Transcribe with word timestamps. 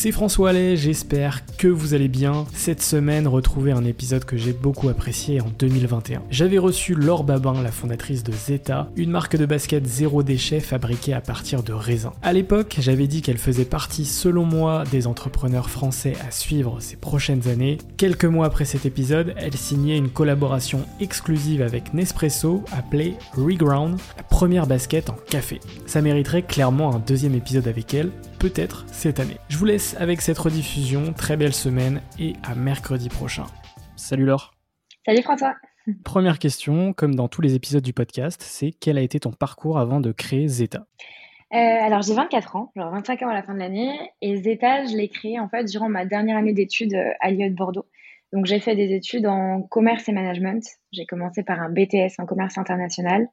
C'est 0.00 0.12
François 0.12 0.50
Allais, 0.50 0.76
j'espère 0.76 1.44
que 1.56 1.66
vous 1.66 1.92
allez 1.92 2.06
bien. 2.06 2.46
Cette 2.54 2.82
semaine, 2.82 3.26
retrouvez 3.26 3.72
un 3.72 3.84
épisode 3.84 4.24
que 4.24 4.36
j'ai 4.36 4.52
beaucoup 4.52 4.88
apprécié 4.88 5.40
en 5.40 5.48
2021. 5.58 6.22
J'avais 6.30 6.58
reçu 6.58 6.94
Laure 6.94 7.24
Babin, 7.24 7.60
la 7.60 7.72
fondatrice 7.72 8.22
de 8.22 8.30
Zeta, 8.30 8.92
une 8.94 9.10
marque 9.10 9.34
de 9.34 9.44
basket 9.44 9.84
zéro 9.84 10.22
déchet 10.22 10.60
fabriquée 10.60 11.14
à 11.14 11.20
partir 11.20 11.64
de 11.64 11.72
raisins. 11.72 12.12
À 12.22 12.32
l'époque, 12.32 12.76
j'avais 12.78 13.08
dit 13.08 13.22
qu'elle 13.22 13.38
faisait 13.38 13.64
partie, 13.64 14.04
selon 14.04 14.44
moi, 14.44 14.84
des 14.92 15.08
entrepreneurs 15.08 15.68
français 15.68 16.12
à 16.24 16.30
suivre 16.30 16.76
ces 16.78 16.94
prochaines 16.94 17.48
années. 17.48 17.78
Quelques 17.96 18.24
mois 18.24 18.46
après 18.46 18.66
cet 18.66 18.86
épisode, 18.86 19.34
elle 19.36 19.56
signait 19.56 19.98
une 19.98 20.10
collaboration 20.10 20.86
exclusive 21.00 21.60
avec 21.60 21.92
Nespresso 21.92 22.62
appelée 22.70 23.16
Reground, 23.32 23.98
la 24.16 24.22
première 24.22 24.68
basket 24.68 25.10
en 25.10 25.16
café. 25.28 25.58
Ça 25.86 26.02
mériterait 26.02 26.42
clairement 26.42 26.94
un 26.94 27.00
deuxième 27.00 27.34
épisode 27.34 27.66
avec 27.66 27.94
elle, 27.94 28.12
peut-être 28.38 28.84
cette 28.92 29.18
année. 29.18 29.38
Avec 29.96 30.20
cette 30.20 30.38
rediffusion, 30.38 31.12
très 31.12 31.36
belle 31.36 31.54
semaine 31.54 32.02
et 32.18 32.34
à 32.42 32.54
mercredi 32.54 33.08
prochain. 33.08 33.44
Salut 33.96 34.24
Laure. 34.24 34.52
Salut 35.06 35.22
François. 35.22 35.54
Première 36.04 36.38
question, 36.38 36.92
comme 36.92 37.14
dans 37.14 37.28
tous 37.28 37.40
les 37.40 37.54
épisodes 37.54 37.82
du 37.82 37.92
podcast, 37.92 38.42
c'est 38.42 38.72
quel 38.72 38.98
a 38.98 39.00
été 39.00 39.20
ton 39.20 39.32
parcours 39.32 39.78
avant 39.78 40.00
de 40.00 40.12
créer 40.12 40.48
Zeta? 40.48 40.86
Euh, 41.54 41.56
alors 41.56 42.02
j'ai 42.02 42.12
24 42.12 42.56
ans, 42.56 42.72
genre 42.76 42.90
25 42.90 43.22
ans 43.22 43.28
à 43.28 43.34
la 43.34 43.42
fin 43.42 43.54
de 43.54 43.58
l'année, 43.58 43.98
et 44.20 44.36
Zeta, 44.36 44.84
je 44.84 44.94
l'ai 44.94 45.08
créé 45.08 45.40
en 45.40 45.48
fait 45.48 45.64
durant 45.64 45.88
ma 45.88 46.04
dernière 46.04 46.36
année 46.36 46.52
d'études 46.52 46.94
euh, 46.94 47.10
à 47.20 47.30
Lyon 47.30 47.54
Bordeaux. 47.56 47.86
Donc 48.34 48.44
j'ai 48.44 48.60
fait 48.60 48.76
des 48.76 48.94
études 48.94 49.26
en 49.26 49.62
commerce 49.62 50.08
et 50.08 50.12
management. 50.12 50.62
J'ai 50.92 51.06
commencé 51.06 51.42
par 51.42 51.60
un 51.60 51.70
BTS 51.70 52.14
en 52.18 52.26
commerce 52.26 52.58
international, 52.58 53.28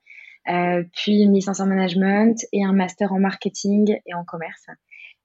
euh, 0.47 0.83
puis 0.93 1.23
une 1.23 1.33
licence 1.33 1.59
en 1.59 1.65
management 1.65 2.37
et 2.53 2.63
un 2.63 2.71
master 2.71 3.11
en 3.11 3.19
marketing 3.19 3.97
et 4.05 4.13
en 4.13 4.23
commerce. 4.23 4.67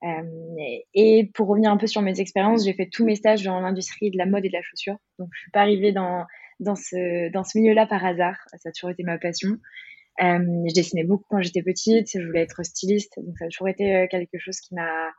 Euh, 0.03 0.79
et 0.95 1.31
pour 1.35 1.49
revenir 1.49 1.71
un 1.71 1.77
peu 1.77 1.87
sur 1.87 2.03
mes 2.03 2.21
expériences, 2.21 2.65
j'ai 2.65 2.73
fait 2.73 2.89
tous 2.91 3.05
mes 3.05 3.17
stages 3.17 3.43
dans 3.43 3.61
l'industrie 3.61 4.11
de 4.11 4.19
la 4.19 4.27
mode 4.27 4.45
et 4.45 4.49
de 4.49 4.55
la 4.55 4.63
chaussure. 4.63 4.97
Donc, 5.19 5.29
je 5.33 5.41
suis 5.41 5.51
pas 5.51 5.61
arrivée 5.61 5.93
dans, 5.93 6.25
dans 6.59 6.77
ce, 6.77 7.31
dans 7.33 7.45
ce 7.45 7.59
milieu-là 7.59 7.87
par 7.87 8.05
hasard. 8.05 8.37
Ça 8.57 8.69
a 8.69 8.73
toujours 8.73 8.91
été 8.91 9.03
ma 9.03 9.19
passion. 9.19 9.51
Euh, 10.23 10.39
je 10.69 10.75
dessinais 10.75 11.05
beaucoup 11.05 11.25
quand 11.29 11.41
j'étais 11.41 11.63
petite. 11.63 12.09
Je 12.15 12.27
voulais 12.27 12.43
être 12.43 12.63
styliste. 12.65 13.13
Donc, 13.19 13.37
ça 13.39 13.45
a 13.45 13.49
toujours 13.49 13.69
été 13.69 13.95
euh, 13.95 14.07
quelque 14.11 14.39
chose 14.39 14.59
qui 14.61 14.75
m'a, 14.75 15.11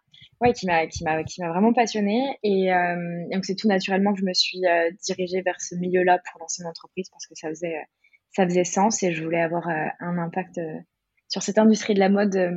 ouais, 0.41 0.53
qui 0.53 0.65
m'a, 0.65 0.87
qui 0.87 1.03
m'a, 1.03 1.23
qui 1.23 1.41
m'a 1.41 1.49
vraiment 1.49 1.73
passionnée. 1.73 2.37
Et 2.43 2.73
euh, 2.73 2.95
donc, 3.31 3.45
c'est 3.45 3.55
tout 3.55 3.67
naturellement 3.67 4.13
que 4.13 4.19
je 4.19 4.25
me 4.25 4.33
suis 4.33 4.61
dirigée 5.05 5.41
vers 5.41 5.61
ce 5.61 5.75
milieu-là 5.75 6.19
pour 6.31 6.41
lancer 6.41 6.63
une 6.63 6.69
entreprise 6.69 7.09
parce 7.09 7.27
que 7.27 7.35
ça 7.35 7.49
faisait, 7.49 7.77
ça 8.31 8.45
faisait 8.45 8.63
sens 8.63 9.03
et 9.03 9.11
je 9.11 9.23
voulais 9.23 9.41
avoir 9.41 9.67
un 9.67 10.17
impact 10.17 10.59
sur 11.27 11.43
cette 11.43 11.57
industrie 11.57 11.93
de 11.93 11.99
la 11.99 12.09
mode 12.09 12.51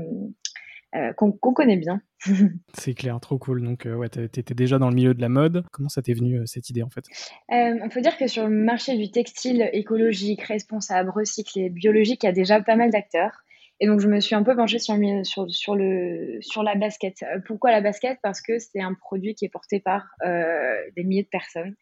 euh, 0.95 1.13
qu'on 1.13 1.33
connaît 1.33 1.77
bien. 1.77 2.01
c'est 2.75 2.95
clair, 2.95 3.19
trop 3.19 3.37
cool. 3.37 3.65
Donc, 3.65 3.85
euh, 3.85 3.97
ouais, 3.97 4.09
tu 4.09 4.23
étais 4.23 4.55
déjà 4.55 4.79
dans 4.79 4.91
le 4.91 4.95
milieu 4.95 5.13
de 5.13 5.21
la 5.21 5.29
mode. 5.29 5.65
Comment 5.73 5.89
ça 5.89 6.03
t'est 6.03 6.15
venu 6.15 6.39
euh, 6.39 6.47
cette 6.47 6.71
idée 6.71 6.85
en 6.85 6.91
fait? 6.91 7.05
On 7.49 7.89
peut 7.89 8.01
dire 8.01 8.17
que 8.17 8.29
sur 8.29 8.47
le 8.47 8.55
marché 8.55 8.97
du 8.97 9.11
textile 9.11 9.69
écologique, 9.73 10.43
responsable, 10.43 11.11
recyclé, 11.11 11.69
biologique, 11.69 12.23
il 12.23 12.27
y 12.27 12.29
a 12.29 12.33
déjà 12.33 12.61
pas 12.61 12.77
mal 12.77 12.91
d'acteurs. 12.91 13.43
Et 13.81 13.89
donc, 13.89 13.99
je 13.99 14.07
me 14.07 14.21
suis 14.21 14.37
un 14.37 14.45
peu 14.45 14.55
penchée 14.55 14.79
sur, 14.79 14.97
sur, 15.25 15.51
sur, 15.51 15.75
le, 15.75 16.39
sur 16.41 16.63
la 16.63 16.77
basket. 16.77 17.25
Pourquoi 17.45 17.73
la 17.73 17.81
basket? 17.81 18.19
Parce 18.23 18.41
que 18.41 18.61
c'est 18.61 18.81
un 18.81 18.95
produit 18.95 19.35
qui 19.35 19.47
est 19.47 19.49
porté 19.49 19.81
par 19.81 20.07
des 20.25 21.03
milliers 21.03 21.25
de 21.25 21.29
personnes, 21.29 21.75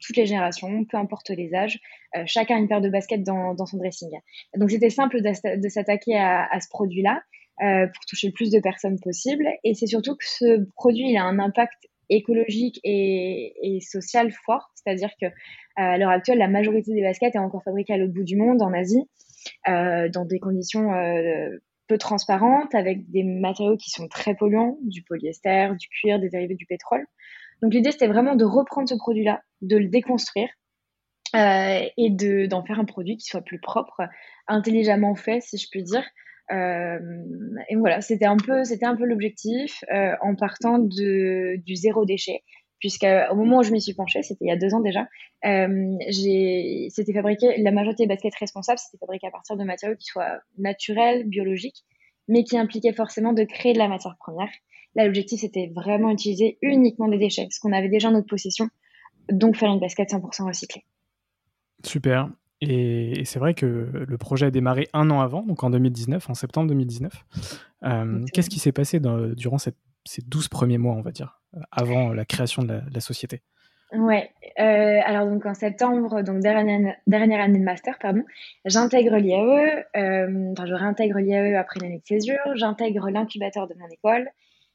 toutes 0.00 0.16
les 0.16 0.26
générations, 0.26 0.84
peu 0.84 0.96
importe 0.98 1.30
les 1.30 1.52
âges. 1.52 1.80
chacun 2.26 2.54
a 2.54 2.58
une 2.60 2.68
paire 2.68 2.80
de 2.80 2.88
baskets 2.88 3.24
dans, 3.24 3.54
dans 3.54 3.66
son 3.66 3.78
dressing. 3.78 4.10
Donc, 4.56 4.70
c'était 4.70 4.88
simple 4.88 5.20
de 5.20 5.68
s'attaquer 5.68 6.16
à, 6.16 6.46
à, 6.48 6.60
ce 6.60 6.68
produit-là. 6.68 7.22
Euh, 7.60 7.86
pour 7.86 8.04
toucher 8.06 8.28
le 8.28 8.32
plus 8.32 8.50
de 8.50 8.58
personnes 8.60 8.98
possible. 8.98 9.46
Et 9.62 9.74
c'est 9.74 9.86
surtout 9.86 10.16
que 10.16 10.24
ce 10.24 10.64
produit 10.74 11.10
il 11.10 11.16
a 11.18 11.24
un 11.24 11.38
impact 11.38 11.86
écologique 12.08 12.80
et, 12.82 13.78
social 13.80 14.32
fort, 14.32 14.70
c'est-à-dire 14.74 15.10
que 15.20 15.26
euh, 15.26 15.30
à 15.76 15.98
l'heure 15.98 16.10
actuelle, 16.10 16.38
la 16.38 16.48
majorité 16.48 16.92
des 16.92 17.02
baskets 17.02 17.34
est 17.34 17.38
encore 17.38 17.62
fabriquée 17.62 17.92
à 17.92 17.98
l'autre 17.98 18.14
bout 18.14 18.24
du 18.24 18.36
monde, 18.36 18.62
en 18.62 18.72
Asie, 18.72 19.04
euh, 19.68 20.08
dans 20.08 20.24
des 20.24 20.40
conditions 20.40 20.90
peu 21.88 21.98
transparentes, 21.98 22.74
avec 22.74 23.10
des 23.10 23.22
matériaux 23.22 23.76
qui 23.76 23.90
sont 23.90 24.08
très 24.08 24.34
polluants, 24.34 24.78
du 24.82 25.02
polyester, 25.02 25.68
du 25.78 25.88
cuir, 25.88 26.18
des 26.20 26.30
dérivés 26.30 26.54
du 26.54 26.66
pétrole. 26.66 27.06
Donc 27.60 27.74
l'idée, 27.74 27.92
c'était 27.92 28.08
vraiment 28.08 28.34
de 28.34 28.44
reprendre 28.44 28.88
ce 28.88 28.94
produit-là, 28.94 29.42
de 29.60 29.76
le 29.76 29.88
déconstruire 29.88 30.48
et 31.34 32.10
de, 32.10 32.46
d'en 32.46 32.64
faire 32.64 32.80
un 32.80 32.84
produit 32.86 33.18
qui 33.18 33.26
soit 33.26 33.42
plus 33.42 33.60
propre, 33.60 34.02
intelligemment 34.48 35.14
fait, 35.14 35.40
si 35.42 35.58
je 35.58 35.68
puis 35.70 35.82
dire, 35.82 36.04
et 36.50 37.76
voilà, 37.76 38.00
c'était 38.00 38.26
un 38.26 38.36
peu, 38.36 38.64
c'était 38.64 38.86
un 38.86 38.96
peu 38.96 39.04
l'objectif 39.04 39.84
euh, 39.92 40.12
en 40.20 40.34
partant 40.34 40.78
de, 40.78 41.56
du 41.64 41.76
zéro 41.76 42.04
déchet 42.04 42.42
puisqu'au 42.82 43.36
moment 43.36 43.58
où 43.58 43.62
je 43.62 43.70
m'y 43.70 43.80
suis 43.80 43.94
penchée, 43.94 44.24
c'était 44.24 44.44
il 44.44 44.48
y 44.48 44.50
a 44.50 44.56
deux 44.56 44.74
ans 44.74 44.80
déjà, 44.80 45.06
euh, 45.46 45.96
c'était 46.90 47.12
fabriqué, 47.12 47.56
la 47.62 47.70
majorité 47.70 48.02
des 48.02 48.08
baskets 48.08 48.34
responsables, 48.34 48.80
c'était 48.80 48.98
fabriqué 48.98 49.28
à 49.28 49.30
partir 49.30 49.56
de 49.56 49.62
matériaux 49.62 49.96
qui 49.96 50.06
soient 50.06 50.40
naturels, 50.58 51.28
biologiques, 51.28 51.84
mais 52.26 52.42
qui 52.42 52.58
impliquaient 52.58 52.92
forcément 52.92 53.32
de 53.32 53.44
créer 53.44 53.72
de 53.72 53.78
la 53.78 53.86
matière 53.86 54.16
première. 54.18 54.50
Là, 54.96 55.04
l'objectif, 55.04 55.42
c'était 55.42 55.70
vraiment 55.72 56.10
utiliser 56.10 56.58
uniquement 56.60 57.06
des 57.06 57.18
déchets, 57.18 57.46
ce 57.52 57.60
qu'on 57.60 57.72
avait 57.72 57.88
déjà 57.88 58.08
en 58.08 58.12
notre 58.12 58.26
possession, 58.26 58.68
donc 59.30 59.54
faire 59.54 59.70
une 59.70 59.78
basket 59.78 60.10
100% 60.10 60.48
recyclée. 60.48 60.82
Super. 61.84 62.30
Et, 62.64 63.24
c'est 63.24 63.40
vrai 63.40 63.54
que 63.54 63.66
le 64.06 64.18
projet 64.18 64.46
a 64.46 64.50
démarré 64.52 64.88
un 64.92 65.10
an 65.10 65.20
avant, 65.20 65.42
donc 65.42 65.64
en 65.64 65.70
2019, 65.70 66.30
en 66.30 66.34
septembre 66.34 66.68
2019. 66.68 67.12
Euh, 67.84 68.24
qu'est-ce 68.32 68.48
qui 68.48 68.60
s'est 68.60 68.72
passé 68.72 69.00
durant 69.00 69.58
ces 69.58 69.72
12 70.24 70.48
premiers 70.48 70.78
mois, 70.78 70.94
on 70.94 71.02
va 71.02 71.10
dire, 71.10 71.42
avant 71.72 72.12
la 72.12 72.24
création 72.24 72.62
de 72.62 72.80
la, 72.92 73.00
société? 73.00 73.42
Ouais. 73.92 74.30
Euh, 74.60 75.00
alors 75.04 75.26
donc 75.26 75.44
en 75.44 75.54
septembre, 75.54 76.22
donc 76.22 76.40
dernière, 76.40 76.94
dernière 77.08 77.40
année 77.40 77.58
de 77.58 77.64
master, 77.64 77.98
pardon, 78.00 78.22
j'intègre 78.64 79.16
l'IAE. 79.16 79.84
Euh, 79.96 80.52
enfin, 80.52 80.66
je 80.66 80.74
réintègre 80.74 81.18
l'IAE 81.18 81.58
après 81.58 81.80
l'année 81.80 81.98
de 81.98 82.06
césure. 82.06 82.38
J'intègre 82.54 83.10
l'incubateur 83.10 83.66
de 83.66 83.74
mon 83.74 83.88
école. 83.88 84.30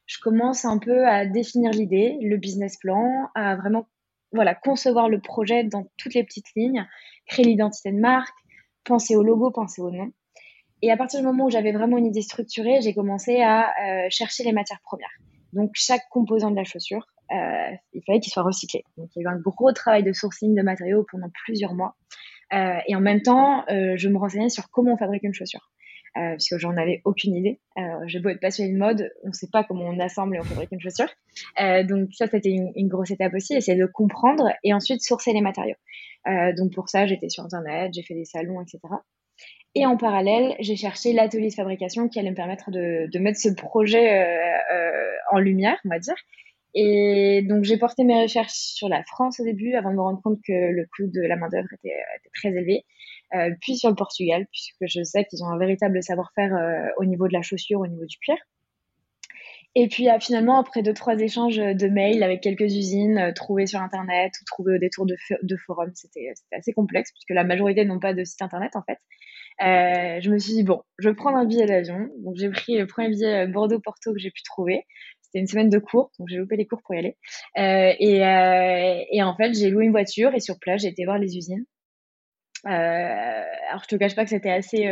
Je 0.08 0.20
commence 0.20 0.66
un 0.66 0.78
peu 0.78 1.08
à 1.08 1.26
définir 1.26 1.72
l'idée, 1.72 2.18
le 2.22 2.36
business 2.36 2.78
plan, 2.78 3.30
à 3.34 3.56
vraiment 3.56 3.88
voilà 4.34 4.56
concevoir 4.56 5.08
le 5.08 5.20
projet 5.20 5.64
dans 5.64 5.90
toutes 5.98 6.14
les 6.14 6.24
petites 6.24 6.54
lignes, 6.56 6.86
créer 7.28 7.46
l'identité 7.46 7.92
de 7.92 8.00
marque, 8.00 8.36
penser 8.84 9.16
au 9.16 9.24
logo, 9.24 9.52
penser 9.52 9.82
au 9.82 9.92
nom. 9.92 10.12
Et 10.82 10.92
à 10.92 10.98
partir 10.98 11.20
du 11.20 11.26
moment 11.26 11.46
où 11.46 11.50
j'avais 11.50 11.72
vraiment 11.72 11.98
une 11.98 12.06
idée 12.06 12.22
structurée, 12.22 12.82
j'ai 12.82 12.94
commencé 12.94 13.42
à 13.42 13.70
euh, 13.70 14.08
chercher 14.10 14.44
les 14.44 14.52
matières 14.52 14.82
premières. 14.84 15.10
Donc 15.54 15.72
chaque 15.74 16.08
composant 16.10 16.52
de 16.52 16.56
la 16.56 16.64
chaussure, 16.64 17.08
euh, 17.32 17.72
il 17.94 18.02
fallait 18.06 18.20
qu'il 18.20 18.32
soit 18.32 18.44
recyclé. 18.44 18.84
Donc 18.98 19.10
il 19.16 19.22
y 19.22 19.26
a 19.26 19.30
eu 19.30 19.34
un 19.34 19.40
gros 19.40 19.72
travail 19.72 20.04
de 20.04 20.14
sourcing 20.14 20.56
de 20.56 20.62
matériaux 20.62 21.06
pendant 21.12 21.30
plusieurs 21.46 21.74
mois. 21.74 21.96
Euh, 22.54 22.78
et 22.88 22.96
en 22.96 23.02
même 23.02 23.22
temps, 23.22 23.66
je 23.68 24.08
me 24.08 24.18
renseignais 24.18 24.50
sur 24.50 24.70
comment 24.70 24.94
on 24.94 24.98
fabrique 24.98 25.24
une 25.24 25.34
chaussure. 25.34 25.72
Euh, 26.18 26.34
puisque 26.34 26.58
j'en 26.58 26.76
avais 26.78 27.02
aucune 27.06 27.36
idée. 27.36 27.60
Euh, 27.78 27.82
j'ai 28.08 28.20
beau 28.20 28.30
être 28.30 28.40
passionnée 28.40 28.74
de 28.74 28.78
mode, 28.78 29.12
on 29.24 29.28
ne 29.28 29.34
sait 29.34 29.50
pas 29.52 29.64
comment 29.64 29.84
on 29.84 30.00
assemble 30.00 30.36
et 30.36 30.40
on 30.40 30.44
fabrique 30.44 30.72
une 30.72 30.80
chaussure. 30.80 31.10
Euh, 31.62 31.84
donc 31.84 32.10
ça, 32.14 32.28
c'était 32.28 32.50
une, 32.50 32.88
grosse 32.88 33.12
étape 33.12 33.34
aussi, 33.36 33.54
essayer 33.54 33.78
de 33.78 33.86
comprendre 33.86 34.50
et 34.64 34.74
ensuite 34.74 35.02
sourcer 35.02 35.32
les 35.34 35.42
matériaux. 35.42 35.76
Euh, 36.28 36.54
donc 36.54 36.74
pour 36.74 36.90
ça, 36.90 37.06
j'étais 37.06 37.30
sur 37.30 37.44
Internet, 37.44 37.92
j'ai 37.94 38.02
fait 38.02 38.16
des 38.16 38.26
salons, 38.26 38.62
etc. 38.62 38.80
Et 39.76 39.86
en 39.86 39.96
parallèle, 39.96 40.56
j'ai 40.60 40.76
cherché 40.76 41.14
l'atelier 41.14 41.50
de 41.50 41.54
fabrication 41.54 42.10
qui 42.10 42.20
allait 42.20 42.32
me 42.32 42.36
permettre 42.36 42.72
de, 42.72 43.20
mettre 43.20 43.40
ce 43.40 43.50
projet 43.50 44.26
en 45.32 45.38
lumière, 45.38 45.78
on 45.86 45.90
va 45.90 46.00
dire, 46.00 46.16
et 46.80 47.42
donc, 47.42 47.64
j'ai 47.64 47.78
porté 47.78 48.04
mes 48.04 48.22
recherches 48.22 48.54
sur 48.54 48.88
la 48.88 49.04
France 49.04 49.40
au 49.40 49.44
début, 49.44 49.74
avant 49.74 49.90
de 49.90 49.96
me 49.96 50.02
rendre 50.02 50.22
compte 50.22 50.40
que 50.46 50.54
le 50.54 50.86
coût 50.96 51.08
de 51.08 51.22
la 51.22 51.36
main-d'œuvre 51.36 51.68
était, 51.74 51.96
très 52.36 52.50
élevé. 52.50 52.86
Euh, 53.34 53.52
puis 53.62 53.78
sur 53.78 53.90
le 53.90 53.96
Portugal, 53.96 54.46
puisque 54.52 54.86
je 54.88 55.04
sais 55.04 55.26
qu'ils 55.26 55.44
ont 55.44 55.48
un 55.48 55.58
véritable 55.58 56.02
savoir-faire 56.02 56.56
euh, 56.56 56.88
au 56.98 57.06
niveau 57.06 57.28
de 57.28 57.34
la 57.34 57.42
chaussure, 57.42 57.80
au 57.80 57.88
niveau 57.88 58.06
du 58.06 58.18
cuir. 58.18 58.38
Et 59.76 59.88
puis 59.90 60.10
euh, 60.10 60.18
finalement, 60.20 60.60
après 60.60 60.82
deux, 60.82 60.94
trois 60.94 61.20
échanges 61.20 61.58
de 61.58 61.88
mails 61.88 62.24
avec 62.24 62.42
quelques 62.42 62.62
usines 62.62 63.18
euh, 63.18 63.32
trouvées 63.34 63.68
sur 63.68 63.80
Internet 63.82 64.34
ou 64.42 64.46
trouvées 64.46 64.76
au 64.76 64.78
détour 64.80 65.06
de, 65.06 65.16
de 65.44 65.58
forums, 65.58 65.92
c'était 65.94 66.34
assez 66.52 66.74
complexe, 66.74 67.12
puisque 67.12 67.36
la 67.36 67.44
majorité 67.44 67.86
n'ont 67.86 68.00
pas 68.00 68.14
de 68.14 68.24
site 68.24 68.42
Internet 68.42 68.76
en 68.76 68.84
fait. 68.84 68.98
Euh, 69.62 70.22
je 70.22 70.30
me 70.30 70.38
suis 70.38 70.54
dit, 70.54 70.64
bon, 70.64 70.82
je 71.00 71.10
vais 71.10 71.16
prendre 71.16 71.38
un 71.38 71.46
billet 71.46 71.66
d'avion. 71.66 72.10
Donc 72.20 72.36
j'ai 72.38 72.50
pris 72.50 72.78
le 72.78 72.88
premier 72.88 73.10
billet 73.10 73.48
Bordeaux-Porto 73.48 74.14
que 74.14 74.20
j'ai 74.20 74.32
pu 74.32 74.44
trouver. 74.44 74.86
C'était 75.28 75.40
une 75.40 75.48
semaine 75.48 75.70
de 75.70 75.80
cours, 75.80 76.12
donc 76.20 76.30
j'ai 76.30 76.38
loupé 76.38 76.56
les 76.56 76.66
cours 76.66 76.82
pour 76.82 76.96
y 76.96 77.00
aller. 77.00 77.18
Euh, 77.58 77.94
et, 78.00 78.26
euh, 78.26 79.04
et, 79.12 79.22
en 79.24 79.36
fait, 79.36 79.54
j'ai 79.54 79.70
loué 79.70 79.84
une 79.86 79.92
voiture 79.92 80.34
et 80.34 80.40
sur 80.40 80.58
place, 80.58 80.84
j'ai 80.84 80.88
été 80.88 81.04
voir 81.04 81.18
les 81.18 81.36
usines. 81.36 81.66
Euh, 82.68 83.44
alors, 83.70 83.84
je 83.84 83.88
te 83.88 83.96
cache 83.96 84.16
pas 84.16 84.24
que 84.24 84.30
c'était 84.30 84.52
assez, 84.52 84.88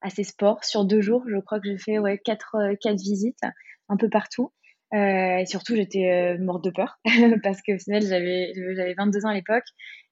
assez 0.00 0.24
sport. 0.24 0.64
Sur 0.64 0.84
deux 0.84 1.00
jours, 1.00 1.24
je 1.28 1.38
crois 1.38 1.60
que 1.60 1.68
j'ai 1.68 1.78
fait 1.78 1.98
ouais, 1.98 2.18
quatre, 2.18 2.56
quatre 2.80 3.00
visites 3.00 3.42
un 3.88 3.96
peu 3.96 4.08
partout. 4.08 4.52
et 4.92 5.44
surtout, 5.46 5.76
j'étais 5.76 6.36
morte 6.38 6.64
de 6.64 6.70
peur 6.70 6.98
parce 7.42 7.62
qu'au 7.62 7.78
final, 7.78 8.02
j'avais, 8.02 8.52
j'avais 8.54 8.94
22 8.94 9.26
ans 9.26 9.30
à 9.30 9.34
l'époque. 9.34 9.64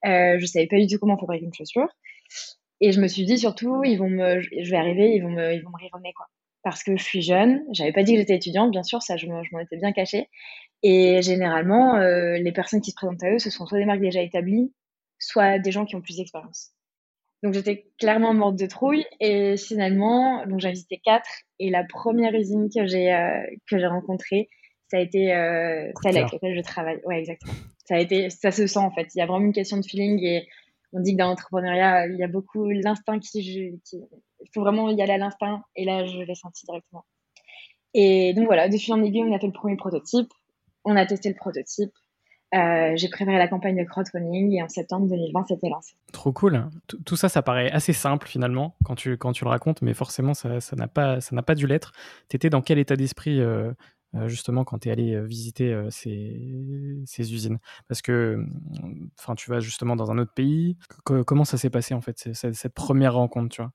je 0.03 0.45
savais 0.45 0.67
pas 0.67 0.77
du 0.77 0.87
tout 0.87 0.99
comment 0.99 1.17
fabriquer 1.17 1.45
une 1.45 1.53
chaussure. 1.53 1.89
Et 2.81 2.91
je 2.91 2.99
me 3.01 3.07
suis 3.07 3.25
dit 3.25 3.37
surtout, 3.37 3.83
ils 3.83 3.97
vont 3.97 4.09
me, 4.09 4.41
je 4.41 4.69
vais 4.69 4.77
arriver, 4.77 5.15
ils 5.15 5.21
vont 5.21 5.29
me, 5.29 5.53
ils 5.53 5.61
vont 5.61 5.69
me 5.69 5.77
rironner 5.77 6.13
quoi 6.13 6.27
parce 6.63 6.83
que 6.83 6.97
je 6.97 7.03
suis 7.03 7.21
jeune. 7.21 7.61
J'avais 7.71 7.91
pas 7.91 8.03
dit 8.03 8.13
que 8.13 8.19
j'étais 8.19 8.35
étudiante, 8.35 8.71
bien 8.71 8.83
sûr, 8.83 9.01
ça 9.01 9.17
je 9.17 9.27
m'en 9.27 9.59
étais 9.59 9.77
bien 9.77 9.91
cachée. 9.91 10.29
Et 10.81 11.21
généralement, 11.21 11.95
euh, 11.95 12.37
les 12.37 12.51
personnes 12.51 12.81
qui 12.81 12.91
se 12.91 12.95
présentent 12.95 13.23
à 13.23 13.31
eux, 13.31 13.39
ce 13.39 13.49
sont 13.49 13.65
soit 13.65 13.77
des 13.77 13.85
marques 13.85 14.01
déjà 14.01 14.21
établies, 14.21 14.73
soit 15.19 15.59
des 15.59 15.71
gens 15.71 15.85
qui 15.85 15.95
ont 15.95 16.01
plus 16.01 16.17
d'expérience. 16.17 16.71
Donc 17.43 17.53
j'étais 17.53 17.85
clairement 17.99 18.33
morte 18.33 18.55
de 18.55 18.65
trouille 18.65 19.05
et 19.19 19.57
finalement, 19.57 20.45
donc 20.45 20.61
j'ai 20.61 20.71
visité 20.71 21.01
quatre 21.03 21.29
et 21.59 21.69
la 21.69 21.83
première 21.83 22.33
usine 22.33 22.69
que 22.73 22.87
j'ai 22.87 23.13
euh, 23.13 23.43
que 23.69 23.77
j'ai 23.77 23.85
rencontrée, 23.85 24.47
ça 24.89 24.97
a 24.97 25.01
été 25.01 25.33
euh, 25.33 25.91
celle 26.01 26.17
avec 26.17 26.31
laquelle 26.31 26.55
je 26.55 26.61
travaille. 26.61 27.01
Ouais, 27.05 27.19
exactement. 27.19 27.53
Ça 27.85 27.95
a 27.95 27.99
été, 27.99 28.29
ça 28.29 28.51
se 28.51 28.65
sent 28.65 28.79
en 28.79 28.91
fait. 28.91 29.09
Il 29.13 29.19
y 29.19 29.21
a 29.21 29.25
vraiment 29.25 29.45
une 29.45 29.53
question 29.53 29.75
de 29.75 29.85
feeling 29.85 30.23
et 30.23 30.47
on 30.93 31.01
dit 31.01 31.13
que 31.13 31.17
dans 31.17 31.27
l'entrepreneuriat, 31.27 32.07
il 32.07 32.17
y 32.17 32.23
a 32.23 32.27
beaucoup 32.27 32.69
l'instinct 32.69 33.19
qui, 33.19 33.41
qui, 33.83 33.97
il 33.97 34.49
faut 34.53 34.61
vraiment 34.61 34.89
y 34.89 35.01
aller 35.01 35.13
à 35.13 35.17
l'instinct. 35.17 35.63
Et 35.75 35.83
là, 35.83 36.05
je 36.05 36.19
l'ai 36.19 36.35
senti 36.35 36.65
directement. 36.65 37.03
Et 37.93 38.33
donc 38.33 38.45
voilà, 38.45 38.69
de 38.69 38.77
fil 38.77 38.93
en 38.93 39.03
aiguille, 39.03 39.23
on 39.23 39.35
a 39.35 39.39
fait 39.39 39.47
le 39.47 39.53
premier 39.53 39.75
prototype. 39.75 40.31
On 40.85 40.95
a 40.95 41.05
testé 41.05 41.29
le 41.29 41.35
prototype. 41.35 41.91
Euh, 42.53 42.91
j'ai 42.95 43.09
préparé 43.09 43.37
la 43.37 43.47
campagne 43.47 43.77
de 43.77 43.83
crowdfunding 43.83 44.51
et 44.51 44.61
en 44.61 44.69
septembre 44.69 45.07
2020, 45.07 45.45
c'était 45.47 45.69
lancé. 45.69 45.95
Trop 46.11 46.31
cool. 46.31 46.69
Tout, 47.05 47.15
ça, 47.15 47.27
ça 47.27 47.41
paraît 47.41 47.71
assez 47.71 47.93
simple 47.93 48.27
finalement 48.27 48.75
quand 48.83 48.95
tu, 48.95 49.17
quand 49.17 49.31
tu 49.31 49.43
le 49.43 49.49
racontes, 49.49 49.81
mais 49.81 49.93
forcément, 49.93 50.33
ça 50.35 50.59
n'a 50.73 50.87
pas, 50.87 51.19
ça 51.19 51.41
pas 51.41 51.55
dû 51.55 51.65
l'être. 51.65 51.93
Tu 52.29 52.35
étais 52.35 52.51
dans 52.51 52.61
quel 52.61 52.77
état 52.77 52.95
d'esprit 52.95 53.39
euh, 53.39 53.71
euh, 54.15 54.27
justement 54.27 54.63
quand 54.63 54.79
tu 54.79 54.89
es 54.89 54.91
allé 54.91 55.19
visiter 55.21 55.75
ces, 55.89 57.01
ces, 57.07 57.33
usines? 57.33 57.57
Parce 57.87 58.03
que 58.03 58.45
enfin, 59.19 59.33
tu 59.33 59.49
vas 59.49 59.59
justement 59.59 59.95
dans 59.95 60.11
un 60.11 60.19
autre 60.19 60.33
pays. 60.33 60.77
comment 61.03 61.45
ça 61.45 61.57
s'est 61.57 61.71
passé 61.71 61.95
en 61.95 62.01
fait, 62.01 62.29
cette, 62.33 62.73
première 62.73 63.15
rencontre 63.15 63.49
tu 63.49 63.61
vois? 63.63 63.71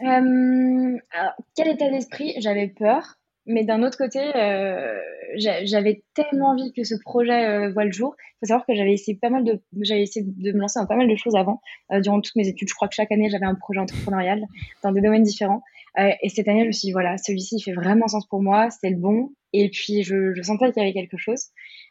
Alors, 0.00 1.32
quel 1.56 1.68
état 1.68 1.90
d'esprit? 1.90 2.34
J'avais 2.38 2.68
peur, 2.68 3.18
mais 3.46 3.64
d'un 3.64 3.82
autre 3.82 3.98
côté, 3.98 4.20
euh, 4.36 4.98
j'avais 5.36 6.04
tellement 6.14 6.50
envie 6.50 6.72
que 6.72 6.84
ce 6.84 6.94
projet 6.94 7.46
euh, 7.46 7.72
voit 7.72 7.84
le 7.84 7.92
jour. 7.92 8.14
Il 8.18 8.34
faut 8.40 8.46
savoir 8.46 8.66
que 8.66 8.74
j'avais 8.74 8.92
essayé 8.92 9.18
pas 9.20 9.30
mal 9.30 9.44
de, 9.44 9.60
j'avais 9.80 10.02
essayé 10.02 10.24
de 10.26 10.52
me 10.52 10.60
lancer 10.60 10.78
dans 10.78 10.86
pas 10.86 10.96
mal 10.96 11.08
de 11.08 11.16
choses 11.16 11.34
avant, 11.34 11.60
euh, 11.90 12.00
durant 12.00 12.20
toutes 12.20 12.36
mes 12.36 12.46
études. 12.46 12.68
Je 12.68 12.74
crois 12.74 12.88
que 12.88 12.94
chaque 12.94 13.10
année, 13.10 13.28
j'avais 13.30 13.46
un 13.46 13.54
projet 13.54 13.80
entrepreneurial 13.80 14.44
dans 14.82 14.92
des 14.92 15.00
domaines 15.00 15.24
différents. 15.24 15.62
Euh, 15.98 16.10
et 16.22 16.28
cette 16.28 16.48
année, 16.48 16.62
je 16.62 16.66
me 16.68 16.72
suis 16.72 16.86
dit, 16.86 16.92
voilà, 16.92 17.18
celui-ci, 17.18 17.56
il 17.56 17.62
fait 17.62 17.72
vraiment 17.72 18.06
sens 18.06 18.26
pour 18.26 18.42
moi, 18.42 18.70
c'est 18.70 18.90
le 18.90 18.96
bon. 18.96 19.32
Et 19.52 19.68
puis, 19.70 20.02
je, 20.02 20.34
je 20.34 20.42
sentais 20.42 20.72
qu'il 20.72 20.82
y 20.82 20.86
avait 20.86 20.94
quelque 20.94 21.18
chose. 21.18 21.48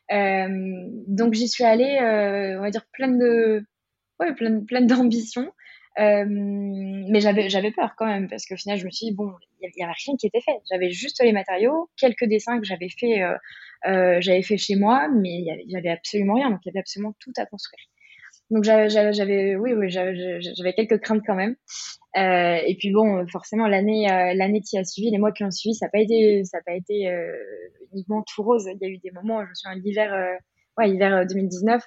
donc, 0.09 1.33
j'y 1.33 1.47
suis 1.47 1.63
allée, 1.63 1.97
on 2.57 2.61
va 2.61 2.71
dire, 2.71 2.85
pleine 2.93 3.19
de, 3.19 3.63
ouais, 4.19 4.33
pleine, 4.33 4.65
pleine 4.65 4.87
d'ambition. 4.87 5.51
Euh, 5.99 6.25
mais 6.25 7.19
j'avais 7.19 7.49
j'avais 7.49 7.71
peur 7.71 7.95
quand 7.97 8.05
même 8.05 8.29
parce 8.29 8.45
qu'au 8.45 8.55
final 8.55 8.77
je 8.77 8.85
me 8.85 8.91
suis 8.91 9.07
dit 9.07 9.13
bon 9.13 9.33
il 9.59 9.69
y, 9.77 9.83
avait 9.83 9.91
rien 9.91 10.15
qui 10.17 10.25
était 10.25 10.39
fait. 10.39 10.57
J'avais 10.71 10.89
juste 10.89 11.21
les 11.21 11.33
matériaux 11.33 11.89
quelques 11.97 12.23
dessins 12.25 12.59
que 12.59 12.65
j'avais 12.65 12.87
fait 12.87 13.21
euh, 13.21 13.35
euh, 13.87 14.17
j'avais 14.21 14.41
fait 14.41 14.57
chez 14.57 14.75
moi 14.75 15.09
mais 15.09 15.29
il 15.29 15.65
y 15.67 15.75
avait, 15.75 15.89
absolument 15.89 16.35
rien. 16.35 16.49
Donc 16.49 16.59
il 16.63 16.69
y 16.69 16.71
avait 16.71 16.79
absolument 16.79 17.13
tout 17.19 17.33
à 17.35 17.45
construire. 17.45 17.85
Donc 18.51 18.63
j'avais 18.63 19.57
oui 19.57 19.73
oui 19.73 19.89
j'avais 19.89 20.73
quelques 20.73 21.01
craintes 21.01 21.23
quand 21.27 21.35
même. 21.35 21.55
Euh, 22.17 22.59
et 22.65 22.75
puis 22.79 22.91
bon 22.91 23.27
forcément 23.27 23.67
l'année 23.67 24.07
l'année 24.35 24.61
qui 24.61 24.77
a 24.77 24.85
suivi 24.85 25.11
les 25.11 25.17
mois 25.17 25.33
qui 25.33 25.43
ont 25.43 25.51
suivi 25.51 25.75
ça 25.75 25.87
n'a 25.87 25.89
pas 25.89 25.99
été 25.99 26.43
ça 26.45 26.59
a 26.59 26.61
pas 26.61 26.73
été 26.73 27.13
uniquement 27.91 28.23
tout 28.33 28.43
rose. 28.43 28.65
Il 28.65 28.77
y 28.81 28.89
a 28.89 28.89
eu 28.89 28.97
des 28.97 29.11
moments 29.11 29.43
je 29.43 29.49
me 29.49 29.55
souviens 29.55 29.77
l'hiver 29.77 30.37
ouais 30.77 30.89
hiver 30.89 31.25
2019 31.27 31.83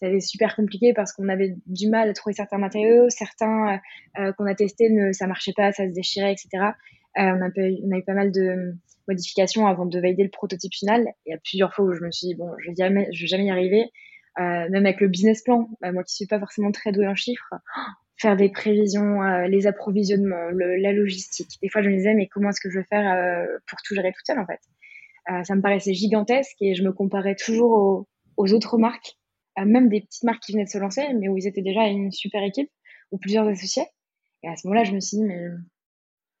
c'était 0.00 0.20
super 0.20 0.56
compliqué 0.56 0.92
parce 0.94 1.12
qu'on 1.12 1.28
avait 1.28 1.56
du 1.66 1.88
mal 1.88 2.08
à 2.08 2.12
trouver 2.12 2.34
certains 2.34 2.58
matériaux, 2.58 3.10
certains 3.10 3.74
euh, 3.74 3.78
euh 4.18 4.32
qu'on 4.32 4.46
a 4.46 4.54
testés, 4.54 4.90
ne, 4.90 5.12
ça 5.12 5.26
marchait 5.26 5.52
pas, 5.54 5.72
ça 5.72 5.86
se 5.86 5.92
déchirait, 5.92 6.32
etc. 6.32 6.48
Euh, 7.18 7.22
on, 7.22 7.42
a 7.42 7.98
eu, 7.98 8.04
pas 8.04 8.14
mal 8.14 8.32
de 8.32 8.74
modifications 9.08 9.66
avant 9.66 9.86
de 9.86 10.00
valider 10.00 10.22
le 10.22 10.30
prototype 10.30 10.72
final. 10.72 11.06
Il 11.26 11.30
y 11.30 11.34
a 11.34 11.38
plusieurs 11.38 11.74
fois 11.74 11.84
où 11.84 11.92
je 11.92 12.02
me 12.02 12.10
suis 12.10 12.28
dit, 12.28 12.34
bon, 12.34 12.50
je 12.58 12.70
vais 12.70 12.76
jamais, 12.76 13.06
vais 13.06 13.26
jamais 13.26 13.46
y 13.46 13.50
arriver. 13.50 13.90
Même 14.38 14.86
avec 14.86 15.00
le 15.00 15.08
business 15.08 15.42
plan, 15.42 15.68
bah, 15.82 15.92
moi 15.92 16.02
qui 16.02 16.14
suis 16.14 16.26
pas 16.26 16.38
forcément 16.38 16.72
très 16.72 16.92
douée 16.92 17.06
en 17.06 17.14
chiffres, 17.14 17.52
faire 18.16 18.36
des 18.36 18.48
prévisions, 18.48 19.20
les 19.48 19.66
approvisionnements, 19.66 20.50
la 20.52 20.92
logistique. 20.92 21.58
Des 21.62 21.68
fois, 21.68 21.82
je 21.82 21.90
me 21.90 21.96
disais, 21.96 22.14
mais 22.14 22.26
comment 22.26 22.48
est-ce 22.48 22.60
que 22.60 22.70
je 22.70 22.78
vais 22.78 22.86
faire 22.86 23.46
pour 23.66 23.78
tout 23.82 23.94
gérer 23.94 24.12
toute 24.12 24.26
seule, 24.26 24.38
en 24.38 24.46
fait? 24.46 24.60
Ça 25.44 25.54
me 25.54 25.60
paraissait 25.60 25.92
gigantesque 25.92 26.56
et 26.62 26.74
je 26.74 26.82
me 26.82 26.92
comparais 26.92 27.34
toujours 27.34 28.06
aux 28.36 28.52
autres 28.54 28.78
marques 28.78 29.18
même 29.64 29.88
des 29.88 30.00
petites 30.00 30.24
marques 30.24 30.42
qui 30.42 30.52
venaient 30.52 30.64
de 30.64 30.70
se 30.70 30.78
lancer, 30.78 31.02
mais 31.14 31.28
où 31.28 31.36
ils 31.36 31.46
étaient 31.46 31.62
déjà 31.62 31.86
une 31.86 32.12
super 32.12 32.42
équipe, 32.42 32.70
ou 33.10 33.18
plusieurs 33.18 33.46
associés. 33.46 33.86
Et 34.42 34.48
à 34.48 34.56
ce 34.56 34.66
moment-là, 34.66 34.84
je 34.84 34.92
me 34.92 35.00
suis 35.00 35.18
dit, 35.18 35.24
mais 35.24 35.46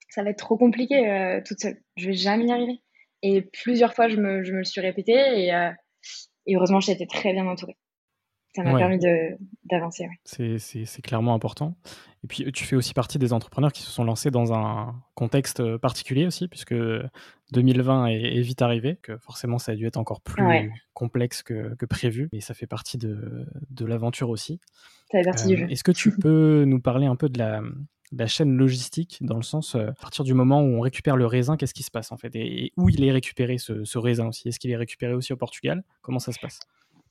ça 0.08 0.22
va 0.22 0.30
être 0.30 0.38
trop 0.38 0.56
compliqué 0.56 1.08
euh, 1.08 1.40
toute 1.44 1.60
seule. 1.60 1.76
Je 1.96 2.06
vais 2.06 2.14
jamais 2.14 2.46
y 2.46 2.52
arriver. 2.52 2.80
Et 3.22 3.42
plusieurs 3.42 3.94
fois, 3.94 4.08
je 4.08 4.16
me, 4.16 4.42
je 4.42 4.52
me 4.52 4.58
le 4.58 4.64
suis 4.64 4.80
répété, 4.80 5.12
et, 5.12 5.54
euh, 5.54 5.70
et 6.46 6.56
heureusement, 6.56 6.80
été 6.80 7.06
très 7.06 7.32
bien 7.32 7.46
entourée 7.46 7.76
ça 8.54 8.62
m'a 8.64 8.76
permis 8.76 8.98
d'avancer. 9.64 10.08
C'est 10.24 11.02
clairement 11.02 11.34
important. 11.34 11.76
Et 12.24 12.26
puis, 12.26 12.50
tu 12.52 12.64
fais 12.64 12.76
aussi 12.76 12.94
partie 12.94 13.18
des 13.18 13.32
entrepreneurs 13.32 13.72
qui 13.72 13.82
se 13.82 13.90
sont 13.90 14.04
lancés 14.04 14.30
dans 14.30 14.52
un 14.52 14.94
contexte 15.14 15.76
particulier 15.78 16.26
aussi, 16.26 16.48
puisque 16.48 16.74
2020 17.52 18.06
est, 18.06 18.40
vite 18.40 18.62
arrivé, 18.62 18.98
que 19.02 19.16
forcément, 19.18 19.58
ça 19.58 19.72
a 19.72 19.74
dû 19.74 19.86
être 19.86 19.96
encore 19.96 20.20
plus 20.20 20.70
complexe 20.94 21.42
que, 21.42 21.74
que, 21.74 21.86
prévu. 21.86 22.28
Et 22.32 22.40
ça 22.40 22.54
fait 22.54 22.66
partie 22.66 22.98
de, 22.98 23.46
de 23.70 23.84
l'aventure 23.84 24.30
aussi. 24.30 24.60
Euh. 25.14 25.22
Est-ce 25.68 25.84
que 25.84 25.92
tu 25.92 26.10
peux 26.18 26.64
nous 26.66 26.80
parler 26.80 27.06
un 27.06 27.16
peu 27.16 27.28
de 27.28 27.38
la, 27.38 27.62
la 28.12 28.26
chaîne 28.26 28.56
logistique, 28.56 29.18
dans 29.20 29.36
le 29.36 29.42
sens, 29.42 29.74
euh, 29.74 29.88
à 29.88 29.92
partir 30.00 30.24
du 30.24 30.34
moment 30.34 30.60
où 30.62 30.76
on 30.76 30.80
récupère 30.80 31.16
le 31.16 31.26
raisin, 31.26 31.56
qu'est-ce 31.56 31.74
qui 31.74 31.82
se 31.82 31.90
passe 31.90 32.12
en 32.12 32.16
fait? 32.16 32.34
Et, 32.34 32.72
où 32.76 32.88
il 32.88 33.04
est 33.04 33.12
récupéré 33.12 33.58
ce, 33.58 33.84
ce 33.84 33.98
raisin 33.98 34.28
aussi? 34.28 34.48
Est-ce 34.48 34.58
qu'il 34.58 34.70
est 34.70 34.76
récupéré 34.76 35.14
aussi 35.14 35.32
au 35.32 35.36
Portugal? 35.36 35.82
Comment 36.02 36.18
ça 36.18 36.32
se 36.32 36.40
passe? 36.40 36.60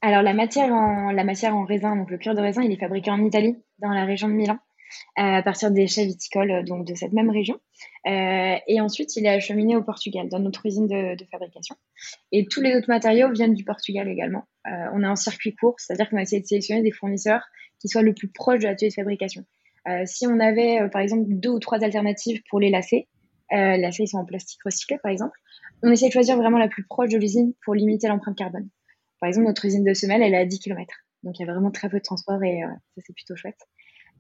Alors 0.02 0.22
la 0.22 0.34
matière 0.34 0.72
en 0.72 1.12
la 1.12 1.26
matière 1.26 1.56
en 1.56 1.66
raisin, 1.66 1.96
donc 1.98 2.10
le 2.10 2.18
cuir 2.18 2.34
de 2.34 2.40
raisin, 2.40 2.64
il 2.64 2.72
est 2.72 2.80
fabriqué 2.80 3.12
en 3.12 3.22
Italie, 3.22 3.58
dans 3.80 3.90
la 3.90 4.06
région 4.06 4.30
de 4.30 4.34
Milan, 4.34 4.58
à 5.16 5.42
partir 5.44 5.72
des 5.72 5.88
chais 5.88 6.06
viticoles 6.06 6.64
donc 6.66 6.86
de 6.86 6.96
cette 6.96 7.14
même 7.14 7.30
région. 7.30 7.60
et 8.06 8.82
ensuite, 8.82 9.16
il 9.16 9.26
est 9.26 9.30
acheminé 9.30 9.76
au 9.76 9.84
Portugal, 9.84 10.30
dans 10.30 10.40
notre 10.40 10.66
usine 10.66 10.88
de, 10.88 11.26
fabrication. 11.32 11.76
Et 12.32 12.46
tous 12.46 12.62
les 12.62 12.76
autres 12.76 12.90
matériaux 12.90 13.32
viennent 13.32 13.54
du 13.54 13.64
Portugal 13.64 14.08
également. 14.08 14.46
on 14.66 15.04
est 15.04 15.08
en 15.08 15.16
circuit 15.16 15.56
court, 15.56 15.76
c'est-à-dire 15.78 16.10
qu'on 16.10 16.18
a 16.18 16.22
essayé 16.22 16.42
de 16.42 16.48
sélectionner 16.48 16.82
des 16.82 16.92
fournisseurs 16.92 17.44
qui 17.80 17.88
soient 17.88 18.02
le 18.02 18.14
plus 18.14 18.30
proches 18.30 18.60
de 18.60 18.68
l'atelier 18.68 18.90
de 18.90 18.94
fabrication. 18.94 19.46
Euh, 19.88 20.04
si 20.06 20.28
on 20.28 20.40
avait, 20.40 20.82
euh, 20.82 20.90
par 20.90 21.02
exemple, 21.02 21.26
deux 21.28 21.50
ou 21.50 21.60
trois 21.60 21.84
alternatives 21.84 22.42
pour 22.50 22.60
les 22.60 22.70
lacets, 22.70 23.08
euh, 23.54 23.78
lacets, 23.78 24.06
sont 24.06 24.18
en 24.18 24.26
plastique 24.26 24.60
recyclé, 24.64 24.98
par 25.02 25.12
exemple, 25.12 25.38
on 25.82 25.92
essaie 25.92 26.08
de 26.08 26.14
choisir 26.14 26.38
vraiment 26.38 26.58
la 26.58 26.68
plus 26.68 26.86
proche 26.86 27.10
de 27.10 27.18
l'usine 27.18 27.54
pour 27.64 27.74
limiter 27.74 28.08
l'empreinte 28.08 28.38
carbone. 28.38 28.70
Par 29.20 29.28
exemple, 29.28 29.48
notre 29.48 29.66
usine 29.66 29.84
de 29.84 29.94
semelle, 29.94 30.22
elle 30.22 30.34
est 30.34 30.38
à 30.38 30.46
10 30.46 30.60
km. 30.60 30.94
Donc, 31.24 31.40
il 31.40 31.46
y 31.46 31.50
a 31.50 31.52
vraiment 31.52 31.72
très 31.72 31.90
peu 31.90 31.98
de 31.98 32.04
transport 32.04 32.42
et 32.44 32.62
ça, 32.62 33.02
c'est 33.06 33.14
plutôt 33.14 33.36
chouette. 33.36 33.60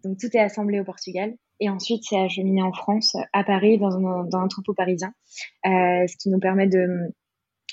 Donc, 0.03 0.17
tout 0.19 0.29
est 0.33 0.39
assemblé 0.39 0.79
au 0.79 0.83
Portugal. 0.83 1.33
Et 1.59 1.69
ensuite, 1.69 2.03
c'est 2.03 2.19
acheminé 2.19 2.61
en 2.61 2.71
France, 2.71 3.15
à 3.33 3.43
Paris, 3.43 3.77
dans 3.77 3.97
un, 3.97 4.23
dans 4.25 4.39
un 4.39 4.47
troupeau 4.47 4.73
parisien, 4.73 5.13
ce 5.65 6.17
qui 6.17 6.29
nous 6.29 6.39
permet 6.39 6.67
de 6.67 7.11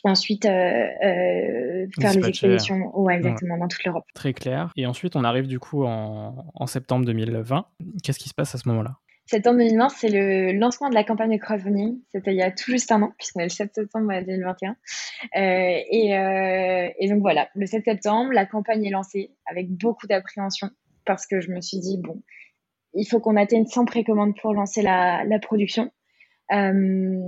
ensuite 0.04 0.46
euh, 0.46 0.86
euh, 1.04 1.86
faire 2.00 2.12
les 2.14 2.28
expéditions 2.28 2.98
ouais, 2.98 3.16
exactement, 3.16 3.58
dans 3.58 3.68
toute 3.68 3.84
l'Europe. 3.84 4.04
Très 4.14 4.32
clair. 4.32 4.72
Et 4.76 4.86
ensuite, 4.86 5.16
on 5.16 5.24
arrive 5.24 5.46
du 5.46 5.58
coup 5.58 5.84
en, 5.84 6.46
en 6.54 6.66
septembre 6.66 7.04
2020. 7.06 7.66
Qu'est-ce 8.02 8.18
qui 8.18 8.28
se 8.28 8.34
passe 8.34 8.54
à 8.54 8.58
ce 8.58 8.68
moment-là? 8.68 8.96
Septembre 9.28 9.58
2020, 9.58 9.88
c'est 9.88 10.08
le 10.08 10.52
lancement 10.52 10.88
de 10.88 10.94
la 10.94 11.02
campagne 11.02 11.32
de 11.32 11.42
crowdfunding. 11.42 11.98
C'était 12.12 12.32
il 12.32 12.36
y 12.36 12.42
a 12.42 12.52
tout 12.52 12.70
juste 12.70 12.92
un 12.92 13.02
an, 13.02 13.12
puisqu'on 13.18 13.40
est 13.40 13.44
le 13.44 13.48
7 13.48 13.74
septembre 13.74 14.12
2021. 14.24 14.70
Euh, 14.70 14.74
et, 15.34 16.16
euh, 16.16 16.88
et, 16.96 17.08
donc 17.08 17.22
voilà, 17.22 17.48
le 17.56 17.66
7 17.66 17.84
septembre, 17.84 18.32
la 18.32 18.46
campagne 18.46 18.84
est 18.84 18.90
lancée 18.90 19.32
avec 19.46 19.68
beaucoup 19.68 20.06
d'appréhension 20.06 20.70
parce 21.06 21.26
que 21.26 21.40
je 21.40 21.50
me 21.50 21.60
suis 21.60 21.78
dit, 21.78 21.98
bon, 21.98 22.22
il 22.94 23.06
faut 23.06 23.20
qu'on 23.20 23.36
atteigne 23.36 23.66
100 23.66 23.84
précommandes 23.84 24.36
pour 24.40 24.52
lancer 24.54 24.82
la, 24.82 25.24
la 25.24 25.38
production. 25.38 25.90
Euh, 26.52 27.20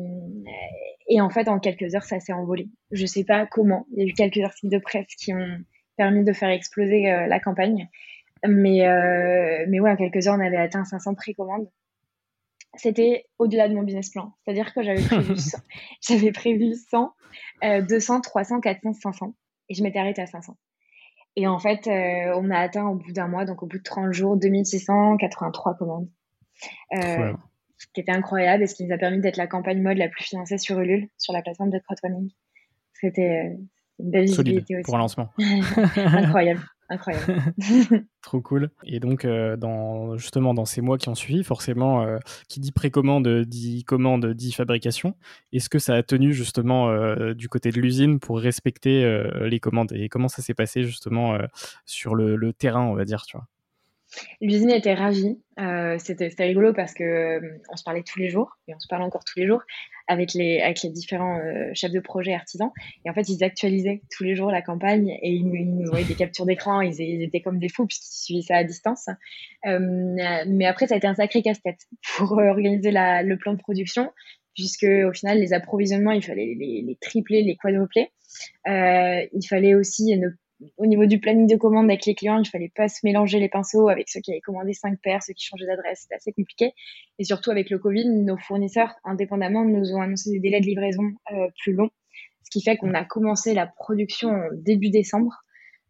et 1.09 1.21
en 1.21 1.31
fait, 1.31 1.49
en 1.49 1.59
quelques 1.59 1.95
heures, 1.95 2.05
ça 2.05 2.21
s'est 2.21 2.33
envolé. 2.33 2.69
Je 2.91 3.07
sais 3.07 3.25
pas 3.25 3.47
comment. 3.47 3.87
Il 3.93 4.03
y 4.03 4.07
a 4.07 4.11
eu 4.11 4.13
quelques 4.13 4.45
articles 4.45 4.73
de 4.73 4.79
presse 4.79 5.15
qui 5.17 5.33
ont 5.33 5.59
permis 5.97 6.25
de 6.25 6.33
faire 6.33 6.51
exploser 6.51 7.11
euh, 7.11 7.27
la 7.27 7.41
campagne. 7.41 7.89
Mais, 8.47 8.87
euh, 8.87 9.65
mais 9.69 9.81
ouais, 9.81 9.91
en 9.91 9.97
quelques 9.97 10.27
heures, 10.29 10.37
on 10.37 10.45
avait 10.45 10.57
atteint 10.57 10.85
500 10.85 11.15
précommandes. 11.15 11.69
C'était 12.75 13.25
au-delà 13.39 13.69
de 13.69 13.75
mon 13.75 13.83
business 13.83 14.11
plan. 14.11 14.33
C'est-à-dire 14.45 14.73
que 14.73 14.83
j'avais 14.83 15.03
prévu, 15.03 15.37
100, 15.37 15.59
j'avais 16.07 16.33
prévu 16.33 16.75
100, 16.91 17.13
200, 17.89 18.21
300, 18.21 18.61
400, 18.61 18.93
500. 18.93 19.35
Et 19.71 19.75
je 19.75 19.83
m'étais 19.83 19.99
arrêtée 19.99 20.23
à 20.23 20.27
500. 20.27 20.57
Et 21.39 21.47
en 21.47 21.61
fait, 21.61 21.87
euh, 21.87 22.35
on 22.37 22.51
a 22.51 22.59
atteint 22.59 22.89
au 22.89 22.97
bout 22.97 23.13
d'un 23.13 23.29
mois, 23.29 23.45
donc 23.45 23.63
au 23.63 23.67
bout 23.67 23.79
de 23.79 23.83
30 23.85 24.13
jours, 24.13 24.37
2683 24.37 25.75
commandes. 25.75 26.09
Euh, 26.95 27.33
ce 27.77 27.87
qui 27.95 28.01
était 28.01 28.11
incroyable 28.11 28.65
et 28.65 28.67
ce 28.67 28.75
qui 28.75 28.85
nous 28.85 28.93
a 28.93 28.99
permis 28.99 29.21
d'être 29.21 29.37
la 29.37 29.47
campagne 29.47 29.81
mode 29.81 29.99
la 29.99 30.09
plus 30.09 30.25
financée 30.25 30.59
sur 30.59 30.81
Ulule, 30.81 31.09
sur 31.17 31.33
la 31.33 31.41
plateforme 31.41 31.71
de 31.71 31.79
crowdfunding. 31.79 32.29
C'était 32.95 33.53
euh, 33.53 33.57
une 34.01 34.11
belle 34.11 34.25
visibilité 34.25 34.79
aussi. 34.79 34.83
Pour 34.83 34.97
un 34.97 34.99
lancement. 34.99 35.29
incroyable. 35.97 36.61
Incroyable. 36.89 37.43
Trop 38.23 38.41
cool. 38.41 38.71
Et 38.85 39.01
donc, 39.01 39.25
euh, 39.25 39.57
dans, 39.57 40.17
justement, 40.17 40.55
dans 40.55 40.65
ces 40.65 40.81
mois 40.81 40.99
qui 40.99 41.09
ont 41.09 41.15
suivi, 41.15 41.45
forcément, 41.45 42.03
euh, 42.03 42.19
qui 42.49 42.61
dit 42.61 42.73
précommande 42.73 43.29
dit 43.45 43.85
commande 43.85 44.27
dit 44.35 44.53
fabrication. 44.53 45.15
Est-ce 45.53 45.69
que 45.69 45.79
ça 45.79 45.95
a 45.95 46.03
tenu 46.03 46.33
justement 46.33 46.89
du 47.35 47.49
côté 47.49 47.71
de 47.71 47.81
l'usine 47.81 48.21
pour 48.21 48.41
respecter 48.41 49.23
les 49.41 49.61
commandes? 49.61 49.93
Et 49.93 50.09
comment 50.09 50.29
ça 50.29 50.43
s'est 50.43 50.55
passé 50.55 50.83
justement 50.85 51.39
sur 51.85 52.15
le, 52.15 52.37
le, 52.37 52.53
terrain, 52.53 52.83
on 52.83 52.95
va 52.95 53.05
dire, 53.05 53.25
tu 53.27 53.37
vois? 53.37 53.47
L'usine 54.41 54.71
était 54.71 54.95
ravie. 54.95 55.41
Euh, 55.61 55.97
c'était 55.99 56.31
rigolo 56.39 56.73
parce 56.73 56.95
que 56.95 57.05
euh, 57.05 57.59
on 57.69 57.77
se 57.77 57.83
parlait 57.83 58.03
tous 58.03 58.19
les 58.19 58.29
jours 58.29 58.57
et 58.69 58.75
on 58.75 58.79
se 58.79 58.89
parle 58.89 59.03
encore 59.03 59.25
tous 59.25 59.39
les 59.39 59.47
jours 59.47 59.63
avec 60.09 60.35
les, 60.35 60.61
avec 60.61 60.83
les 60.83 60.91
différents 60.91 61.39
euh, 61.39 61.71
chefs 61.75 61.93
de 61.93 62.01
projet 62.01 62.35
artisans. 62.35 62.71
Et 63.05 63.11
en 63.11 63.15
fait, 63.15 63.29
ils 63.29 63.45
actualisaient 63.45 64.01
tous 64.11 64.25
les 64.25 64.35
jours 64.35 64.51
la 64.51 64.63
campagne 64.63 65.11
et 65.23 65.31
ils, 65.31 65.47
nous 65.47 65.87
envoyaient 65.87 66.05
des 66.05 66.15
captures 66.15 66.47
d'écran. 66.47 66.81
Ils, 66.81 67.23
étaient 67.23 67.41
comme 67.41 67.59
des 67.59 67.69
fous 67.69 67.87
puisqu'ils 67.87 68.25
suivaient 68.25 68.43
ça 68.43 68.57
à 68.57 68.65
distance. 68.65 69.09
mais 69.65 70.67
après, 70.67 70.87
ça 70.87 70.95
a 70.95 70.97
été 70.99 71.07
un 71.07 71.15
sacré 71.15 71.43
casse-tête 71.43 71.81
pour 72.17 72.33
organiser 72.33 72.91
la, 72.91 73.23
le 73.23 73.37
plan 73.37 73.53
de 73.53 73.59
production 73.59 74.11
puisque 74.55 74.87
au 75.07 75.13
final, 75.13 75.39
les 75.39 75.53
approvisionnements, 75.53 76.11
il 76.11 76.25
fallait 76.25 76.57
les, 76.59 76.99
tripler, 77.01 77.43
les 77.43 77.55
quadrupler. 77.55 78.09
il 78.67 79.47
fallait 79.49 79.77
aussi 79.77 80.17
ne 80.17 80.31
au 80.77 80.87
niveau 80.87 81.07
du 81.07 81.21
planning 81.21 81.47
de 81.47 81.57
commande 81.57 81.87
avec 81.87 82.05
les 82.07 82.15
clients, 82.15 82.39
il 82.39 82.49
fallait 82.49 82.73
pas 82.75 82.89
se 82.89 83.01
mélanger 83.05 83.39
les 83.39 83.49
pinceaux 83.49 83.89
avec 83.89 84.09
ceux 84.09 84.21
qui 84.21 84.33
avaient 84.33 84.41
commandé 84.41 84.73
cinq 84.73 84.99
paires, 85.01 85.23
ceux 85.23 85.33
qui 85.33 85.45
changeaient 85.45 85.67
d'adresse. 85.67 86.01
C'était 86.03 86.17
assez 86.17 86.33
compliqué. 86.33 86.73
Et 87.19 87.25
surtout, 87.25 87.51
avec 87.51 87.71
le 87.71 87.79
Covid, 87.79 88.09
nos 88.09 88.37
fournisseurs, 88.37 88.95
indépendamment, 89.05 89.65
nous 89.65 89.95
ont 89.95 90.01
annoncé 90.01 90.31
des 90.31 90.41
délais 90.41 90.61
de 90.61 90.67
livraison 90.67 91.13
euh, 91.33 91.49
plus 91.63 91.73
longs. 91.73 91.91
Ce 92.43 92.51
qui 92.51 92.63
fait 92.63 92.77
qu'on 92.77 92.95
a 92.95 93.05
commencé 93.05 93.55
la 93.55 93.67
production 93.67 94.33
début 94.53 94.91
décembre, 94.91 95.45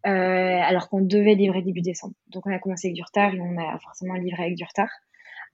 euh, 0.06 0.10
alors 0.10 0.88
qu'on 0.88 1.00
devait 1.00 1.34
livrer 1.34 1.62
début 1.62 1.82
décembre. 1.82 2.14
Donc, 2.28 2.46
on 2.46 2.52
a 2.52 2.58
commencé 2.58 2.88
avec 2.88 2.96
du 2.96 3.02
retard 3.02 3.34
et 3.34 3.40
on 3.40 3.56
a 3.58 3.78
forcément 3.78 4.14
livré 4.14 4.44
avec 4.44 4.56
du 4.56 4.64
retard. 4.64 4.90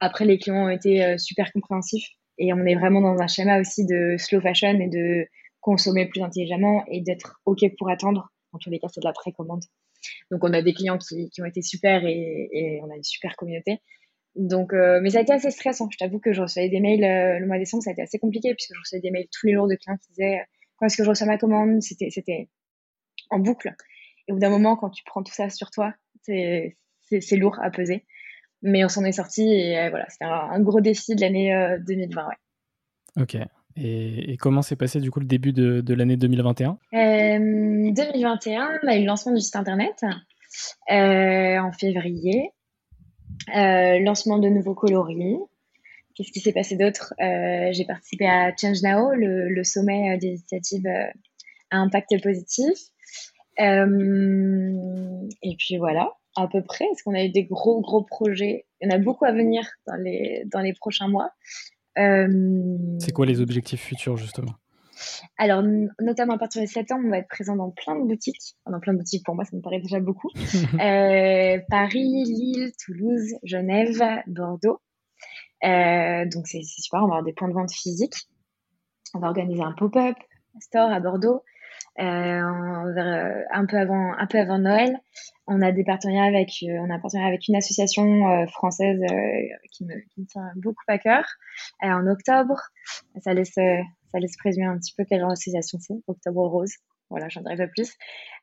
Après, 0.00 0.25
les 0.25 0.38
clients 0.38 0.66
ont 0.66 0.71
été 0.71 1.04
euh, 1.04 1.18
super 1.18 1.52
compréhensifs 1.52 2.09
et 2.38 2.52
on 2.52 2.64
est 2.64 2.75
vraiment 2.75 3.00
dans 3.00 3.23
un 3.23 3.26
schéma 3.28 3.61
aussi 3.61 3.87
de 3.87 4.16
slow 4.18 4.40
fashion 4.40 4.80
et 4.80 4.88
de 4.88 5.26
consommer 5.61 6.06
plus 6.06 6.23
intelligemment 6.23 6.85
et 6.88 7.00
d'être 7.00 7.40
OK 7.47 7.61
pour 7.78 7.90
attendre 7.90 8.34
en 8.55 8.59
tous 8.59 8.71
les 8.71 8.79
cas, 8.79 8.89
c'est 8.93 9.01
de 9.01 9.07
la 9.07 9.13
précommande. 9.13 9.63
Donc, 10.31 10.45
on 10.45 10.53
a 10.53 10.63
des 10.63 10.73
clients 10.73 10.99
qui, 10.99 11.31
ont 11.41 11.45
été 11.45 11.63
super 11.63 12.05
et, 12.05 12.81
on 12.83 12.91
a 12.91 12.97
une 12.97 13.03
super 13.03 13.37
communauté. 13.37 13.81
Donc, 14.37 14.73
euh, 14.73 15.01
mais 15.03 15.11
ça 15.11 15.19
a 15.19 15.23
été 15.23 15.33
assez 15.33 15.51
stressant. 15.51 15.89
Je 15.91 15.99
t'avoue 15.99 16.19
que 16.19 16.33
je 16.33 16.43
recevais 16.43 16.69
des 16.69 16.81
mails 16.81 17.05
euh, 17.05 17.39
le 17.39 17.47
mois 17.47 17.57
de 17.57 17.63
décembre, 17.63 17.83
ça 17.83 17.91
a 17.91 17.93
été 17.93 18.03
assez 18.03 18.19
compliqué 18.19 18.53
puisque 18.55 18.75
je 18.75 18.81
recevais 18.81 19.01
des 19.01 19.11
mails 19.11 19.29
tous 19.31 19.47
les 19.47 19.55
jours 19.55 19.69
de 19.69 19.77
clients 19.77 19.97
qui 19.97 20.09
disaient 20.09 20.41
quand 20.77 20.87
est-ce 20.87 20.97
que 20.97 21.05
je 21.05 21.09
reçois 21.09 21.27
ma 21.27 21.39
commande? 21.39 21.81
C'était, 21.83 22.11
c'était 22.11 22.49
en 23.31 23.39
boucle. 23.39 23.75
Et 24.27 24.33
au 24.33 24.35
bout 24.35 24.41
d'un 24.41 24.51
moment, 24.51 24.77
quand 24.77 24.91
tu 24.91 25.05
prends 25.05 25.23
tout 25.23 25.33
ça 25.33 25.51
sur 25.51 25.71
toi, 25.71 25.95
c'est, 26.23 26.77
c'est, 27.21 27.37
lourd 27.37 27.59
à 27.63 27.71
peser. 27.71 28.05
Mais 28.63 28.85
on 28.85 28.89
s'en 28.89 29.05
est 29.05 29.13
sorti 29.13 29.43
et 29.43 29.79
euh, 29.79 29.91
voilà, 29.91 30.09
c'était 30.09 30.25
un, 30.25 30.61
gros 30.61 30.81
défi 30.81 31.15
de 31.15 31.21
l'année 31.21 31.77
2020. 31.87 32.27
Ouais. 32.27 33.23
Ok. 33.23 33.37
Et, 33.76 34.37
comment 34.38 34.62
s'est 34.62 34.76
passé 34.76 35.00
du 35.00 35.11
coup 35.11 35.21
le 35.21 35.26
début 35.26 35.52
de, 35.52 35.95
l'année 35.95 36.16
2021 36.16 36.78
2021, 36.93 38.62
euh, 38.62 38.78
on 38.83 38.88
a 38.88 38.97
eu 38.97 39.00
le 39.00 39.07
lancement 39.07 39.33
du 39.33 39.40
site 39.40 39.57
internet 39.57 40.04
euh, 40.90 41.59
en 41.59 41.73
février, 41.73 42.50
euh, 43.57 43.99
lancement 44.00 44.38
de 44.38 44.49
nouveaux 44.49 44.75
coloris. 44.75 45.38
Qu'est-ce 46.14 46.31
qui 46.31 46.40
s'est 46.40 46.52
passé 46.52 46.76
d'autre? 46.76 47.12
J'ai 47.19 47.85
participé 47.85 48.26
à 48.26 48.54
Change 48.57 48.83
Now, 48.83 49.11
le, 49.14 49.64
sommet 49.64 50.16
des 50.19 50.28
initiatives 50.28 50.87
à 51.71 51.78
impact 51.78 52.23
positif. 52.23 52.78
et 53.59 55.57
puis 55.59 55.76
voilà, 55.78 56.12
à 56.37 56.47
peu 56.47 56.62
près. 56.62 56.85
Est-ce 56.85 57.02
qu'on 57.02 57.14
a 57.14 57.25
eu 57.25 57.31
des 57.31 57.45
gros, 57.45 57.81
gros 57.81 58.02
projets 58.02 58.66
Il 58.81 58.88
y 58.88 58.93
en 58.93 58.95
a 58.95 58.99
beaucoup 58.99 59.25
à 59.25 59.33
venir 59.33 59.69
dans 59.88 59.97
les, 59.97 60.45
dans 60.52 60.61
les 60.61 60.73
prochains 60.73 61.09
mois. 61.09 61.33
Euh, 61.99 62.99
c'est 62.99 63.13
quoi 63.13 63.27
les 63.27 63.41
objectifs 63.41 63.83
futurs 63.83 64.17
justement? 64.17 64.55
Alors, 65.39 65.63
notamment 66.01 66.35
à 66.35 66.39
partir 66.39 66.63
de 66.63 66.67
septembre, 66.67 67.03
on 67.07 67.11
va 67.11 67.19
être 67.19 67.29
présent 67.29 67.57
dans 67.57 67.71
plein 67.71 67.97
de 67.97 68.07
boutiques. 68.07 68.57
Dans 68.71 68.79
plein 68.81 68.93
de 68.93 68.99
boutiques, 68.99 69.25
pour 69.25 69.35
moi, 69.35 69.45
ça 69.45 69.57
me 69.57 69.63
paraît 69.63 69.81
déjà 69.81 70.01
beaucoup. 70.01 70.31
euh, 70.81 71.59
Paris, 71.69 72.25
Lille, 72.25 72.73
Toulouse, 72.85 73.35
Genève, 73.43 74.03
Bordeaux. 74.27 74.81
Euh, 75.65 76.25
donc, 76.27 76.47
c'est 76.47 76.63
super, 76.63 77.01
on 77.01 77.09
va 77.09 77.15
avoir 77.15 77.25
des 77.25 77.33
points 77.33 77.49
de 77.49 77.55
vente 77.55 77.73
physiques. 77.73 78.29
On 79.15 79.19
va 79.19 79.29
organiser 79.29 79.63
un 79.63 79.73
pop-up 79.73 80.17
store 80.61 80.91
à 80.91 81.01
Bordeaux. 81.01 81.43
Euh, 82.01 83.45
un 83.53 83.67
peu 83.67 83.79
avant 83.79 84.15
un 84.19 84.27
peu 84.27 84.39
avant 84.41 84.59
Noël 84.59 84.99
on 85.47 85.63
a 85.63 85.71
des 85.71 85.85
partenariats 85.85 86.25
avec 86.25 86.51
euh, 86.65 86.77
on 86.81 86.91
a 86.91 86.95
un 86.95 86.99
partenariat 86.99 87.29
avec 87.29 87.47
une 87.47 87.55
association 87.55 88.29
euh, 88.29 88.47
française 88.49 89.01
qui 89.71 89.85
me, 89.85 89.95
tient 90.27 90.51
beaucoup 90.57 90.83
à 90.89 90.99
cœur 90.99 91.25
en 91.83 92.05
octobre 92.09 92.61
ça 93.21 93.33
laisse 93.33 93.55
ça 93.55 94.19
laisse 94.19 94.37
présumer 94.37 94.67
un 94.67 94.77
petit 94.77 94.93
peu 94.97 95.05
quelle 95.05 95.23
association 95.23 95.79
c'est 95.79 95.95
octobre 96.09 96.49
rose 96.49 96.75
voilà, 97.11 97.29
j'en 97.29 97.43
dirai 97.43 97.57
pas 97.57 97.69
plus. 97.69 97.93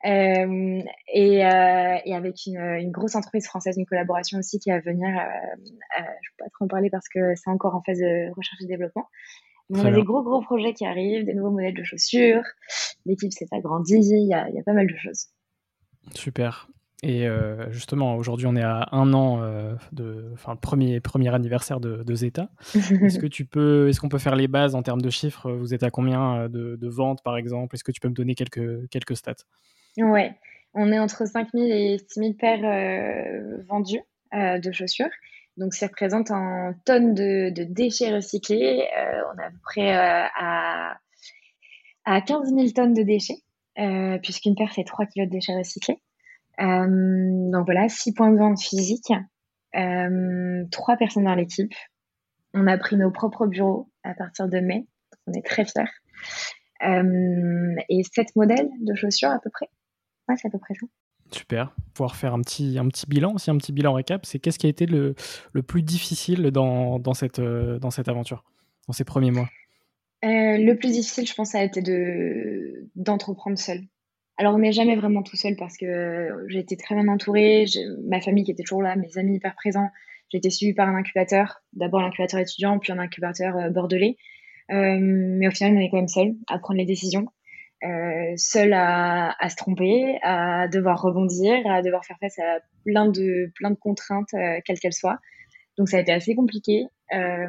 Euh, 0.05 0.81
et, 1.11 1.39
et, 1.39 2.15
avec 2.15 2.45
une, 2.45 2.91
grosse 2.91 3.15
entreprise 3.15 3.45
française, 3.45 3.75
une 3.77 3.85
collaboration 3.85 4.37
aussi 4.37 4.59
qui 4.59 4.69
va 4.69 4.79
venir. 4.79 5.09
Euh, 5.09 5.57
je 5.57 5.71
ne 5.71 6.07
peux 6.37 6.43
pas 6.43 6.49
trop 6.53 6.65
en 6.65 6.67
parler 6.67 6.89
parce 6.89 7.09
que 7.09 7.35
c'est 7.35 7.49
encore 7.49 7.75
en 7.75 7.81
phase 7.81 7.97
de 7.97 8.29
recherche 8.33 8.61
et 8.61 8.67
développement. 8.67 9.07
On 9.71 9.85
a 9.85 9.91
des 9.91 10.03
gros, 10.03 10.23
gros 10.23 10.41
projets 10.41 10.73
qui 10.73 10.85
arrivent, 10.85 11.25
des 11.25 11.33
nouveaux 11.33 11.51
modèles 11.51 11.73
de 11.73 11.83
chaussures. 11.83 12.43
L'équipe 13.05 13.31
s'est 13.31 13.47
agrandie. 13.51 13.95
Il 13.95 14.27
y, 14.27 14.33
a, 14.33 14.49
il 14.49 14.55
y 14.55 14.59
a 14.59 14.63
pas 14.63 14.73
mal 14.73 14.87
de 14.87 14.95
choses. 14.97 15.27
Super. 16.15 16.67
Et 17.03 17.27
euh, 17.27 17.71
justement, 17.71 18.15
aujourd'hui, 18.15 18.45
on 18.45 18.55
est 18.55 18.63
à 18.63 18.87
un 18.91 19.13
an 19.13 19.41
euh, 19.41 19.73
de, 19.91 20.29
enfin, 20.33 20.55
premier, 20.55 20.99
premier 20.99 21.33
anniversaire 21.33 21.79
de, 21.79 22.13
Zeta. 22.13 22.49
est-ce 22.75 23.17
que 23.17 23.25
tu 23.25 23.45
peux, 23.45 23.89
est-ce 23.89 23.99
qu'on 23.99 24.09
peut 24.09 24.19
faire 24.19 24.35
les 24.35 24.47
bases 24.47 24.75
en 24.75 24.83
termes 24.83 25.01
de 25.01 25.09
chiffres? 25.09 25.51
Vous 25.51 25.73
êtes 25.73 25.83
à 25.83 25.89
combien 25.89 26.43
euh, 26.43 26.47
de, 26.47 26.87
ventes, 26.87 27.23
par 27.23 27.37
exemple? 27.37 27.75
Est-ce 27.75 27.83
que 27.83 27.91
tu 27.91 27.99
peux 27.99 28.09
me 28.09 28.13
donner 28.13 28.35
quelques, 28.35 28.87
quelques 28.89 29.17
stats? 29.17 29.33
Ouais. 29.97 30.35
On 30.73 30.91
est 30.91 30.99
entre 30.99 31.27
5000 31.27 31.71
et 31.71 31.97
6000 32.07 32.37
paires 32.37 32.61
vendues 33.67 34.01
de 34.31 34.71
chaussures. 34.71 35.09
Donc, 35.57 35.73
ça 35.73 35.87
représente 35.87 36.31
en 36.31 36.73
tonnes 36.85 37.13
de, 37.13 37.51
déchets 37.63 38.13
recyclés. 38.13 38.87
on 39.33 39.39
est 39.39 39.45
à 39.45 39.49
peu 39.51 39.59
près 39.63 39.93
à, 39.93 40.97
à 42.05 42.21
15 42.21 42.53
000 42.53 42.69
tonnes 42.69 42.93
de 42.93 43.03
déchets, 43.03 43.43
puisqu'une 44.23 44.55
paire 44.55 44.71
fait 44.71 44.83
3 44.83 45.05
kg 45.05 45.25
de 45.25 45.29
déchets 45.29 45.55
recyclés. 45.55 46.01
donc 46.57 47.65
voilà, 47.65 47.89
6 47.89 48.13
points 48.13 48.31
de 48.31 48.37
vente 48.37 48.61
physiques, 48.61 49.13
3 49.73 50.97
personnes 50.97 51.25
dans 51.25 51.35
l'équipe. 51.35 51.73
On 52.53 52.67
a 52.67 52.77
pris 52.77 52.97
nos 52.97 53.11
propres 53.11 53.47
bureaux 53.47 53.89
à 54.03 54.13
partir 54.13 54.47
de 54.47 54.59
mai. 54.59 54.87
On 55.27 55.33
est 55.33 55.45
très 55.45 55.65
fiers. 55.65 55.83
Euh, 56.83 57.75
et 57.89 58.03
sept 58.03 58.35
modèles 58.35 58.69
de 58.79 58.95
chaussures 58.95 59.29
à 59.29 59.39
peu 59.39 59.49
près. 59.49 59.69
Ouais, 60.27 60.35
c'est 60.37 60.47
à 60.47 60.51
peu 60.51 60.59
près 60.59 60.73
ça. 60.73 60.87
Super. 61.33 61.73
Pouvoir 61.93 62.15
faire 62.15 62.33
un 62.33 62.41
petit, 62.41 62.77
un 62.77 62.87
petit 62.87 63.05
bilan 63.07 63.33
aussi, 63.33 63.49
un 63.49 63.57
petit 63.57 63.71
bilan 63.71 63.93
récap. 63.93 64.25
C'est 64.25 64.39
qu'est-ce 64.39 64.59
qui 64.59 64.67
a 64.67 64.69
été 64.69 64.85
le, 64.85 65.15
le 65.53 65.61
plus 65.63 65.81
difficile 65.81 66.51
dans, 66.51 66.99
dans, 66.99 67.13
cette, 67.13 67.39
euh, 67.39 67.79
dans 67.79 67.91
cette 67.91 68.09
aventure, 68.09 68.43
dans 68.87 68.93
ces 68.93 69.03
premiers 69.03 69.31
mois? 69.31 69.49
Euh, 70.23 70.57
Le 70.57 70.73
plus 70.75 70.91
difficile, 70.91 71.27
je 71.27 71.33
pense, 71.33 71.51
ça 71.51 71.59
a 71.59 71.63
été 71.63 71.81
de, 71.81 72.89
d'entreprendre 72.95 73.57
seul. 73.57 73.81
Alors, 74.37 74.55
on 74.55 74.59
n'est 74.59 74.71
jamais 74.71 74.95
vraiment 74.95 75.23
tout 75.23 75.35
seul 75.35 75.55
parce 75.55 75.77
que 75.77 76.29
j'ai 76.47 76.59
été 76.59 76.75
très 76.77 76.95
bien 76.95 77.07
entourée. 77.07 77.65
Ma 78.07 78.21
famille 78.21 78.43
qui 78.43 78.51
était 78.51 78.63
toujours 78.63 78.83
là, 78.83 78.95
mes 78.95 79.17
amis 79.17 79.35
hyper 79.35 79.55
présents. 79.55 79.89
J'ai 80.29 80.37
été 80.37 80.49
suivie 80.49 80.73
par 80.73 80.87
un 80.87 80.95
incubateur, 80.95 81.61
d'abord 81.73 82.01
l'incubateur 82.01 82.39
étudiant, 82.39 82.79
puis 82.79 82.91
un 82.91 82.99
incubateur 82.99 83.69
bordelais. 83.71 84.15
Euh, 84.71 84.97
mais 84.99 85.47
au 85.47 85.51
final, 85.51 85.75
on 85.75 85.79
est 85.79 85.89
quand 85.89 85.97
même 85.97 86.07
seul 86.07 86.33
à 86.47 86.57
prendre 86.57 86.79
les 86.79 86.85
décisions. 86.85 87.27
Euh, 87.83 88.33
seul 88.37 88.73
à, 88.73 89.35
se 89.49 89.55
tromper, 89.55 90.19
à 90.21 90.67
devoir 90.67 91.01
rebondir, 91.01 91.65
à 91.65 91.81
devoir 91.81 92.05
faire 92.05 92.17
face 92.19 92.37
à 92.37 92.59
plein 92.85 93.07
de, 93.07 93.51
plein 93.55 93.71
de 93.71 93.75
contraintes, 93.75 94.33
euh, 94.35 94.59
quelles 94.65 94.79
qu'elles 94.79 94.93
soient. 94.93 95.19
Donc 95.77 95.89
ça 95.89 95.97
a 95.97 96.01
été 96.01 96.11
assez 96.11 96.35
compliqué. 96.35 96.85
Euh, 97.13 97.47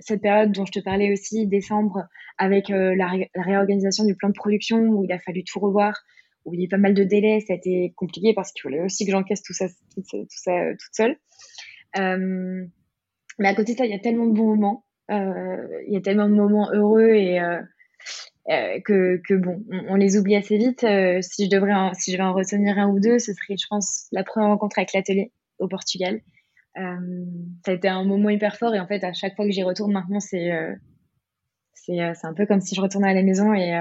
cette 0.00 0.20
période 0.20 0.52
dont 0.52 0.66
je 0.66 0.72
te 0.72 0.80
parlais 0.80 1.10
aussi, 1.10 1.46
décembre, 1.46 2.06
avec 2.36 2.70
euh, 2.70 2.94
la, 2.94 3.12
réorganisation 3.34 4.04
du 4.04 4.14
plan 4.14 4.28
de 4.28 4.34
production, 4.34 4.78
où 4.78 5.04
il 5.04 5.12
a 5.12 5.18
fallu 5.18 5.42
tout 5.42 5.58
revoir, 5.58 6.02
où 6.44 6.52
il 6.52 6.60
y 6.60 6.62
a 6.64 6.66
eu 6.66 6.68
pas 6.68 6.76
mal 6.76 6.92
de 6.92 7.04
délais, 7.04 7.40
ça 7.40 7.54
a 7.54 7.56
été 7.56 7.94
compliqué 7.96 8.34
parce 8.34 8.52
qu'il 8.52 8.62
fallait 8.62 8.82
aussi 8.82 9.06
que 9.06 9.12
j'encaisse 9.12 9.42
tout 9.42 9.54
ça, 9.54 9.68
tout, 9.94 10.26
ça 10.28 10.52
toute 10.72 10.94
seule. 10.94 11.16
mais 11.96 13.48
à 13.48 13.54
côté 13.54 13.72
de 13.72 13.78
ça, 13.78 13.86
il 13.86 13.90
y 13.90 13.94
a 13.94 14.00
tellement 14.00 14.26
de 14.26 14.34
bons 14.34 14.54
moments. 14.54 14.84
Il 15.08 15.92
y 15.92 15.96
a 15.96 16.00
tellement 16.02 16.28
de 16.28 16.34
moments 16.34 16.70
heureux 16.72 17.14
et 17.14 17.40
euh, 18.48 18.52
euh, 18.52 18.80
que, 18.80 19.20
que, 19.26 19.34
bon, 19.34 19.64
on, 19.88 19.94
les 19.96 20.16
oublie 20.16 20.36
assez 20.36 20.56
vite. 20.56 20.80
si 21.22 21.44
je 21.44 21.50
devrais, 21.50 21.74
si 21.94 22.12
je 22.12 22.16
vais 22.16 22.22
en 22.22 22.34
retenir 22.34 22.78
un 22.78 22.88
ou 22.88 23.00
deux, 23.00 23.18
ce 23.18 23.32
serait, 23.32 23.56
je 23.56 23.66
pense, 23.68 24.08
la 24.12 24.24
première 24.24 24.50
rencontre 24.50 24.78
avec 24.78 24.92
l'atelier 24.92 25.32
au 25.58 25.68
Portugal. 25.68 26.20
Euh, 26.78 27.24
ça 27.64 27.72
a 27.72 27.74
été 27.74 27.88
un 27.88 28.04
moment 28.04 28.30
hyper 28.30 28.56
fort 28.56 28.74
et 28.74 28.80
en 28.80 28.86
fait, 28.86 29.04
à 29.04 29.12
chaque 29.12 29.36
fois 29.36 29.44
que 29.44 29.52
j'y 29.52 29.62
retourne 29.62 29.92
maintenant, 29.92 30.20
c'est 30.20 30.52
euh, 30.52 30.74
c'est 31.74 31.98
un 32.00 32.34
peu 32.34 32.46
comme 32.46 32.60
si 32.60 32.74
je 32.74 32.80
retournais 32.80 33.10
à 33.10 33.14
la 33.14 33.24
maison 33.24 33.52
et, 33.52 33.76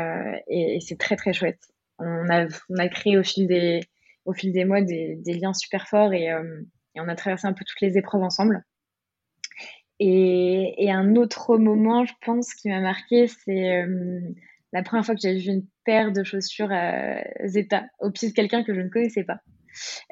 et, 0.48 0.80
c'est 0.82 0.98
très 0.98 1.16
très 1.16 1.34
chouette. 1.34 1.60
On 2.00 2.30
a, 2.30 2.48
on 2.70 2.78
a 2.78 2.88
créé 2.88 3.16
au 3.16 3.24
fil 3.24 3.48
des, 3.48 3.82
au 4.26 4.34
fil 4.34 4.52
des 4.52 4.66
mois 4.66 4.82
des, 4.82 5.18
des 5.18 5.34
liens 5.36 5.54
super 5.54 5.88
forts 5.88 6.12
et, 6.12 6.26
et 6.26 7.00
on 7.00 7.08
a 7.08 7.16
traversé 7.16 7.46
un 7.46 7.54
peu 7.54 7.64
toutes 7.64 7.80
les 7.82 8.00
épreuves 8.00 8.24
ensemble. 8.24 8.64
Et, 10.04 10.90
un 10.92 11.16
autre 11.16 11.58
moment, 11.58 12.06
je 12.06 12.14
pense, 12.26 12.56
qui 12.56 12.70
m'a 12.70 12.82
marqué, 12.82 13.28
c'est 13.28 13.84
euh, 13.84 14.20
la 14.74 14.84
première 14.84 15.06
fois 15.06 15.16
que 15.16 15.22
j'ai 15.22 15.38
vu 15.38 15.50
une 15.50 15.66
paire 15.86 16.12
de 16.12 16.24
chaussures 16.24 16.72
à 16.72 17.22
Zeta 17.46 17.84
au 18.00 18.12
pied 18.12 18.30
de 18.30 18.34
quelqu'un 18.34 18.64
que 18.64 18.74
je 18.74 18.82
ne 18.82 18.90
connaissais 18.90 19.24
pas. 19.24 19.40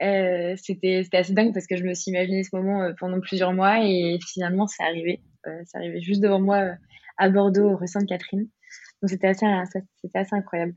Euh, 0.01 0.56
c'était 0.58 1.06
assez 1.13 1.34
dingue 1.34 1.54
parce 1.54 1.68
que 1.68 1.75
je 1.75 1.84
me 1.84 1.94
suis 1.94 2.12
imaginé 2.12 2.44
ce 2.44 2.56
moment 2.56 2.82
euh, 2.82 2.94
pendant 3.00 3.20
plusieurs 3.20 3.54
mois 3.54 3.84
et 3.84 4.18
finalement, 4.25 4.68
c'est 4.68 4.84
arrivé. 4.84 5.22
Euh, 5.48 5.62
c'est 5.66 5.78
arrivé 5.78 6.01
juste 6.01 6.22
devant 6.22 6.39
moi 6.39 6.58
euh, 6.58 6.74
à 7.18 7.30
Bordeaux, 7.30 7.75
rue 7.75 7.88
Sainte-Catherine. 7.88 8.48
Donc 9.01 9.10
c'était 9.10 9.28
assez, 9.28 9.46
c'était 10.01 10.20
assez 10.20 10.36
incroyable. 10.36 10.75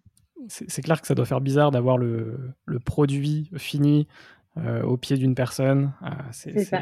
C'est 0.48 0.82
clair 0.82 1.00
que 1.00 1.06
ça 1.06 1.14
doit 1.14 1.26
faire 1.26 1.40
bizarre 1.40 1.70
d'avoir 1.70 1.98
le, 1.98 2.52
le, 2.64 2.80
produit 2.80 3.48
fini 3.56 4.08
au 4.56 4.96
pied 4.96 5.16
d'une 5.16 5.36
personne. 5.36 5.92
c'est 6.32 6.58
ça 6.64 6.80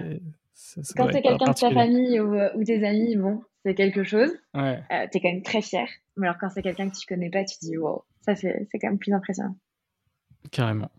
quand 0.97 1.09
c'est 1.11 1.23
quelqu'un 1.23 1.53
de 1.53 1.59
ta 1.59 1.71
famille 1.71 2.21
ou, 2.21 2.37
ou, 2.55 2.65
tes 2.65 2.87
amis, 2.87 3.17
bon, 3.17 3.43
c'est 3.65 3.75
quelque 3.75 4.05
chose. 4.05 4.31
Ouais. 4.55 4.83
Euh, 4.91 5.07
t'es 5.11 5.21
quand 5.21 5.33
même 5.33 5.43
très 5.43 5.63
fier. 5.63 5.87
Mais 6.17 6.27
alors 6.27 6.39
quand 6.41 6.51
c'est 6.51 6.63
quelqu'un 6.63 6.89
que 6.89 6.97
tu 6.97 7.07
connais 7.07 7.31
pas, 7.31 7.45
tu 7.45 7.59
te 7.59 7.65
dis 7.65 7.77
wow, 7.77 8.05
ça 8.23 8.35
c'est 8.35 8.67
quand 8.81 8.89
même 8.89 8.99
plus 8.99 9.13
impressionnant. 9.13 9.57
Carrément. 10.51 10.91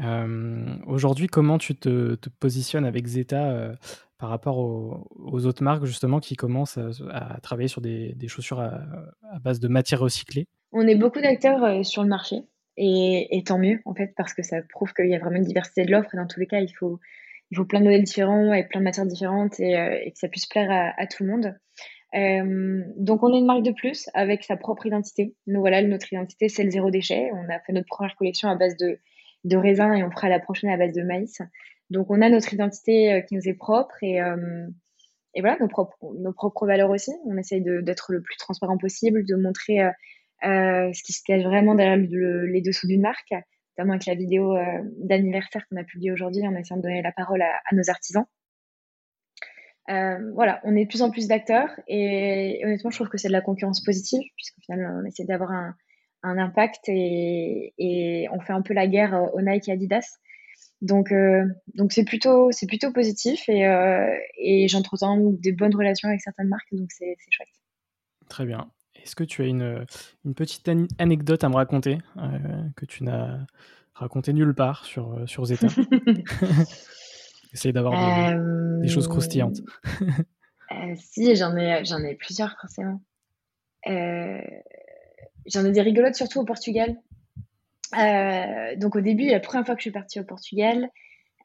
Euh, 0.00 0.76
Aujourd'hui, 0.86 1.26
comment 1.26 1.58
tu 1.58 1.74
te, 1.74 2.14
te, 2.14 2.28
positionnes 2.28 2.84
avec 2.84 3.06
Zeta 3.06 3.50
euh, 3.50 3.74
par 4.16 4.28
rapport 4.28 4.58
aux, 4.58 5.08
aux, 5.16 5.46
autres 5.46 5.64
marques 5.64 5.84
justement 5.84 6.20
qui 6.20 6.36
commencent 6.36 6.78
à, 6.78 7.34
à 7.34 7.40
travailler 7.40 7.68
sur 7.68 7.80
des, 7.80 8.14
des 8.14 8.28
chaussures 8.28 8.60
à, 8.60 8.80
à, 9.32 9.40
base 9.40 9.58
de 9.58 9.66
matières 9.66 9.98
recyclées 9.98 10.46
On 10.70 10.86
est 10.86 10.94
beaucoup 10.94 11.20
d'acteurs 11.20 11.84
sur 11.84 12.04
le 12.04 12.08
marché 12.08 12.36
et, 12.76 13.36
et, 13.36 13.42
tant 13.42 13.58
mieux 13.58 13.80
en 13.84 13.94
fait 13.94 14.14
parce 14.16 14.34
que 14.34 14.42
ça 14.44 14.58
prouve 14.62 14.92
qu'il 14.92 15.08
y 15.08 15.16
a 15.16 15.18
vraiment 15.18 15.38
une 15.38 15.44
diversité 15.44 15.84
de 15.84 15.90
l'offre 15.90 16.14
et 16.14 16.16
dans 16.16 16.28
tous 16.28 16.38
les 16.38 16.46
cas, 16.46 16.60
il 16.60 16.72
faut, 16.72 17.00
il 17.50 17.56
faut 17.56 17.64
plein 17.64 17.80
de 17.80 17.84
modèles 17.84 18.04
différents 18.04 18.52
et 18.52 18.64
plein 18.64 18.80
de 18.80 18.84
matières 18.84 19.06
différentes 19.06 19.58
et, 19.60 19.76
euh, 19.76 20.10
que 20.10 20.18
ça 20.18 20.28
puisse 20.28 20.46
plaire 20.46 20.92
à, 20.96 21.06
tout 21.06 21.24
le 21.24 21.30
monde. 21.30 21.54
Euh, 22.14 22.82
donc 22.96 23.22
on 23.22 23.32
est 23.34 23.38
une 23.38 23.46
marque 23.46 23.62
de 23.62 23.72
plus 23.72 24.08
avec 24.14 24.44
sa 24.44 24.56
propre 24.56 24.86
identité. 24.86 25.34
Nous 25.46 25.60
voilà, 25.60 25.82
notre 25.82 26.12
identité 26.12 26.48
c'est 26.48 26.64
le 26.64 26.70
zéro 26.70 26.90
déchet. 26.90 27.30
On 27.32 27.48
a 27.52 27.58
fait 27.60 27.72
notre 27.72 27.86
première 27.86 28.16
collection 28.16 28.48
à 28.48 28.54
base 28.54 28.76
de, 28.76 28.98
de 29.44 29.56
raisin 29.56 29.94
et 29.94 30.02
on 30.02 30.10
fera 30.10 30.28
la 30.28 30.40
prochaine 30.40 30.70
à 30.70 30.76
base 30.76 30.92
de 30.92 31.02
maïs. 31.02 31.38
Donc 31.90 32.10
on 32.10 32.20
a 32.20 32.28
notre 32.28 32.52
identité 32.52 33.12
euh, 33.12 33.20
qui 33.22 33.34
nous 33.34 33.48
est 33.48 33.54
propre 33.54 33.94
et, 34.02 34.18
et 35.34 35.40
voilà 35.40 35.56
nos 35.60 35.68
propres, 35.68 35.96
nos 36.18 36.32
propres 36.32 36.66
valeurs 36.66 36.90
aussi. 36.90 37.12
On 37.26 37.36
essaye 37.36 37.62
d'être 37.62 38.12
le 38.12 38.22
plus 38.22 38.36
transparent 38.36 38.78
possible, 38.78 39.24
de 39.24 39.36
montrer 39.36 39.80
ce 40.42 41.02
qui 41.02 41.12
se 41.12 41.22
cache 41.24 41.42
vraiment 41.42 41.74
derrière 41.74 41.96
le, 41.96 42.46
les 42.46 42.60
dessous 42.60 42.86
d'une 42.86 43.02
marque 43.02 43.32
notamment 43.78 43.92
avec 43.92 44.06
la 44.06 44.14
vidéo 44.14 44.56
euh, 44.56 44.82
d'anniversaire 44.98 45.66
qu'on 45.68 45.76
a 45.76 45.84
publiée 45.84 46.10
aujourd'hui, 46.10 46.46
en 46.46 46.54
essayant 46.56 46.78
de 46.78 46.82
donner 46.82 47.00
la 47.00 47.12
parole 47.12 47.42
à, 47.42 47.74
nos 47.74 47.88
artisans. 47.88 48.24
Euh, 49.88 50.18
voilà, 50.34 50.60
on 50.64 50.76
est 50.76 50.84
de 50.84 50.88
plus 50.88 51.00
en 51.00 51.10
plus 51.10 51.28
d'acteurs 51.28 51.70
et 51.86 52.60
honnêtement, 52.64 52.90
je 52.90 52.96
trouve 52.96 53.08
que 53.08 53.16
c'est 53.16 53.28
de 53.28 53.32
la 53.32 53.40
concurrence 53.40 53.82
positive, 53.82 54.20
puisqu'au 54.36 54.60
final, 54.62 55.00
on 55.00 55.06
essaie 55.06 55.24
d'avoir 55.24 55.50
un, 55.52 55.74
impact 56.22 56.88
et, 56.88 58.28
on 58.32 58.40
fait 58.40 58.52
un 58.52 58.62
peu 58.62 58.74
la 58.74 58.86
guerre 58.86 59.30
au 59.32 59.40
Nike 59.40 59.68
et 59.68 59.72
Adidas. 59.72 60.18
Donc, 60.82 61.10
euh, 61.12 61.44
c'est 61.90 62.04
plutôt, 62.04 62.50
positif 62.92 63.48
et, 63.48 63.62
et 64.38 64.68
j'entretiens 64.68 65.16
des 65.18 65.52
bonnes 65.52 65.74
relations 65.74 66.08
avec 66.08 66.20
certaines 66.20 66.48
marques, 66.48 66.72
donc 66.72 66.90
c'est 66.90 67.16
chouette. 67.30 67.48
Très 68.28 68.44
bien. 68.44 68.70
Est-ce 69.02 69.16
que 69.16 69.24
tu 69.24 69.42
as 69.42 69.46
une, 69.46 69.86
une 70.24 70.34
petite 70.34 70.70
anecdote 70.98 71.44
à 71.44 71.48
me 71.48 71.54
raconter 71.54 71.98
euh, 72.18 72.38
que 72.76 72.84
tu 72.86 73.04
n'as 73.04 73.38
raconté 73.94 74.32
nulle 74.32 74.54
part 74.54 74.84
sur, 74.84 75.12
euh, 75.12 75.26
sur 75.26 75.44
Zeta? 75.44 75.66
Essaye 77.52 77.72
d'avoir 77.72 77.92
des, 78.32 78.82
des, 78.82 78.88
choses 78.88 79.08
croustillantes. 79.08 79.60
Euh, 80.70 80.94
si, 80.96 81.34
j'en 81.34 81.56
ai, 81.56 81.82
j'en 81.86 82.04
ai 82.04 82.14
plusieurs 82.14 82.54
forcément. 82.60 83.00
j'en 83.86 85.64
ai 85.64 85.70
des 85.70 85.80
rigolotes 85.80 86.14
surtout 86.14 86.40
au 86.40 86.44
Portugal. 86.44 86.94
donc 88.76 88.94
au 88.94 89.00
début, 89.00 89.28
la 89.28 89.40
première 89.40 89.64
fois 89.64 89.74
que 89.74 89.80
je 89.80 89.84
suis 89.84 89.90
partie 89.90 90.20
au 90.20 90.24
Portugal, 90.24 90.90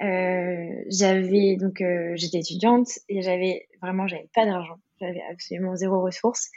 j'avais 0.01 1.55
donc 1.55 1.81
j'étais 2.15 2.39
étudiante 2.39 2.89
et 3.07 3.21
j'avais 3.21 3.69
vraiment 3.81 4.05
j'avais 4.05 4.29
pas 4.35 4.45
d'argent, 4.45 4.81
j'avais 4.99 5.21
absolument 5.31 5.77
zéro 5.77 6.01
ressource 6.01 6.51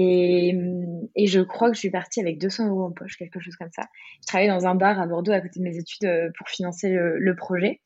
et, 0.00 1.26
je 1.26 1.40
crois 1.40 1.68
que 1.70 1.74
je 1.74 1.80
suis 1.80 1.90
partie 1.90 2.20
avec 2.20 2.38
200 2.38 2.68
euros 2.68 2.84
en 2.84 2.92
poche, 2.92 3.16
quelque 3.16 3.40
chose 3.40 3.56
comme 3.56 3.72
ça. 3.74 3.82
Je 4.20 4.26
travaillais 4.26 4.50
dans 4.50 4.66
un 4.66 4.76
bar 4.76 5.00
à 5.00 5.06
Bordeaux 5.06 5.32
à 5.32 5.40
côté 5.40 5.58
de 5.58 5.64
mes 5.64 5.76
études 5.76 6.04
euh, 6.04 6.30
pour 6.38 6.48
financer 6.48 6.88
le, 6.90 7.34
projet. 7.34 7.80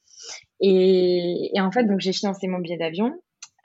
Et, 0.61 1.51
en 1.59 1.72
fait, 1.72 1.85
donc 1.85 2.01
j'ai 2.01 2.12
financé 2.12 2.48
mon 2.48 2.59
billet 2.59 2.77
d'avion, 2.77 3.14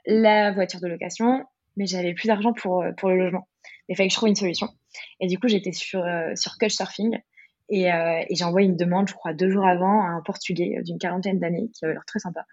la 0.06 0.54
voiture 0.54 0.80
de 0.80 0.88
location, 0.88 1.44
mais 1.76 1.88
j'avais 1.88 2.14
plus 2.14 2.28
d'argent 2.28 2.54
pour, 2.54 2.84
euh, 2.84 2.92
le 3.04 3.18
logement. 3.18 3.50
Il 3.90 3.98
fallait 3.98 4.08
que 4.08 4.14
je 4.14 4.18
trouve 4.18 4.30
une 4.30 4.36
solution. 4.36 4.70
Et 5.20 5.28
du 5.28 5.38
coup, 5.38 5.50
j'étais 5.50 5.74
sur, 5.74 6.04
euh, 6.04 6.32
sur 6.36 6.58
Couchsurfing 6.58 7.20
et, 7.70 7.92
euh, 7.92 8.24
j'ai 8.32 8.46
envoyé 8.46 8.66
une 8.68 8.78
demande, 8.78 9.10
je 9.10 9.14
crois, 9.14 9.34
deux 9.34 9.50
jours 9.50 9.68
avant 9.68 10.04
à 10.04 10.08
un 10.08 10.22
Portugais 10.22 10.80
d'une 10.84 11.00
quarantaine 11.00 11.40
d'années 11.40 11.70
qui 11.74 11.84
avait 11.84 11.96
l'air 11.96 12.06
très 12.08 12.20
sympa. 12.20 12.46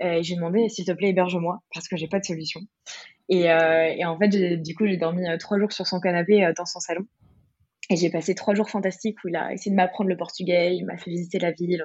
et 0.00 0.22
j'ai 0.22 0.34
demandé, 0.34 0.68
s'il 0.68 0.84
te 0.84 0.92
plaît, 0.92 1.08
héberge-moi 1.08 1.62
parce 1.72 1.88
que 1.88 1.96
j'ai 1.96 2.08
pas 2.08 2.18
de 2.18 2.24
solution. 2.24 2.60
Et, 3.30 3.48
euh, 3.48 3.94
et 3.96 4.04
en 4.04 4.18
fait, 4.18 4.28
du 4.60 4.74
coup, 4.74 4.86
j'ai 4.86 4.96
dormi 4.96 5.26
euh, 5.26 5.38
trois 5.38 5.58
jours 5.58 5.72
sur 5.72 5.86
son 5.86 6.00
canapé 6.00 6.44
euh, 6.44 6.52
dans 6.56 6.66
son 6.66 6.80
salon. 6.80 7.06
Et 7.88 7.96
j'ai 7.96 8.10
passé 8.10 8.34
trois 8.34 8.54
jours 8.54 8.68
fantastiques 8.68 9.22
où 9.24 9.28
il 9.28 9.36
a 9.36 9.52
essayé 9.52 9.70
de 9.70 9.76
m'apprendre 9.76 10.10
le 10.10 10.16
portugais, 10.16 10.76
il 10.76 10.84
m'a 10.84 10.96
fait 10.96 11.10
visiter 11.10 11.38
la 11.38 11.52
ville, 11.52 11.84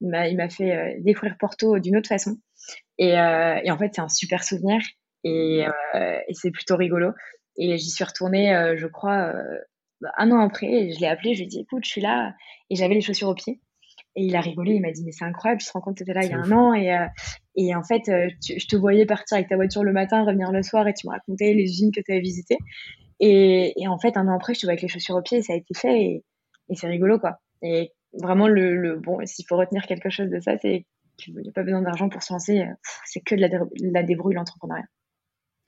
on 0.00 0.12
a, 0.12 0.28
il 0.28 0.36
m'a 0.36 0.48
fait 0.48 0.98
découvrir 1.00 1.36
Porto 1.38 1.78
d'une 1.78 1.96
autre 1.96 2.08
façon. 2.08 2.36
Et, 2.98 3.12
et 3.12 3.70
en 3.70 3.78
fait, 3.78 3.92
c'est 3.94 4.02
un 4.02 4.10
super 4.10 4.44
souvenir 4.44 4.78
et, 5.24 5.64
et 5.94 6.34
c'est 6.34 6.50
plutôt 6.50 6.76
rigolo. 6.76 7.12
Et 7.56 7.78
j'y 7.78 7.88
suis 7.88 8.04
retournée, 8.04 8.74
je 8.76 8.86
crois, 8.86 9.32
un 10.18 10.30
an 10.32 10.40
après, 10.40 10.90
je 10.90 11.00
l'ai 11.00 11.06
appelé, 11.06 11.32
je 11.32 11.38
lui 11.38 11.44
ai 11.44 11.48
dit, 11.48 11.60
écoute, 11.60 11.86
je 11.86 11.90
suis 11.90 12.02
là, 12.02 12.34
et 12.68 12.76
j'avais 12.76 12.92
les 12.92 13.00
chaussures 13.00 13.28
aux 13.28 13.34
pieds. 13.34 13.58
Et 14.14 14.24
il 14.24 14.36
a 14.36 14.40
rigolé, 14.40 14.74
il 14.74 14.82
m'a 14.82 14.90
dit, 14.90 15.02
mais 15.04 15.12
c'est 15.12 15.24
incroyable, 15.24 15.60
tu 15.60 15.66
te 15.66 15.72
rends 15.72 15.80
compte 15.80 15.96
que 15.96 16.04
tu 16.04 16.10
étais 16.10 16.18
là 16.18 16.24
il 16.24 16.30
y 16.30 16.34
a 16.34 16.38
un 16.38 16.52
an, 16.52 16.74
et, 16.74 16.94
euh, 16.94 17.06
et 17.56 17.74
en 17.74 17.82
fait, 17.82 18.08
euh, 18.08 18.28
je 18.42 18.66
te 18.66 18.76
voyais 18.76 19.06
partir 19.06 19.36
avec 19.36 19.48
ta 19.48 19.56
voiture 19.56 19.82
le 19.84 19.92
matin, 19.92 20.24
revenir 20.24 20.52
le 20.52 20.62
soir, 20.62 20.86
et 20.86 20.92
tu 20.92 21.06
me 21.06 21.12
racontais 21.12 21.54
les 21.54 21.64
usines 21.64 21.92
que 21.92 22.00
tu 22.00 22.12
avais 22.12 22.20
visitées. 22.20 22.58
Et, 23.20 23.72
et, 23.80 23.88
en 23.88 23.98
fait, 23.98 24.16
un 24.16 24.28
an 24.28 24.34
après, 24.34 24.54
je 24.54 24.60
te 24.60 24.66
vois 24.66 24.72
avec 24.72 24.82
les 24.82 24.88
chaussures 24.88 25.14
aux 25.14 25.22
pieds, 25.22 25.38
et 25.38 25.42
ça 25.42 25.54
a 25.54 25.56
été 25.56 25.74
fait, 25.74 26.00
et, 26.00 26.24
et 26.68 26.74
c'est 26.74 26.88
rigolo, 26.88 27.18
quoi. 27.18 27.38
Et 27.62 27.92
vraiment, 28.20 28.48
le, 28.48 28.76
le 28.76 28.98
bon, 28.98 29.18
s'il 29.24 29.46
faut 29.48 29.56
retenir 29.56 29.86
quelque 29.86 30.10
chose 30.10 30.28
de 30.28 30.40
ça, 30.40 30.58
c'est 30.60 30.84
qu'il 31.16 31.34
n'y 31.34 31.48
a 31.48 31.52
pas 31.52 31.62
besoin 31.62 31.82
d'argent 31.82 32.08
pour 32.08 32.22
se 32.22 32.32
lancer, 32.32 32.64
c'est 33.06 33.20
que 33.20 33.34
de 33.34 33.40
la, 33.40 33.48
la 33.80 34.02
débrouille, 34.02 34.34
l'entrepreneuriat. 34.34 34.84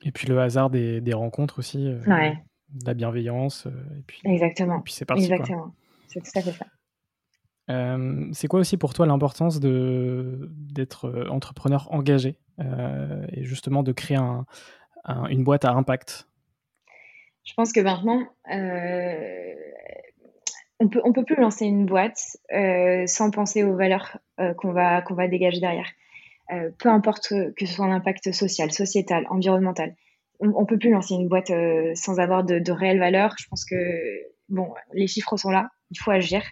Et 0.03 0.11
puis 0.11 0.27
le 0.27 0.39
hasard 0.39 0.69
des, 0.69 1.01
des 1.01 1.13
rencontres 1.13 1.59
aussi. 1.59 1.93
ouais 2.07 2.37
de 2.69 2.85
la 2.85 2.93
bienveillance. 2.93 3.67
Euh, 3.67 3.99
et 3.99 4.01
puis, 4.05 4.21
Exactement. 4.25 4.79
Et 4.79 4.83
puis 4.83 4.93
c'est 4.93 5.05
parti. 5.05 5.23
Exactement. 5.23 5.73
C'est 6.07 6.21
tout 6.21 6.31
à 6.39 6.41
fait 6.41 6.51
ça. 6.51 6.65
Euh, 7.69 8.27
c'est 8.31 8.47
quoi 8.47 8.59
aussi 8.59 8.77
pour 8.77 8.93
toi 8.93 9.05
l'importance 9.05 9.59
de, 9.59 10.49
d'être 10.51 11.05
euh, 11.05 11.27
entrepreneur 11.29 11.91
engagé 11.91 12.37
et 13.31 13.43
justement 13.43 13.83
de 13.83 13.91
créer 13.91 14.15
un, 14.15 14.45
une 15.29 15.43
boîte 15.43 15.65
à 15.65 15.71
impact? 15.71 16.25
Je 17.43 17.53
pense 17.53 17.73
que 17.73 17.81
maintenant, 17.81 18.21
on 20.79 20.87
peut, 20.87 21.01
on 21.03 21.11
peut 21.11 21.25
plus 21.25 21.35
lancer 21.35 21.65
une 21.65 21.85
boîte 21.85 22.37
sans 23.07 23.29
penser 23.31 23.63
aux 23.63 23.75
valeurs 23.75 24.17
qu'on, 24.57 24.71
va, 24.71 25.01
qu'on 25.01 25.15
va 25.15 25.27
dégager 25.27 25.59
derrière. 25.59 25.91
peu 26.79 26.87
importe 26.87 27.27
que 27.57 27.65
ce 27.65 27.73
soit 27.73 27.87
un 27.87 27.91
impact 27.91 28.31
social, 28.31 28.71
sociétal, 28.71 29.25
environnemental 29.29 29.93
on, 30.39 30.61
ne 30.61 30.65
peut 30.65 30.77
plus 30.77 30.91
lancer 30.91 31.13
une 31.13 31.27
boîte 31.27 31.49
euh, 31.49 31.91
sans 31.95 32.19
avoir 32.19 32.43
de, 32.43 32.59
de 32.59 32.71
réelle 32.71 32.99
valeur. 32.99 33.35
Je 33.37 33.47
pense 33.47 33.65
que 33.65 33.75
bon, 34.49 34.73
les 34.93 35.07
chiffres 35.07 35.37
sont 35.37 35.49
là, 35.51 35.69
il 35.91 35.99
faut 35.99 36.11
agir 36.11 36.43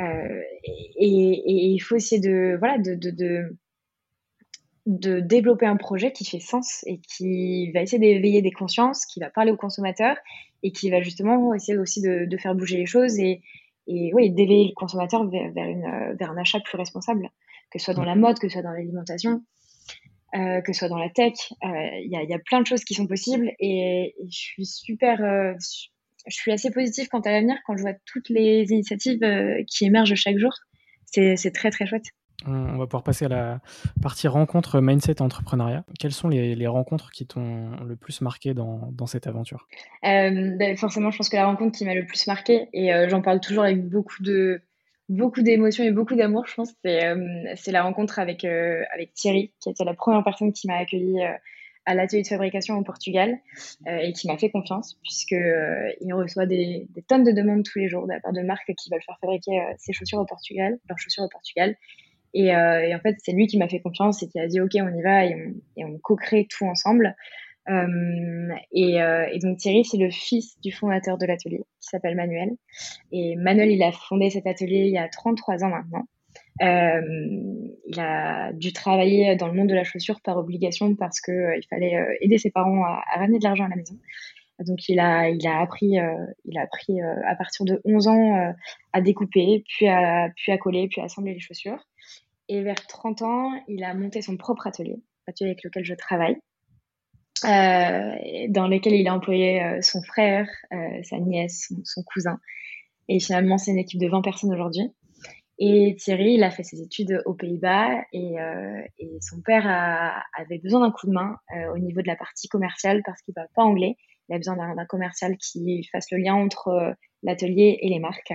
euh, 0.00 0.42
et, 0.64 1.42
il 1.74 1.78
faut 1.80 1.96
essayer 1.96 2.20
de 2.20 2.56
voilà 2.58 2.78
de, 2.78 2.94
de, 2.94 3.56
de, 4.86 5.20
développer 5.20 5.66
un 5.66 5.76
projet 5.76 6.12
qui 6.12 6.24
fait 6.24 6.40
sens 6.40 6.82
et 6.86 6.98
qui 6.98 7.70
va 7.72 7.82
essayer 7.82 7.98
d'éveiller 7.98 8.42
des 8.42 8.52
consciences, 8.52 9.04
qui 9.06 9.20
va 9.20 9.30
parler 9.30 9.52
aux 9.52 9.56
consommateurs 9.56 10.16
et 10.62 10.72
qui 10.72 10.90
va 10.90 11.02
justement 11.02 11.54
essayer 11.54 11.76
aussi 11.78 12.00
de, 12.00 12.36
faire 12.38 12.54
bouger 12.54 12.76
les 12.76 12.86
choses 12.86 13.18
et, 13.18 13.42
et 13.86 14.12
oui, 14.14 14.30
d'éveiller 14.30 14.68
le 14.68 14.74
consommateur 14.74 15.28
vers, 15.28 15.52
vers, 15.52 16.30
un 16.30 16.36
achat 16.36 16.60
plus 16.60 16.78
responsable, 16.78 17.30
que 17.70 17.78
ce 17.78 17.86
soit 17.86 17.94
dans 17.94 18.04
la 18.04 18.14
mode, 18.14 18.38
que 18.38 18.48
ce 18.48 18.54
soit 18.54 18.62
dans 18.62 18.72
l'alimentation. 18.72 19.42
Euh, 20.34 20.62
que 20.62 20.72
ce 20.72 20.78
soit 20.78 20.88
dans 20.88 20.96
la 20.96 21.10
tech. 21.10 21.34
Il 21.62 21.68
euh, 21.68 22.00
y, 22.06 22.16
a, 22.16 22.22
y, 22.22 22.32
a, 22.32 22.38
plein 22.38 22.62
de 22.62 22.66
choses 22.66 22.84
qui 22.84 22.94
sont 22.94 23.06
possibles 23.06 23.52
et, 23.58 24.14
je 24.30 24.34
suis 24.34 24.64
super. 24.64 25.22
Euh, 25.22 25.52
je 26.26 26.36
suis 26.36 26.52
assez 26.52 26.70
positive 26.70 27.08
quant 27.08 27.20
à 27.20 27.30
l'avenir 27.30 27.56
quand 27.66 27.76
je 27.76 27.82
vois 27.82 27.94
toutes 28.06 28.28
les 28.28 28.66
initiatives 28.70 29.20
qui 29.66 29.84
émergent 29.84 30.14
chaque 30.14 30.38
jour. 30.38 30.52
C'est 31.06 31.52
très 31.54 31.70
très 31.70 31.86
chouette. 31.86 32.06
On 32.44 32.76
va 32.76 32.86
pouvoir 32.86 33.04
passer 33.04 33.26
à 33.26 33.28
la 33.28 33.60
partie 34.02 34.26
rencontre 34.26 34.80
mindset 34.80 35.22
entrepreneuriat. 35.22 35.84
Quelles 36.00 36.12
sont 36.12 36.28
les, 36.28 36.56
les 36.56 36.66
rencontres 36.66 37.10
qui 37.12 37.24
t'ont 37.24 37.70
le 37.84 37.94
plus 37.94 38.20
marqué 38.20 38.52
dans, 38.52 38.90
dans 38.92 39.06
cette 39.06 39.26
aventure? 39.26 39.68
Ben, 40.02 40.76
Forcément, 40.76 41.10
je 41.10 41.18
pense 41.18 41.28
que 41.28 41.36
la 41.36 41.46
rencontre 41.46 41.78
qui 41.78 41.84
m'a 41.84 41.94
le 41.94 42.04
plus 42.04 42.26
marqué, 42.26 42.68
et 42.72 42.90
j'en 43.08 43.22
parle 43.22 43.40
toujours 43.40 43.64
avec 43.64 43.88
beaucoup 43.88 44.22
de, 44.22 44.62
beaucoup 45.12 45.42
d'émotions 45.42 45.84
et 45.84 45.90
beaucoup 45.90 46.14
d'amour, 46.14 46.46
je 46.46 46.54
pense. 46.54 46.72
C'est 46.82 47.04
euh, 47.04 47.54
la 47.68 47.82
rencontre 47.82 48.18
avec, 48.18 48.44
euh, 48.44 48.82
avec 48.94 49.14
Thierry, 49.14 49.52
qui 49.60 49.70
était 49.70 49.84
la 49.84 49.94
première 49.94 50.24
personne 50.24 50.52
qui 50.52 50.66
m'a 50.66 50.76
accueilli 50.76 51.22
euh, 51.22 51.32
à 51.84 51.94
l'atelier 51.94 52.22
de 52.22 52.28
fabrication 52.28 52.76
au 52.76 52.82
Portugal 52.82 53.38
et 53.86 54.12
qui 54.12 54.28
m'a 54.28 54.38
fait 54.38 54.50
confiance, 54.50 54.98
puisqu'il 55.02 56.14
reçoit 56.14 56.46
des, 56.46 56.86
tonnes 57.08 57.24
de 57.24 57.32
demandes 57.32 57.64
tous 57.64 57.78
les 57.78 57.88
jours 57.88 58.06
de 58.06 58.14
part 58.22 58.32
de 58.32 58.42
marques 58.42 58.72
qui 58.76 58.90
veulent 58.90 59.02
faire 59.02 59.18
fabriquer 59.20 59.60
ses 59.78 59.92
chaussures 59.92 60.20
au 60.20 60.24
Portugal, 60.24 60.78
leurs 60.88 60.98
chaussures 60.98 61.24
au 61.24 61.28
Portugal. 61.28 61.76
Et, 62.34 62.54
en 62.54 63.00
fait, 63.02 63.16
c'est 63.18 63.32
lui 63.32 63.46
qui 63.46 63.58
m'a 63.58 63.68
fait 63.68 63.80
confiance 63.80 64.22
et 64.22 64.28
qui 64.28 64.38
a 64.38 64.46
dit 64.46 64.60
OK, 64.60 64.70
on 64.76 64.96
y 64.96 65.02
va 65.02 65.24
et 65.24 65.34
on, 65.78 65.98
co-crée 65.98 66.46
tout 66.48 66.64
ensemble. 66.64 67.16
Euh, 67.68 68.48
et, 68.72 69.00
euh, 69.00 69.26
et, 69.30 69.38
donc 69.38 69.58
Thierry, 69.58 69.84
c'est 69.84 69.98
le 69.98 70.10
fils 70.10 70.58
du 70.60 70.72
fondateur 70.72 71.18
de 71.18 71.26
l'atelier, 71.26 71.64
qui 71.80 71.88
s'appelle 71.88 72.16
Manuel. 72.16 72.50
Et 73.12 73.36
Manuel, 73.36 73.70
il 73.70 73.82
a 73.82 73.92
fondé 73.92 74.30
cet 74.30 74.46
atelier 74.46 74.84
il 74.86 74.92
y 74.92 74.98
a 74.98 75.08
33 75.08 75.64
ans 75.64 75.68
maintenant. 75.68 76.06
Euh, 76.60 77.00
il 77.86 77.98
a 77.98 78.52
dû 78.52 78.72
travailler 78.72 79.36
dans 79.36 79.48
le 79.48 79.54
monde 79.54 79.68
de 79.68 79.74
la 79.74 79.84
chaussure 79.84 80.20
par 80.20 80.36
obligation 80.36 80.94
parce 80.94 81.20
que 81.20 81.32
euh, 81.32 81.56
il 81.56 81.66
fallait 81.66 81.96
euh, 81.96 82.14
aider 82.20 82.38
ses 82.38 82.50
parents 82.50 82.84
à, 82.84 83.02
ramener 83.16 83.38
de 83.38 83.44
l'argent 83.44 83.64
à 83.64 83.68
la 83.68 83.76
maison. 83.76 83.96
Donc 84.60 84.88
il 84.88 85.00
a, 85.00 85.28
il 85.30 85.44
a 85.46 85.60
appris, 85.60 85.96
il 86.44 86.58
a 86.58 86.62
appris 86.62 87.00
à 87.00 87.34
partir 87.34 87.64
de 87.64 87.80
11 87.84 88.06
ans 88.06 88.54
à 88.92 89.00
découper, 89.00 89.64
puis 89.66 89.88
à, 89.88 90.28
puis 90.36 90.52
à 90.52 90.58
coller, 90.58 90.86
puis 90.88 91.00
à 91.00 91.04
assembler 91.04 91.32
les 91.32 91.40
chaussures. 91.40 91.82
Et 92.48 92.62
vers 92.62 92.86
30 92.86 93.22
ans, 93.22 93.50
il 93.66 93.82
a 93.82 93.92
monté 93.94 94.22
son 94.22 94.36
propre 94.36 94.68
atelier, 94.68 95.02
l'atelier 95.26 95.50
avec 95.50 95.64
lequel 95.64 95.84
je 95.84 95.94
travaille. 95.94 96.36
Dans 97.42 98.68
lesquels 98.68 98.94
il 98.94 99.08
a 99.08 99.14
employé 99.14 99.80
son 99.80 100.00
frère, 100.02 100.46
sa 101.02 101.18
nièce, 101.18 101.72
son, 101.82 102.02
cousin. 102.04 102.38
Et 103.08 103.18
finalement, 103.18 103.58
c'est 103.58 103.72
une 103.72 103.78
équipe 103.78 104.00
de 104.00 104.06
20 104.06 104.22
personnes 104.22 104.52
aujourd'hui. 104.52 104.92
Et 105.64 105.94
Thierry, 105.96 106.34
il 106.34 106.42
a 106.42 106.50
fait 106.50 106.64
ses 106.64 106.82
études 106.82 107.22
aux 107.24 107.34
Pays-Bas 107.34 108.02
et, 108.12 108.34
et, 108.98 109.16
son 109.20 109.40
père 109.42 109.64
avait 110.36 110.58
besoin 110.58 110.80
d'un 110.80 110.90
coup 110.90 111.06
de 111.06 111.12
main 111.12 111.36
au 111.72 111.78
niveau 111.78 112.02
de 112.02 112.08
la 112.08 112.16
partie 112.16 112.48
commerciale 112.48 113.00
parce 113.06 113.22
qu'il 113.22 113.30
ne 113.30 113.34
parle 113.36 113.48
pas 113.54 113.62
anglais. 113.62 113.94
Il 114.28 114.34
a 114.34 114.38
besoin 114.38 114.56
d'un 114.56 114.86
commercial 114.86 115.36
qui 115.36 115.88
fasse 115.92 116.10
le 116.10 116.18
lien 116.18 116.34
entre 116.34 116.96
l'atelier 117.22 117.78
et 117.80 117.88
les 117.88 118.00
marques. 118.00 118.34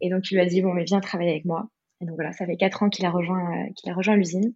Et 0.00 0.08
donc, 0.08 0.30
il 0.30 0.36
lui 0.36 0.40
a 0.40 0.46
dit, 0.46 0.62
bon, 0.62 0.72
mais 0.72 0.84
viens 0.84 1.00
travailler 1.00 1.32
avec 1.32 1.44
moi. 1.44 1.68
Et 2.00 2.06
donc 2.06 2.14
voilà, 2.14 2.32
ça 2.32 2.46
fait 2.46 2.56
quatre 2.56 2.82
ans 2.82 2.88
qu'il 2.88 3.04
a 3.04 3.10
rejoint, 3.10 4.16
l'usine. 4.16 4.54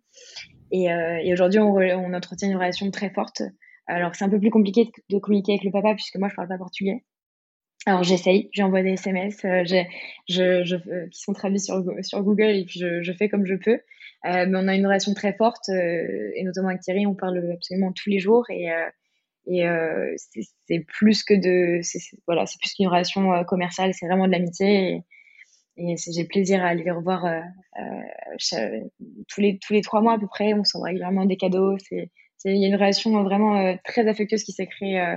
Et, 0.71 0.89
aujourd'hui, 1.31 1.61
on, 1.61 1.75
on, 1.75 2.15
entretient 2.15 2.49
une 2.49 2.57
relation 2.57 2.91
très 2.91 3.11
forte. 3.11 3.43
Alors, 3.87 4.15
c'est 4.15 4.25
un 4.25 4.31
peu 4.31 4.41
plus 4.41 4.51
compliqué 4.51 4.91
de 5.11 5.19
communiquer 5.19 5.53
avec 5.53 5.65
le 5.65 5.73
papa 5.73 5.95
puisque 5.95 6.17
moi, 6.17 6.31
je 6.31 6.37
parle 6.37 6.49
pas 6.49 6.57
portugais. 6.57 7.05
Alors, 7.87 8.03
j'essaye, 8.03 8.51
j'envoie 8.53 8.83
des 8.83 8.93
SMS 8.93 9.45
euh, 9.45 9.65
je, 10.29 10.75
euh, 10.75 11.07
qui 11.09 11.21
sont 11.21 11.33
traduits 11.33 11.61
sur, 11.61 11.83
sur 12.03 12.23
Google 12.23 12.51
et 12.51 12.65
puis 12.65 12.81
je, 12.81 13.03
je 13.03 13.13
fais 13.13 13.29
comme 13.29 13.47
je 13.47 13.55
peux. 13.55 13.81
Euh, 14.27 14.47
mais 14.49 14.59
on 14.59 14.69
a 14.69 14.75
une 14.75 14.87
relation 14.87 15.15
très 15.15 15.33
forte 15.33 15.69
et 15.69 16.43
notamment 16.45 16.69
avec 16.69 16.81
Thierry, 16.81 17.07
on 17.07 17.15
parle 17.15 17.53
absolument 17.53 17.93
tous 17.93 18.11
les 18.11 18.19
jours 18.19 18.45
et, 18.51 18.67
et 19.47 19.65
c'est 20.17 20.81
plus 20.81 21.23
que 21.23 21.35
de. 21.35 21.81
voilà, 22.27 22.45
c'est 22.47 22.59
plus 22.59 22.75
qu'une 22.75 22.89
relation 22.89 23.45
commerciale, 23.45 23.95
c'est 23.95 24.07
vraiment 24.07 24.27
de 24.27 24.33
l'amitié. 24.33 25.05
Et, 25.77 25.93
et 25.93 25.95
j'ai 25.97 26.25
plaisir 26.25 26.65
à 26.65 26.69
aller 26.69 26.83
les 26.83 26.91
revoir 26.91 27.25
tous, 29.29 29.41
les, 29.41 29.59
tous 29.59 29.73
les 29.73 29.83
trois 29.83 30.01
mois 30.01 30.15
à 30.15 30.19
peu 30.19 30.27
près. 30.27 30.53
On 30.53 30.65
s'envoie 30.65 30.89
régulièrement 30.89 31.25
des 31.25 31.37
cadeaux. 31.37 31.79
C'est 31.79 32.11
il 32.45 32.61
y 32.61 32.65
a 32.65 32.69
une 32.69 32.75
relation 32.75 33.23
vraiment 33.23 33.77
très 33.85 34.09
affectueuse 34.09 34.43
qui 34.43 34.53
s'est 34.53 34.67
créée 34.67 35.17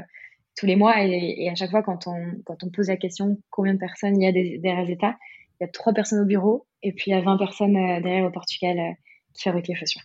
tous 0.57 0.65
les 0.65 0.75
mois. 0.75 1.03
Et, 1.03 1.49
à 1.49 1.55
chaque 1.55 1.71
fois, 1.71 1.83
quand 1.83 2.07
on, 2.07 2.41
quand 2.45 2.63
on 2.63 2.69
pose 2.69 2.87
la 2.87 2.97
question 2.97 3.37
combien 3.49 3.73
de 3.73 3.79
personnes 3.79 4.19
il 4.19 4.23
y 4.23 4.27
a 4.27 4.31
des, 4.31 4.57
des 4.57 4.73
résultats, 4.73 5.17
il 5.59 5.63
y 5.63 5.65
a 5.65 5.67
trois 5.67 5.93
personnes 5.93 6.19
au 6.19 6.25
bureau 6.25 6.65
et 6.81 6.91
puis 6.91 7.11
il 7.11 7.13
y 7.13 7.17
a 7.17 7.21
20 7.21 7.37
personnes 7.37 7.75
euh, 7.75 8.01
derrière 8.01 8.25
au 8.25 8.31
Portugal 8.31 8.95
qui 9.33 9.43
fabriquent 9.43 9.67
les 9.67 9.75
chaussures. 9.75 10.01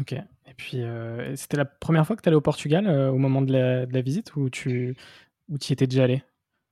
Ok. 0.00 0.12
Et 0.12 0.54
puis, 0.56 0.82
c'était 1.34 1.56
la 1.56 1.64
première 1.64 2.06
fois 2.06 2.16
que 2.16 2.22
tu 2.22 2.28
allais 2.28 2.36
au 2.36 2.42
Portugal 2.42 2.88
au 2.88 3.18
moment 3.18 3.42
de 3.42 3.52
la, 3.52 3.86
de 3.86 3.92
la, 3.92 4.00
visite 4.00 4.36
ou 4.36 4.48
tu 4.48 4.96
ou 5.50 5.56
y 5.56 5.72
étais 5.72 5.86
déjà 5.86 6.04
allé 6.04 6.22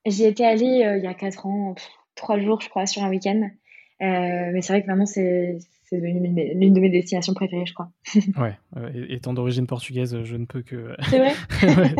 J'y 0.06 0.24
étais 0.24 0.44
allée 0.44 0.96
il 0.98 1.04
y 1.04 1.06
a 1.06 1.14
quatre 1.14 1.44
ans, 1.44 1.74
trois 2.14 2.38
jours, 2.38 2.60
je 2.60 2.68
crois, 2.68 2.86
sur 2.86 3.02
un 3.02 3.10
week-end. 3.10 3.50
mais 4.00 4.62
c'est 4.62 4.72
vrai 4.72 4.82
que 4.82 4.86
vraiment, 4.86 5.06
c'est 5.06 5.58
c'est 6.00 6.54
l'une 6.54 6.72
de 6.72 6.80
mes 6.80 6.90
destinations 6.90 7.34
préférées, 7.34 7.66
je 7.66 7.74
crois. 7.74 7.90
ouais, 8.38 8.58
étant 9.08 9.34
d'origine 9.34 9.66
portugaise, 9.66 10.22
je 10.22 10.36
ne 10.36 10.46
peux 10.46 10.62
que. 10.62 10.94
C'est 11.10 11.18
vrai. 11.18 11.34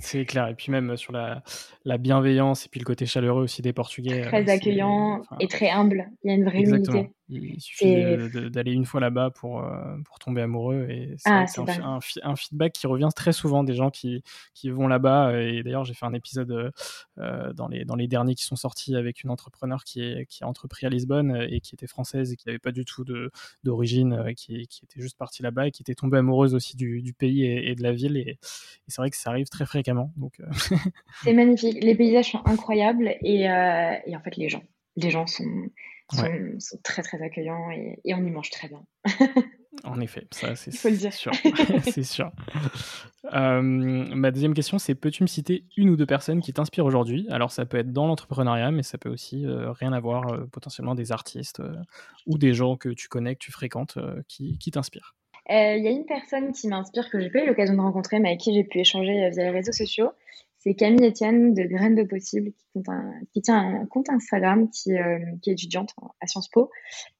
c'est 0.00 0.24
clair. 0.24 0.48
Et 0.48 0.54
puis 0.54 0.70
même 0.70 0.96
sur 0.96 1.12
la, 1.12 1.42
la, 1.84 1.98
bienveillance 1.98 2.66
et 2.66 2.68
puis 2.68 2.80
le 2.80 2.84
côté 2.84 3.06
chaleureux 3.06 3.42
aussi 3.42 3.62
des 3.62 3.72
Portugais. 3.72 4.22
Très 4.22 4.48
accueillant 4.48 5.22
et 5.40 5.48
très 5.48 5.70
humble. 5.70 6.10
Il 6.24 6.30
y 6.30 6.34
a 6.34 6.36
une 6.36 6.44
vraie 6.44 6.58
Exactement. 6.58 7.06
Il 7.28 7.60
suffit 7.60 7.94
d'aller 8.50 8.72
une 8.72 8.84
fois 8.84 9.00
là-bas 9.00 9.30
pour, 9.30 9.64
euh, 9.64 9.96
pour 10.04 10.18
tomber 10.18 10.42
amoureux. 10.42 10.86
Et 10.90 11.14
c'est 11.16 11.30
ah, 11.30 11.46
un, 11.82 11.98
un, 12.22 12.36
feedback 12.36 12.72
qui 12.72 12.86
revient 12.86 13.08
très 13.14 13.32
souvent 13.32 13.64
des 13.64 13.74
gens 13.74 13.90
qui, 13.90 14.22
qui 14.54 14.68
vont 14.68 14.86
là-bas. 14.86 15.40
Et 15.40 15.62
d'ailleurs, 15.62 15.84
j'ai 15.84 15.94
fait 15.94 16.04
un 16.04 16.12
épisode 16.12 16.72
euh, 17.18 17.52
dans, 17.54 17.68
les, 17.68 17.84
dans 17.84 17.96
les 17.96 18.06
derniers 18.06 18.34
qui 18.34 18.44
sont 18.44 18.56
sortis 18.56 18.96
avec 18.96 19.22
une 19.22 19.30
entrepreneur 19.30 19.84
qui, 19.84 20.02
est, 20.02 20.26
qui 20.26 20.44
a 20.44 20.48
entrepris 20.48 20.84
à 20.84 20.90
Lisbonne 20.90 21.46
et 21.48 21.60
qui 21.60 21.74
était 21.74 21.86
française 21.86 22.32
et 22.32 22.36
qui 22.36 22.46
n'avait 22.48 22.58
pas 22.58 22.72
du 22.72 22.84
tout 22.84 23.04
d'origine, 23.64 24.12
euh, 24.12 24.32
qui, 24.32 24.66
qui, 24.66 24.84
était 24.84 25.00
juste 25.00 25.16
partie 25.16 25.42
là-bas 25.42 25.68
et 25.68 25.70
qui 25.70 25.82
était 25.82 25.94
tombée 25.94 26.18
amoureuse 26.18 26.54
aussi 26.54 26.76
du, 26.76 27.02
du 27.02 27.12
pays 27.12 27.44
et, 27.44 27.74
de 27.74 27.82
la 27.82 27.92
ville. 27.92 28.16
Et, 28.16 28.38
c'est 28.88 29.00
vrai 29.00 29.10
que 29.10 29.16
ça 29.16 29.30
arrive 29.30 29.48
très 29.48 29.66
fréquemment. 29.66 30.12
Donc, 30.16 30.40
c'est 31.24 31.32
magnifique. 31.32 31.82
Les 31.82 31.94
paysages 31.94 32.32
sont 32.32 32.42
incroyables 32.44 33.14
et, 33.22 33.42
et 33.42 34.16
en 34.16 34.20
fait, 34.22 34.36
les 34.36 34.48
gens. 34.48 34.62
Les 34.96 35.10
gens 35.10 35.26
sont, 35.26 35.44
sont, 36.10 36.78
très 36.82 37.02
très 37.02 37.22
accueillants 37.22 37.70
et, 37.70 38.14
on 38.14 38.24
y 38.24 38.30
mange 38.30 38.50
très 38.50 38.68
bien. 38.68 38.84
En 39.84 40.00
effet, 40.00 40.26
ça 40.30 40.54
c'est 40.54 40.74
faut 40.76 40.88
le 40.88 40.96
dire. 40.96 41.12
sûr. 41.12 41.32
c'est 41.84 42.04
sûr. 42.04 42.30
Euh, 43.32 43.60
ma 43.62 44.30
deuxième 44.30 44.54
question, 44.54 44.78
c'est 44.78 44.94
peux-tu 44.94 45.22
me 45.22 45.28
citer 45.28 45.64
une 45.76 45.90
ou 45.90 45.96
deux 45.96 46.06
personnes 46.06 46.40
qui 46.40 46.52
t'inspirent 46.52 46.84
aujourd'hui? 46.84 47.26
Alors 47.30 47.50
ça 47.50 47.64
peut 47.66 47.78
être 47.78 47.92
dans 47.92 48.06
l'entrepreneuriat, 48.06 48.70
mais 48.70 48.82
ça 48.82 48.98
peut 48.98 49.08
aussi 49.08 49.44
euh, 49.44 49.72
rien 49.72 49.92
avoir, 49.92 50.32
euh, 50.32 50.44
potentiellement 50.46 50.94
des 50.94 51.12
artistes 51.12 51.62
ou 52.26 52.38
des 52.38 52.54
gens 52.54 52.76
que 52.76 52.88
tu 52.88 53.08
connais, 53.08 53.34
que 53.34 53.44
tu 53.44 53.52
fréquentes, 53.52 53.98
qui, 54.28 54.58
qui 54.58 54.70
t'inspirent. 54.70 55.14
Il 55.48 55.82
y 55.82 55.88
a 55.88 55.90
une 55.90 56.06
personne 56.06 56.52
qui 56.52 56.68
m'inspire 56.68 57.10
que 57.10 57.20
j'ai 57.20 57.28
pas 57.28 57.42
eu 57.42 57.46
l'occasion 57.46 57.74
de 57.74 57.80
rencontrer, 57.80 58.20
mais 58.20 58.30
avec 58.30 58.40
qui 58.40 58.54
j'ai 58.54 58.64
pu 58.64 58.78
échanger 58.78 59.30
via 59.30 59.44
les 59.44 59.50
réseaux 59.50 59.72
sociaux. 59.72 60.12
C'est 60.62 60.74
Camille 60.74 61.08
Etienne 61.08 61.54
de 61.54 61.64
Graines 61.64 61.96
de 61.96 62.04
Possible 62.04 62.52
qui, 62.52 62.82
qui 63.32 63.42
tient 63.42 63.80
un 63.80 63.86
compte 63.86 64.08
Instagram 64.08 64.70
qui, 64.70 64.96
euh, 64.96 65.18
est 65.44 65.50
étudiante 65.50 65.92
à 66.20 66.28
Sciences 66.28 66.48
Po 66.48 66.70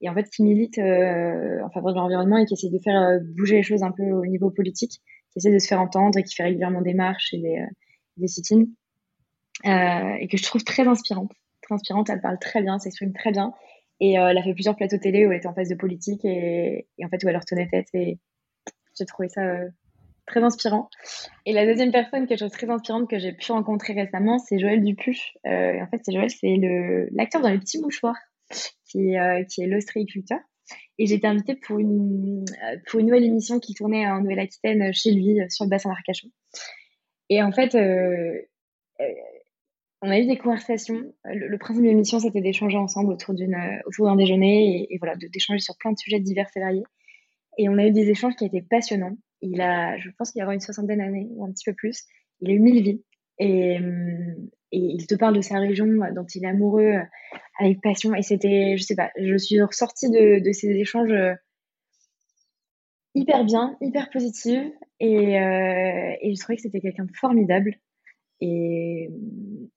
et 0.01 0.09
en 0.09 0.15
fait 0.15 0.31
qui 0.31 0.45
milite 0.45 0.79
euh, 0.79 1.61
en 1.65 1.71
faveur 1.71 1.93
de 1.93 1.99
l'environnement 1.99 2.39
et 2.39 2.47
qui 2.47 2.55
essaie 2.55 2.71
de 2.71 2.79
faire 2.79 3.01
euh, 3.01 3.19
bouger 3.37 3.57
les 3.57 3.65
choses 3.65 3.83
un 3.83 3.91
peu 3.91 4.05
au 4.13 4.25
niveau 4.27 4.51
politique, 4.51 5.03
qui 5.33 5.39
essaie 5.39 5.53
de 5.53 5.59
se 5.59 5.67
faire 5.67 5.81
entendre 5.81 6.17
et 6.19 6.23
qui 6.23 6.37
fait 6.37 6.45
régulièrement 6.45 6.83
des 6.83 6.95
marches 6.95 7.35
et 7.35 7.39
des, 7.39 7.67
des 8.17 8.29
sit-ins 8.29 8.67
et 9.65 10.29
que 10.29 10.37
je 10.37 10.43
trouve 10.45 10.63
très 10.63 10.87
inspirante. 10.87 11.33
Très 11.63 11.75
inspirante, 11.75 12.11
elle 12.11 12.21
parle 12.21 12.39
très 12.39 12.63
bien, 12.63 12.79
s'exprime 12.79 13.13
très 13.13 13.33
bien 13.33 13.53
et 13.99 14.13
elle 14.13 14.39
a 14.39 14.43
fait 14.45 14.55
plusieurs 14.55 14.77
plateaux 14.77 14.99
télé 14.99 15.27
où 15.27 15.33
elle 15.33 15.39
était 15.39 15.49
en 15.49 15.55
face 15.55 15.69
de 15.69 15.75
politique 15.75 16.25
et, 16.25 16.87
et 16.97 17.05
en 17.05 17.09
fait 17.09 17.23
où 17.25 17.27
elle 17.27 17.35
leur 17.35 17.45
tenait 17.45 17.69
tête 17.69 17.89
et 17.93 18.21
j'ai 18.97 19.05
trouvé 19.05 19.29
ça 19.29 19.43
très 20.27 20.43
inspirant. 20.43 20.89
Et 21.47 21.53
la 21.53 21.67
deuxième 21.67 21.93
personne, 21.93 22.27
quelque 22.27 22.39
chose 22.39 22.51
de 22.51 22.57
très 22.57 22.71
inspirante 22.71 23.09
que 23.09 23.19
j'ai 23.19 23.33
pu 23.33 23.53
rencontrer 23.53 23.93
récemment, 23.93 24.39
c'est 24.39 24.59
Joël 24.59 24.83
Dupuche. 24.83 25.37
Euh, 25.47 25.81
en 25.81 25.87
fait, 25.89 26.01
c'est 26.05 26.13
Joël, 26.13 26.31
c'est 26.31 26.57
l'acteur 27.13 27.41
dans 27.43 27.51
Les 27.51 27.59
Petits 27.59 27.81
Mouchoirs, 27.81 28.19
qui, 28.89 29.17
euh, 29.17 29.45
qui 29.45 29.63
est 29.63 29.67
l'ostréiculteur. 29.67 30.39
Et 30.99 31.07
j'ai 31.07 31.17
été 31.17 31.27
invitée 31.27 31.57
pour 31.57 31.79
une, 31.79 32.45
euh, 32.65 32.77
pour 32.87 33.01
une 33.01 33.07
nouvelle 33.07 33.25
émission 33.25 33.59
qui 33.59 33.75
tournait 33.75 34.07
en 34.07 34.21
Nouvelle-Aquitaine 34.21 34.93
chez 34.93 35.11
lui, 35.13 35.39
sur 35.49 35.65
le 35.65 35.71
bassin 35.71 35.89
d'Arcachon. 35.91 36.29
Et 37.29 37.43
en 37.43 37.51
fait, 37.51 37.75
on 40.03 40.11
a 40.11 40.19
eu 40.19 40.27
des 40.27 40.37
conversations. 40.37 41.01
Le, 41.25 41.57
principe 41.59 41.83
de 41.83 41.89
l'émission, 41.89 42.21
c'était 42.21 42.41
d'échanger 42.41 42.77
ensemble 42.77 43.13
autour 43.13 43.35
d'un 43.35 44.17
déjeuner 44.17 44.83
et, 44.83 44.95
et 44.95 44.99
voilà, 44.99 45.17
d'échanger 45.17 45.61
sur 45.61 45.77
plein 45.79 45.93
de 45.93 45.99
sujets 45.99 46.21
divers 46.21 46.49
et 46.55 46.61
variés. 46.61 46.85
Et 47.59 47.69
on 47.69 47.79
a 47.79 47.87
eu 47.87 47.93
des 47.93 48.09
échanges 48.09 48.37
qui 48.37 48.45
étaient 48.45 48.63
passionnants. 48.63 49.17
Il 49.43 49.61
a, 49.61 49.99
je 49.99 50.09
pense 50.11 50.33
qu'il 50.33 50.41
y 50.41 50.43
aura 50.43 50.55
une 50.55 50.61
soixantaine 50.61 50.99
d'années 50.99 51.29
ou 51.31 51.45
un 51.45 51.53
petit 51.53 51.65
peu 51.65 51.75
plus. 51.75 52.05
Il 52.41 52.51
a 52.51 52.55
eu 52.55 52.61
mille 52.61 52.83
vies. 52.83 53.05
Et, 53.39 53.77
et, 54.73 54.79
il 54.79 55.07
te 55.07 55.15
parle 55.15 55.37
de 55.37 55.41
sa 55.41 55.59
région 55.59 55.87
dont 55.87 56.27
il 56.35 56.45
est 56.45 56.49
amoureux 56.49 56.95
avec 57.59 57.81
passion. 57.81 58.15
Et 58.15 58.23
c'était, 58.23 58.77
je 58.77 58.83
sais 58.83 58.95
pas, 58.95 59.11
je 59.19 59.37
suis 59.37 59.61
ressortie 59.61 60.11
de, 60.11 60.39
de 60.45 60.53
ces 60.53 60.69
échanges 60.69 61.13
hyper 63.15 63.45
bien, 63.45 63.77
hyper 63.81 64.11
positive. 64.11 64.71
Et, 65.01 65.41
euh, 65.41 66.15
et 66.21 66.35
je 66.35 66.41
trouvais 66.41 66.57
que 66.57 66.63
c'était 66.63 66.81
quelqu'un 66.81 67.05
de 67.05 67.17
formidable. 67.17 67.75
Et, 68.41 69.11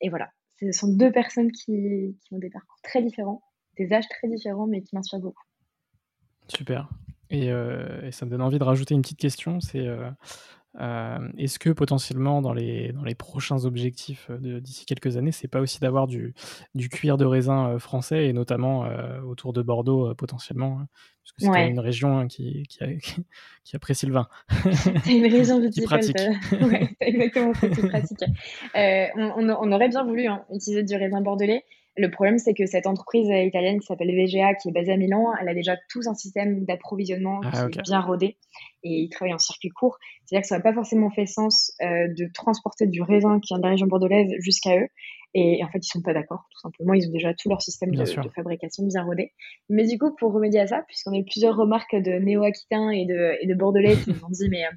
et, 0.02 0.10
voilà, 0.10 0.30
ce 0.60 0.72
sont 0.72 0.94
deux 0.94 1.12
personnes 1.12 1.52
qui, 1.52 2.18
qui 2.22 2.34
ont 2.34 2.40
des 2.40 2.50
parcours 2.50 2.80
très 2.84 3.02
différents, 3.02 3.42
des 3.78 3.92
âges 3.94 4.08
très 4.08 4.28
différents, 4.28 4.68
mais 4.68 4.82
qui 4.82 4.96
m'inspirent 4.96 5.20
beaucoup. 5.20 5.44
Super. 6.48 6.90
Euh, 7.34 8.08
et, 8.08 8.12
ça 8.12 8.26
me 8.26 8.32
donne 8.32 8.42
envie 8.42 8.60
de 8.60 8.64
rajouter 8.64 8.94
une 8.94 9.02
petite 9.02 9.20
question, 9.20 9.60
c'est 9.60 9.86
euh, 9.86 10.10
euh, 10.80 11.18
est-ce 11.38 11.58
que 11.58 11.70
potentiellement 11.70 12.42
dans 12.42 12.54
les, 12.54 12.92
dans 12.92 13.04
les 13.04 13.16
prochains 13.16 13.66
objectifs 13.66 14.30
d'ici 14.30 14.86
quelques 14.86 15.18
années, 15.18 15.32
c'est 15.32 15.48
pas 15.48 15.62
aussi 15.62 15.80
d'avoir 15.80 16.08
du, 16.08 16.34
du 16.76 16.90
cuir 16.90 17.18
de 17.18 17.26
raisin 17.26 17.80
français 17.80 18.28
et 18.28 18.34
notamment 18.34 18.86
autour 19.26 19.54
de 19.54 19.62
Bordeaux 19.62 20.14
potentiellement 20.16 20.80
hein, 20.82 20.88
parce 21.24 21.32
que 21.32 21.58
c'est 21.58 21.70
une 21.70 21.80
région 21.80 22.20
hein, 22.20 22.28
qui, 22.28 22.64
qui, 22.68 22.80
qui, 23.64 23.76
apprécie 23.76 24.06
le 24.06 24.14
vin. 24.14 24.28
c'est 25.04 25.18
une 25.18 25.32
région 25.32 25.62
pratique. 25.86 26.18
ouais, 26.52 26.96
exactement, 27.00 27.54
c'est 27.54 27.88
pratique. 27.88 28.24
on, 28.76 29.50
on, 29.50 29.72
aurait 29.72 29.90
bien 29.90 30.04
voulu 30.04 30.28
hein, 30.28 30.44
utiliser 30.54 30.84
du 30.84 30.96
raisin 30.96 31.22
bordelais. 31.22 31.64
Le 31.98 32.12
problème, 32.12 32.38
c'est 32.38 32.54
que 32.54 32.66
cette 32.66 32.88
entreprise 32.88 33.28
italienne 33.30 33.80
qui 33.80 33.86
s'appelle 33.86 34.10
VGA, 34.10 34.54
qui 34.56 34.70
est 34.70 34.72
basée 34.72 34.92
à 34.92 34.98
Milan, 34.98 35.32
elle 35.40 35.48
a 35.48 35.54
déjà 35.54 35.78
tout 35.90 36.02
un 36.08 36.14
système 36.14 36.66
d'approvisionnement 36.66 37.40
ah, 37.44 37.70
qui 37.70 37.80
est 37.80 37.82
bien 37.84 38.02
rodé 38.02 38.38
et 38.84 39.02
ils 39.02 39.10
travaillent 39.10 39.34
en 39.34 39.40
circuit 39.40 39.70
court. 39.70 39.98
C'est-à-dire 40.26 40.42
que 40.42 40.48
ça 40.48 40.58
n'a 40.58 40.62
pas 40.62 40.74
forcément 40.74 41.10
fait 41.10 41.26
sens 41.26 41.72
euh, 41.82 42.08
de 42.10 42.30
transporter 42.34 42.86
du 42.88 43.02
raisin 43.02 43.40
qui 43.40 43.54
vient 43.54 43.60
de 43.60 43.64
la 43.64 43.70
région 43.70 43.88
bordelaise 43.88 44.30
jusqu'à 44.40 44.78
eux. 44.78 44.88
Et, 45.38 45.62
en 45.64 45.70
fait, 45.70 45.80
ils 45.80 45.90
sont 45.90 46.02
pas 46.02 46.14
d'accord, 46.14 46.46
tout 46.52 46.60
simplement. 46.60 46.94
Ils 46.94 47.10
ont 47.10 47.12
déjà 47.12 47.34
tout 47.34 47.50
leur 47.50 47.62
système 47.62 47.94
de, 47.94 48.06
fabrication 48.06 48.86
bien 48.86 49.04
rodé. 49.04 49.34
Mais 49.70 49.86
du 49.86 49.98
coup, 49.98 50.16
pour 50.16 50.32
remédier 50.32 50.62
à 50.62 50.68
ça, 50.68 50.84
puisqu'on 50.88 51.12
a 51.12 51.18
eu 51.18 51.26
plusieurs 51.26 51.58
remarques 51.58 51.96
de 51.96 52.12
néo-aquitains 52.20 52.90
et 52.90 53.06
de, 53.06 53.38
et 53.42 53.48
de 53.48 53.54
bordelais 53.54 53.98
qui 53.98 54.12
nous 54.12 54.24
ont 54.24 54.30
dit, 54.30 54.48
mais 54.50 54.66
euh, 54.66 54.70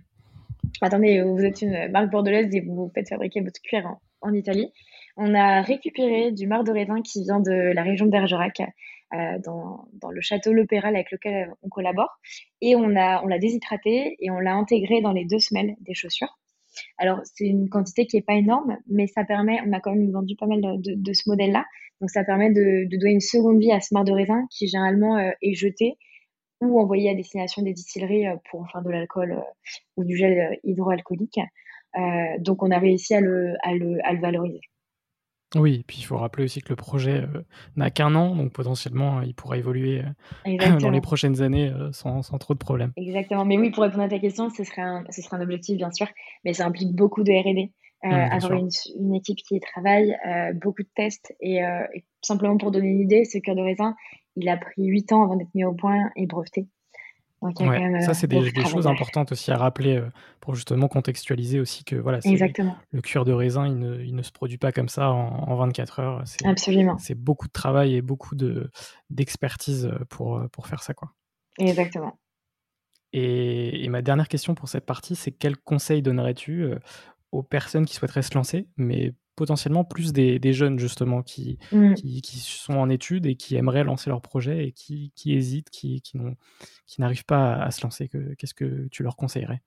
attendez, 0.80 1.22
vous 1.22 1.44
êtes 1.44 1.62
une 1.62 1.90
marque 1.92 2.10
bordelaise 2.10 2.52
et 2.54 2.60
vous 2.60 2.90
faites 2.92 3.08
fabriquer 3.08 3.40
votre 3.40 3.60
cuir 3.62 3.88
en 4.20 4.34
Italie 4.34 4.72
on 5.18 5.34
a 5.34 5.62
récupéré 5.62 6.30
du 6.30 6.46
marc 6.46 6.64
de 6.64 6.72
raisin 6.72 7.02
qui 7.02 7.24
vient 7.24 7.40
de 7.40 7.50
la 7.50 7.82
région 7.82 8.06
de 8.06 8.10
Bergerac, 8.10 8.62
euh, 9.14 9.38
dans, 9.44 10.10
le 10.10 10.20
château 10.20 10.52
Le 10.52 10.64
Péral 10.64 10.94
avec 10.94 11.10
lequel 11.10 11.52
on 11.62 11.68
collabore. 11.68 12.20
Et 12.60 12.76
on 12.76 12.88
l'a 12.88 13.38
déshydraté 13.40 14.16
et 14.20 14.30
on 14.30 14.38
l'a 14.38 14.54
intégré 14.54 15.00
dans 15.00 15.12
les 15.12 15.24
deux 15.24 15.40
semelles 15.40 15.74
des 15.80 15.94
chaussures. 15.94 16.38
Alors, 16.98 17.20
c'est 17.24 17.46
une 17.46 17.68
quantité 17.68 18.06
qui 18.06 18.16
n'est 18.16 18.22
pas 18.22 18.34
énorme, 18.34 18.78
mais 18.86 19.08
ça 19.08 19.24
permet, 19.24 19.58
on 19.66 19.72
a 19.72 19.80
quand 19.80 19.92
même 19.92 20.12
vendu 20.12 20.36
pas 20.36 20.46
mal 20.46 20.60
de, 20.62 21.12
ce 21.12 21.28
modèle-là. 21.28 21.64
Donc, 22.00 22.10
ça 22.10 22.22
permet 22.22 22.52
de, 22.52 22.86
donner 22.96 23.14
une 23.14 23.20
seconde 23.20 23.58
vie 23.58 23.72
à 23.72 23.80
ce 23.80 23.92
marc 23.94 24.06
de 24.06 24.12
raisin 24.12 24.46
qui 24.50 24.68
généralement 24.68 25.16
euh, 25.16 25.30
est 25.42 25.54
jeté 25.54 25.96
ou 26.60 26.80
envoyé 26.80 27.10
à 27.10 27.14
destination 27.14 27.62
des 27.62 27.72
distilleries 27.72 28.28
euh, 28.28 28.36
pour 28.50 28.70
faire 28.70 28.82
de 28.82 28.90
l'alcool 28.90 29.42
ou 29.96 30.04
du 30.04 30.16
gel 30.16 30.60
hydroalcoolique. 30.62 31.40
donc, 32.38 32.62
on 32.62 32.70
a 32.70 32.78
réussi 32.78 33.14
à 33.14 33.20
le 33.20 34.20
valoriser. 34.20 34.60
Oui, 35.54 35.76
et 35.80 35.82
puis 35.82 35.98
il 35.98 36.02
faut 36.02 36.18
rappeler 36.18 36.44
aussi 36.44 36.60
que 36.60 36.68
le 36.68 36.76
projet 36.76 37.22
euh, 37.22 37.42
n'a 37.76 37.90
qu'un 37.90 38.14
an, 38.14 38.36
donc 38.36 38.52
potentiellement 38.52 39.22
il 39.22 39.34
pourra 39.34 39.56
évoluer 39.56 40.02
euh, 40.46 40.78
dans 40.80 40.90
les 40.90 41.00
prochaines 41.00 41.40
années 41.40 41.70
euh, 41.70 41.90
sans, 41.92 42.20
trop 42.38 42.52
de 42.52 42.58
problèmes. 42.58 42.92
Exactement. 42.96 43.46
Mais 43.46 43.56
oui, 43.56 43.70
pour 43.70 43.82
répondre 43.82 44.02
à 44.02 44.08
ta 44.08 44.18
question, 44.18 44.50
ce 44.50 44.62
serait 44.64 44.82
un, 44.82 45.04
ce 45.10 45.22
serait 45.22 45.36
un 45.36 45.40
objectif, 45.40 45.76
bien 45.78 45.90
sûr, 45.90 46.06
mais 46.44 46.52
ça 46.52 46.66
implique 46.66 46.94
beaucoup 46.94 47.22
de 47.22 47.32
RD. 47.32 47.70
Mmh, 48.04 48.12
avoir 48.12 48.52
une, 48.52 49.14
équipe 49.16 49.38
qui 49.38 49.56
y 49.56 49.60
travaille, 49.60 50.16
beaucoup 50.62 50.82
de 50.84 50.88
tests. 50.94 51.34
Et, 51.40 51.58
simplement 52.22 52.56
pour 52.56 52.70
donner 52.70 52.86
une 52.86 53.00
idée, 53.00 53.24
ce 53.24 53.38
cœur 53.38 53.56
de 53.56 53.60
raisin, 53.60 53.96
il 54.36 54.48
a 54.48 54.56
pris 54.56 54.84
8 54.84 55.12
ans 55.12 55.24
avant 55.24 55.34
d'être 55.34 55.52
mis 55.52 55.64
au 55.64 55.72
point 55.72 56.08
et 56.14 56.26
breveté 56.26 56.68
ça, 57.40 58.14
c'est 58.14 58.26
des, 58.26 58.64
choses 58.66 58.86
importantes 58.86 59.32
aussi 59.32 59.50
à 59.50 59.56
rappeler 59.56 59.96
euh, 59.96 60.10
pour 60.40 60.54
justement 60.54 60.88
contextualiser 60.88 61.60
aussi 61.60 61.84
que 61.84 61.94
voilà, 61.96 62.18
le 62.24 63.00
cuir 63.00 63.24
de 63.24 63.32
raisin, 63.32 63.66
il 63.66 63.78
ne, 63.78 64.02
il 64.02 64.14
ne, 64.14 64.22
se 64.22 64.32
produit 64.32 64.58
pas 64.58 64.72
comme 64.72 64.88
ça 64.88 65.10
en, 65.10 65.54
24 65.54 66.00
heures. 66.00 66.24
Absolument. 66.44 66.98
C'est 66.98 67.14
beaucoup 67.14 67.46
de 67.46 67.52
travail 67.52 67.94
et 67.94 68.02
beaucoup 68.02 68.34
d'expertise 69.10 69.86
euh, 69.86 70.04
pour, 70.08 70.38
euh, 70.38 70.48
pour 70.48 70.66
faire 70.66 70.82
ça. 70.82 70.94
Quoi. 70.94 71.12
Exactement. 71.58 72.18
Et, 73.12 73.84
et, 73.84 73.88
ma 73.88 74.02
dernière 74.02 74.28
question 74.28 74.54
pour 74.54 74.68
cette 74.68 74.84
partie, 74.84 75.14
c'est 75.14 75.32
quel 75.32 75.56
conseil 75.56 76.02
donnerais-tu 76.02 76.72
aux 77.32 77.42
personnes 77.42 77.86
qui 77.86 77.94
souhaiteraient 77.94 78.22
se 78.22 78.34
lancer, 78.34 78.68
mais 78.76 79.14
potentiellement 79.38 79.84
plus 79.84 80.12
des, 80.12 80.52
jeunes 80.52 80.80
justement 80.80 81.20
mm. 81.20 81.24
qui, 81.24 81.58
qui, 81.94 82.38
sont 82.38 82.74
en 82.74 82.90
études 82.90 83.24
et 83.24 83.36
qui 83.36 83.54
aimeraient 83.54 83.84
lancer 83.84 84.10
leur 84.10 84.20
projet 84.20 84.66
et 84.66 84.72
qui, 84.72 85.12
hésitent, 85.26 85.70
qui, 85.70 86.02
qui 86.02 87.00
n'arrivent 87.00 87.24
pas 87.24 87.54
à, 87.54 87.70
se 87.70 87.82
lancer. 87.82 88.10
Qu'est-ce 88.36 88.54
que 88.54 88.88
tu 88.90 89.04
leur 89.04 89.16
conseillerais? 89.16 89.62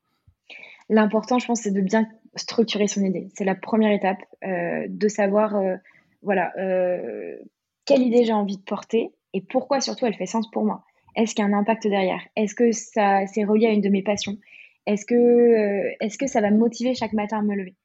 L'important, 0.90 1.40
je 1.40 1.48
pense, 1.48 1.62
c'est 1.62 1.72
de 1.72 1.80
bien 1.80 2.06
structurer 2.36 2.88
son 2.88 3.02
idée. 3.06 3.30
C'est 3.34 3.46
la 3.46 3.56
première 3.56 3.94
étape, 3.94 4.20
euh, 4.44 4.86
de 4.90 5.08
savoir, 5.08 5.56
euh, 5.56 5.78
voilà, 6.22 6.52
euh, 6.58 7.38
quelle 7.86 8.02
idée 8.02 8.26
j'ai 8.26 8.34
envie 8.34 8.58
de 8.58 8.64
porter 8.64 9.12
et 9.34 9.40
pourquoi 9.40 9.80
surtout 9.80 10.06
elle 10.06 10.16
fait 10.16 10.26
sens 10.26 10.52
pour 10.52 10.66
moi. 10.66 10.84
Est-ce 11.16 11.34
qu'il 11.34 11.46
y 11.46 11.48
a 11.48 11.50
un 11.50 11.58
impact 11.58 11.88
derrière? 11.88 12.22
Est-ce 12.36 12.56
que 12.56 12.74
ça 12.74 13.26
c'est 13.28 13.46
relié 13.46 13.68
à 13.68 13.72
une 13.72 13.82
de 13.82 13.88
mes 13.88 14.04
passions? 14.04 14.38
Est-ce 14.86 15.06
que, 15.06 15.94
est-ce 16.04 16.18
que 16.18 16.28
ça 16.28 16.42
va 16.42 16.52
me 16.52 16.58
motiver 16.58 16.94
chaque 16.94 17.14
matin 17.14 17.40
à 17.40 17.42
me 17.42 17.56
lever? 17.56 17.76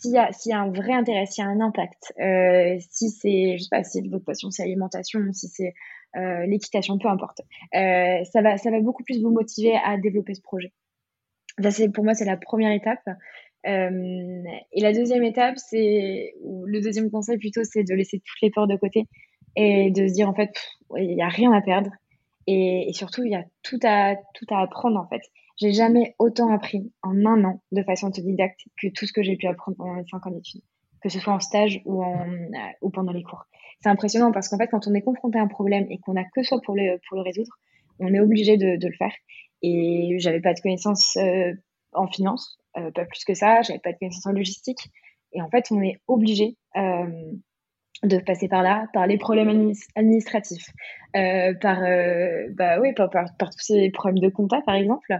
S'il 0.00 0.12
y, 0.12 0.18
a, 0.18 0.30
y 0.44 0.52
a 0.52 0.60
un 0.60 0.70
vrai 0.70 0.92
intérêt, 0.92 1.26
s'il 1.26 1.44
y 1.44 1.46
a 1.46 1.50
un 1.50 1.60
impact, 1.60 2.12
euh, 2.20 2.76
si 2.90 3.10
c'est, 3.10 3.56
je 3.56 3.62
sais 3.62 3.68
pas, 3.70 3.82
si 3.82 4.06
votre 4.08 4.24
passion 4.24 4.50
c'est 4.50 4.62
l'alimentation, 4.62 5.20
si 5.32 5.48
c'est 5.48 5.74
euh, 6.16 6.46
l'équitation, 6.46 6.98
peu 6.98 7.08
importe, 7.08 7.40
euh, 7.74 8.24
ça, 8.24 8.42
va, 8.42 8.56
ça 8.58 8.70
va 8.70 8.80
beaucoup 8.80 9.04
plus 9.04 9.22
vous 9.22 9.30
motiver 9.30 9.76
à 9.76 9.96
développer 9.98 10.34
ce 10.34 10.42
projet. 10.42 10.72
Ça, 11.62 11.88
pour 11.88 12.04
moi, 12.04 12.14
c'est 12.14 12.24
la 12.26 12.36
première 12.36 12.72
étape. 12.72 13.06
et 13.64 14.80
la 14.80 14.92
deuxième 14.92 15.24
étape, 15.24 15.56
c'est, 15.58 16.34
ou 16.42 16.66
le 16.66 16.80
deuxième 16.80 17.10
conseil 17.10 17.38
plutôt, 17.38 17.64
c'est 17.64 17.82
de 17.82 17.94
laisser 17.94 18.18
toutes 18.18 18.42
les 18.42 18.50
peurs 18.50 18.66
de 18.66 18.76
côté 18.76 19.04
et 19.56 19.90
de 19.90 20.06
se 20.06 20.12
dire 20.12 20.28
en 20.28 20.34
fait, 20.34 20.54
il 20.96 21.14
n'y 21.14 21.22
a 21.22 21.28
rien 21.28 21.52
à 21.52 21.62
perdre. 21.62 21.90
Et, 22.46 22.88
et 22.88 22.92
surtout, 22.92 23.24
il 23.24 23.32
y 23.32 23.34
a 23.34 23.44
tout 23.62 23.80
à, 23.82 24.16
tout 24.34 24.46
à 24.50 24.60
apprendre 24.60 25.00
en 25.00 25.08
fait. 25.08 25.22
J'ai 25.56 25.72
jamais 25.72 26.14
autant 26.18 26.52
appris 26.52 26.92
en 27.02 27.24
un 27.24 27.44
an 27.44 27.62
de 27.72 27.82
façon 27.82 28.08
autodidacte 28.08 28.60
que 28.80 28.88
tout 28.88 29.06
ce 29.06 29.12
que 29.12 29.22
j'ai 29.22 29.36
pu 29.36 29.46
apprendre 29.46 29.76
pendant 29.76 29.94
les 29.94 30.04
cinq 30.10 30.26
ans 30.26 30.30
d'études, 30.30 30.62
que 31.02 31.08
ce 31.08 31.18
soit 31.18 31.32
en 31.32 31.40
stage 31.40 31.80
ou, 31.84 32.02
en, 32.02 32.28
euh, 32.28 32.72
ou 32.82 32.90
pendant 32.90 33.12
les 33.12 33.22
cours. 33.22 33.44
C'est 33.80 33.88
impressionnant 33.88 34.32
parce 34.32 34.48
qu'en 34.48 34.58
fait, 34.58 34.68
quand 34.68 34.86
on 34.86 34.94
est 34.94 35.02
confronté 35.02 35.38
à 35.38 35.42
un 35.42 35.48
problème 35.48 35.86
et 35.90 35.98
qu'on 35.98 36.16
a 36.16 36.24
que 36.24 36.42
soi 36.42 36.60
pour 36.64 36.74
le, 36.74 36.98
pour 37.08 37.16
le 37.16 37.22
résoudre, 37.22 37.50
on 37.98 38.12
est 38.12 38.20
obligé 38.20 38.56
de, 38.56 38.76
de 38.76 38.86
le 38.86 38.94
faire. 38.94 39.12
Et 39.62 40.16
j'avais 40.18 40.40
pas 40.40 40.52
de 40.52 40.60
connaissances 40.60 41.16
en 41.92 42.06
finance, 42.08 42.58
pas 42.74 43.04
plus 43.06 43.24
que 43.24 43.34
ça. 43.34 43.62
J'avais 43.62 43.78
pas 43.78 43.92
de 43.92 43.98
connaissances 43.98 44.26
en 44.26 44.32
logistique. 44.32 44.90
Et 45.32 45.40
en 45.40 45.48
fait, 45.48 45.66
on 45.70 45.82
est 45.82 45.96
obligé 46.06 46.56
de 48.02 48.18
passer 48.18 48.48
par 48.48 48.62
là, 48.62 48.88
par 48.92 49.06
les 49.06 49.18
problèmes 49.18 49.72
administratifs, 49.94 50.70
euh, 51.16 51.54
par, 51.54 51.82
euh, 51.82 52.48
bah 52.50 52.78
par, 52.94 53.10
par, 53.10 53.50
tous 53.50 53.60
ces 53.60 53.90
problèmes 53.90 54.18
de 54.18 54.28
compta, 54.28 54.60
par 54.62 54.74
exemple. 54.74 55.16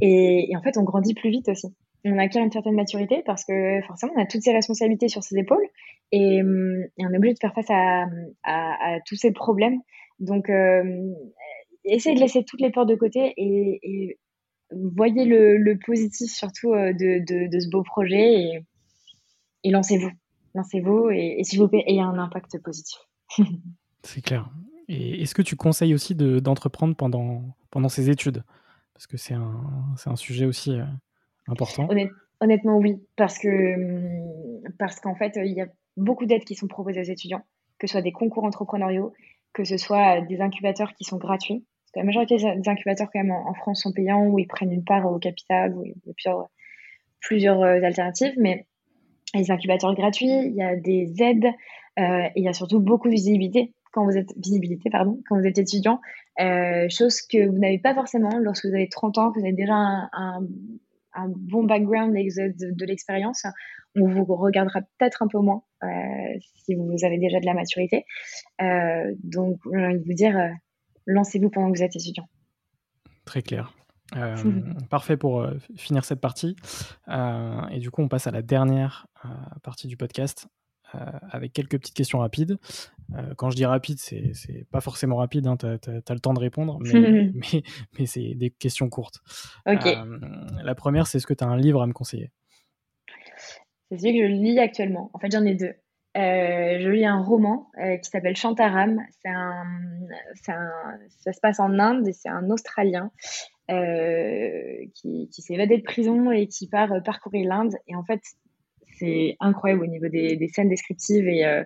Et, 0.00 0.50
en 0.56 0.62
fait, 0.62 0.76
on 0.76 0.82
grandit 0.82 1.14
plus 1.14 1.30
vite 1.30 1.48
aussi. 1.48 1.68
On 2.04 2.18
acquiert 2.18 2.42
une 2.44 2.52
certaine 2.52 2.74
maturité 2.74 3.22
parce 3.26 3.44
que 3.44 3.80
forcément, 3.86 4.12
on 4.16 4.22
a 4.22 4.26
toutes 4.26 4.42
ces 4.42 4.52
responsabilités 4.52 5.08
sur 5.08 5.22
ses 5.22 5.36
épaules 5.38 5.66
et, 6.12 6.42
on 6.42 7.12
est 7.12 7.16
obligé 7.16 7.34
de 7.34 7.38
faire 7.40 7.54
face 7.54 7.70
à, 7.70 8.06
à, 8.44 8.98
tous 9.06 9.16
ces 9.16 9.32
problèmes. 9.32 9.80
Donc, 10.20 10.50
euh, 10.50 11.12
essayez 11.84 12.14
de 12.14 12.20
laisser 12.20 12.44
toutes 12.44 12.60
les 12.60 12.70
peurs 12.70 12.86
de 12.86 12.94
côté 12.94 13.34
et, 13.36 14.18
voyez 14.70 15.24
le, 15.24 15.56
le, 15.58 15.78
positif 15.78 16.30
surtout 16.30 16.72
de, 16.72 17.48
de, 17.48 17.60
ce 17.60 17.68
beau 17.70 17.82
projet 17.82 18.34
et, 18.34 18.60
et 19.62 19.70
lancez-vous 19.70 20.10
lancez-vous 20.56 21.10
et, 21.10 21.42
s'il 21.44 21.60
vous 21.60 21.68
plaît, 21.68 21.84
ayez 21.86 22.00
un 22.00 22.18
impact 22.18 22.58
positif. 22.62 22.98
C'est 24.02 24.22
clair. 24.22 24.50
Et 24.88 25.22
est-ce 25.22 25.34
que 25.34 25.42
tu 25.42 25.56
conseilles 25.56 25.94
aussi 25.94 26.14
d'entreprendre 26.14 26.94
pendant, 26.94 27.56
pendant 27.70 27.88
ces 27.88 28.10
études? 28.10 28.42
Parce 28.94 29.06
que 29.06 29.16
c'est 29.16 29.34
un, 29.34 29.94
un, 30.06 30.16
sujet 30.16 30.46
aussi 30.46 30.78
euh, 30.78 30.84
important. 31.48 31.88
honnêtement, 32.40 32.78
oui. 32.78 32.96
Parce 33.16 33.38
que 33.38 33.50
parce 34.78 35.00
qu'en 35.00 35.14
fait, 35.14 35.36
il 35.36 35.52
y 35.52 35.60
a 35.60 35.66
beaucoup 35.96 36.24
d'aides 36.24 36.44
qui 36.44 36.54
sont 36.54 36.68
proposées 36.68 37.00
aux 37.00 37.10
étudiants, 37.10 37.44
que 37.78 37.86
ce 37.86 37.92
soit 37.92 38.02
des 38.02 38.12
concours 38.12 38.44
entrepreneuriaux, 38.44 39.12
que 39.52 39.64
ce 39.64 39.76
soit 39.76 40.20
des 40.22 40.40
incubateurs 40.40 40.94
qui 40.94 41.04
sont 41.04 41.16
gratuits. 41.16 41.64
la 41.94 42.04
majorité 42.04 42.36
des 42.36 42.68
incubateurs, 42.68 43.08
quand 43.12 43.22
même, 43.22 43.32
en, 43.32 43.54
France 43.54 43.82
sont 43.82 43.92
payants, 43.92 44.26
où 44.26 44.38
ils 44.38 44.46
prennent 44.46 44.72
une 44.72 44.84
part 44.84 45.10
au 45.10 45.18
capital, 45.18 45.74
où 45.74 45.84
il 45.84 45.90
y 45.90 46.10
a 46.10 46.12
plusieurs, 46.14 46.48
plusieurs 47.20 47.62
euh, 47.62 47.82
alternatives. 47.82 48.34
Mais 48.38 48.66
les 49.36 49.50
incubateurs 49.50 49.94
gratuits, 49.94 50.26
il 50.26 50.54
y 50.54 50.62
a 50.62 50.76
des 50.76 51.12
aides, 51.20 51.46
euh, 51.98 52.24
et 52.24 52.32
il 52.36 52.44
y 52.44 52.48
a 52.48 52.52
surtout 52.52 52.80
beaucoup 52.80 53.08
de 53.08 53.12
visibilité 53.12 53.72
quand 53.92 54.04
vous 54.04 54.16
êtes 54.18 54.34
visibilité 54.36 54.90
pardon 54.90 55.22
quand 55.26 55.38
vous 55.38 55.46
êtes 55.46 55.56
étudiant, 55.56 56.00
euh, 56.38 56.86
chose 56.90 57.22
que 57.22 57.48
vous 57.48 57.58
n'avez 57.58 57.78
pas 57.78 57.94
forcément 57.94 58.38
lorsque 58.38 58.66
vous 58.66 58.74
avez 58.74 58.90
30 58.90 59.16
ans, 59.16 59.32
que 59.32 59.38
vous 59.38 59.46
avez 59.46 59.54
déjà 59.54 59.74
un, 59.74 60.40
bon 61.28 61.64
background 61.64 62.14
de, 62.14 62.74
de 62.74 62.84
l'expérience. 62.84 63.46
On 63.98 64.06
vous 64.06 64.24
regardera 64.26 64.82
peut-être 64.98 65.22
un 65.22 65.28
peu 65.28 65.38
moins 65.38 65.62
euh, 65.82 65.88
si 66.66 66.74
vous 66.74 67.04
avez 67.04 67.16
déjà 67.16 67.40
de 67.40 67.46
la 67.46 67.54
maturité. 67.54 68.04
donc, 69.24 69.58
j'ai 69.72 69.86
envie 69.86 69.98
de 69.98 70.04
vous 70.04 70.12
dire, 70.12 70.36
lancez-vous 71.06 71.48
pendant 71.48 71.72
que 71.72 71.78
vous 71.78 71.84
êtes 71.84 71.96
étudiant. 71.96 72.28
Très 73.24 73.40
clair. 73.40 73.74
Euh, 74.14 74.36
parfait 74.88 75.16
pour 75.16 75.40
euh, 75.40 75.54
finir 75.76 76.04
cette 76.04 76.20
partie. 76.20 76.56
Euh, 77.08 77.66
et 77.70 77.78
du 77.78 77.90
coup, 77.90 78.02
on 78.02 78.08
passe 78.08 78.26
à 78.26 78.30
la 78.30 78.42
dernière 78.42 79.06
partie 79.62 79.88
du 79.88 79.96
podcast 79.96 80.48
avec 81.30 81.52
quelques 81.52 81.78
petites 81.78 81.96
questions 81.96 82.20
rapides. 82.20 82.56
quand 83.36 83.50
je 83.50 83.56
dis 83.56 83.66
rapide, 83.66 83.98
c'est 83.98 84.64
pas 84.70 84.80
forcément 84.80 85.16
rapide, 85.16 85.46
hein, 85.46 85.56
tu 85.58 85.66
as, 85.66 86.14
le 86.14 86.20
temps 86.20 86.32
de 86.32 86.38
répondre, 86.38 86.78
mais, 86.80 87.32
mais, 87.98 88.06
c'est 88.06 88.34
des 88.34 88.50
questions 88.50 88.88
courtes. 88.88 89.20
la 89.66 90.74
première, 90.74 91.06
c'est 91.06 91.18
est-ce 91.18 91.26
que 91.26 91.34
tu 91.34 91.44
as 91.44 91.48
un 91.48 91.56
livre 91.56 91.82
à 91.82 91.86
me 91.86 91.92
conseiller? 91.92 92.30
C'est 93.90 93.98
celui 93.98 94.20
que 94.20 94.28
je 94.28 94.32
lis 94.32 94.58
actuellement. 94.58 95.10
En 95.12 95.18
fait, 95.18 95.30
j'en 95.30 95.44
ai 95.44 95.54
deux. 95.54 95.74
je 96.14 96.88
lis 96.88 97.04
un 97.04 97.20
roman 97.20 97.66
qui 98.02 98.08
s'appelle 98.08 98.36
Chantaram. 98.36 99.02
C'est 99.20 99.28
un, 99.28 99.64
un, 100.48 100.98
ça 101.08 101.32
se 101.32 101.40
passe 101.42 101.60
en 101.60 101.78
Inde 101.78 102.08
et 102.08 102.12
c'est 102.12 102.30
un 102.30 102.48
Australien 102.48 103.10
qui, 103.68 105.28
qui 105.32 105.42
s'est 105.42 105.54
évadé 105.54 105.78
de 105.78 105.82
prison 105.82 106.30
et 106.30 106.46
qui 106.46 106.68
part 106.68 106.92
euh, 106.92 107.00
parcourir 107.00 107.48
l'Inde. 107.48 107.74
Et 107.88 107.94
en 107.94 108.04
fait, 108.04 108.20
c'est 108.98 109.36
incroyable 109.40 109.82
au 109.82 109.86
niveau 109.86 110.08
des, 110.08 110.36
des 110.36 110.48
scènes 110.48 110.68
descriptives 110.68 111.28
et, 111.28 111.44
euh, 111.44 111.64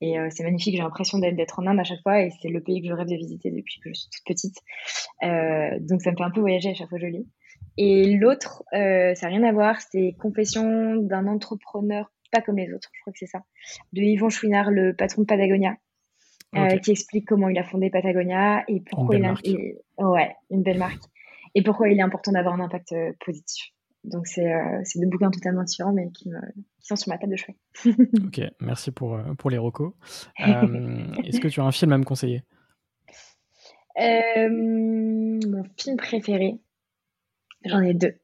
et 0.00 0.16
c'est 0.30 0.42
magnifique. 0.42 0.76
J'ai 0.76 0.82
l'impression 0.82 1.18
d'être 1.18 1.58
en 1.58 1.66
Inde 1.66 1.80
à 1.80 1.84
chaque 1.84 2.02
fois 2.02 2.20
et 2.20 2.30
c'est 2.42 2.48
le 2.48 2.60
pays 2.62 2.82
que 2.82 2.88
je 2.88 2.92
rêve 2.92 3.06
de 3.06 3.16
visiter 3.16 3.50
depuis 3.50 3.80
que 3.80 3.90
je 3.90 3.94
suis 3.94 4.10
toute 4.10 4.24
petite. 4.26 4.56
donc 5.88 6.02
ça 6.02 6.10
me 6.10 6.16
fait 6.16 6.22
un 6.22 6.30
peu 6.30 6.40
voyager 6.40 6.70
à 6.70 6.74
chaque 6.74 6.88
fois 6.88 6.98
que 6.98 7.06
je 7.06 7.10
lis. 7.10 7.26
Et 7.78 8.14
l'autre, 8.16 8.62
ça 8.72 9.14
n'a 9.14 9.28
rien 9.28 9.42
à 9.44 9.52
voir, 9.52 9.80
c'est 9.80 10.14
Confession 10.18 10.96
d'un 10.96 11.26
entrepreneur 11.26 12.10
pas 12.32 12.42
comme 12.42 12.56
les 12.56 12.72
autres, 12.72 12.90
je 12.92 13.00
crois 13.00 13.12
que 13.12 13.18
c'est 13.20 13.26
ça, 13.26 13.42
de 13.92 14.02
Yvon 14.02 14.28
Chouinard, 14.28 14.70
le 14.70 14.94
patron 14.94 15.22
de 15.22 15.26
Patagonia. 15.26 15.76
qui 16.82 16.90
explique 16.90 17.26
comment 17.26 17.48
il 17.48 17.58
a 17.58 17.62
fondé 17.62 17.88
Patagonia 17.88 18.64
et 18.68 18.80
pourquoi 18.80 19.16
il 19.16 19.24
a. 19.24 19.34
ouais, 20.08 20.34
une 20.50 20.62
belle 20.62 20.78
marque 20.78 21.04
et 21.56 21.62
pourquoi 21.62 21.88
il 21.88 21.98
est 21.98 22.02
important 22.02 22.32
d'avoir 22.32 22.54
un 22.54 22.60
impact 22.60 22.92
euh, 22.92 23.12
positif. 23.24 23.72
Donc, 24.04 24.26
c'est 24.26 24.52
euh, 24.52 24.82
deux 24.96 25.08
bouquins 25.08 25.30
totalement 25.30 25.64
différents, 25.64 25.94
mais 25.94 26.10
qui, 26.12 26.28
me, 26.28 26.38
qui, 26.52 26.86
sont 26.86 26.96
sur 26.96 27.08
ma 27.08 27.16
table 27.16 27.32
de 27.32 27.36
chevet. 27.36 27.56
ok, 28.26 28.40
merci 28.60 28.92
pour, 28.92 29.14
euh, 29.14 29.34
pour 29.38 29.48
les 29.48 29.56
recos. 29.56 29.94
Est-ce 30.38 31.40
que 31.40 31.48
tu 31.48 31.60
as 31.60 31.64
un 31.64 31.72
film 31.72 31.92
à 31.92 31.98
me 31.98 32.04
conseiller? 32.04 32.42
Mon 33.98 35.64
film 35.78 35.96
préféré, 35.96 36.60
j'en 37.64 37.80
ai 37.80 37.94
deux. 37.94 38.16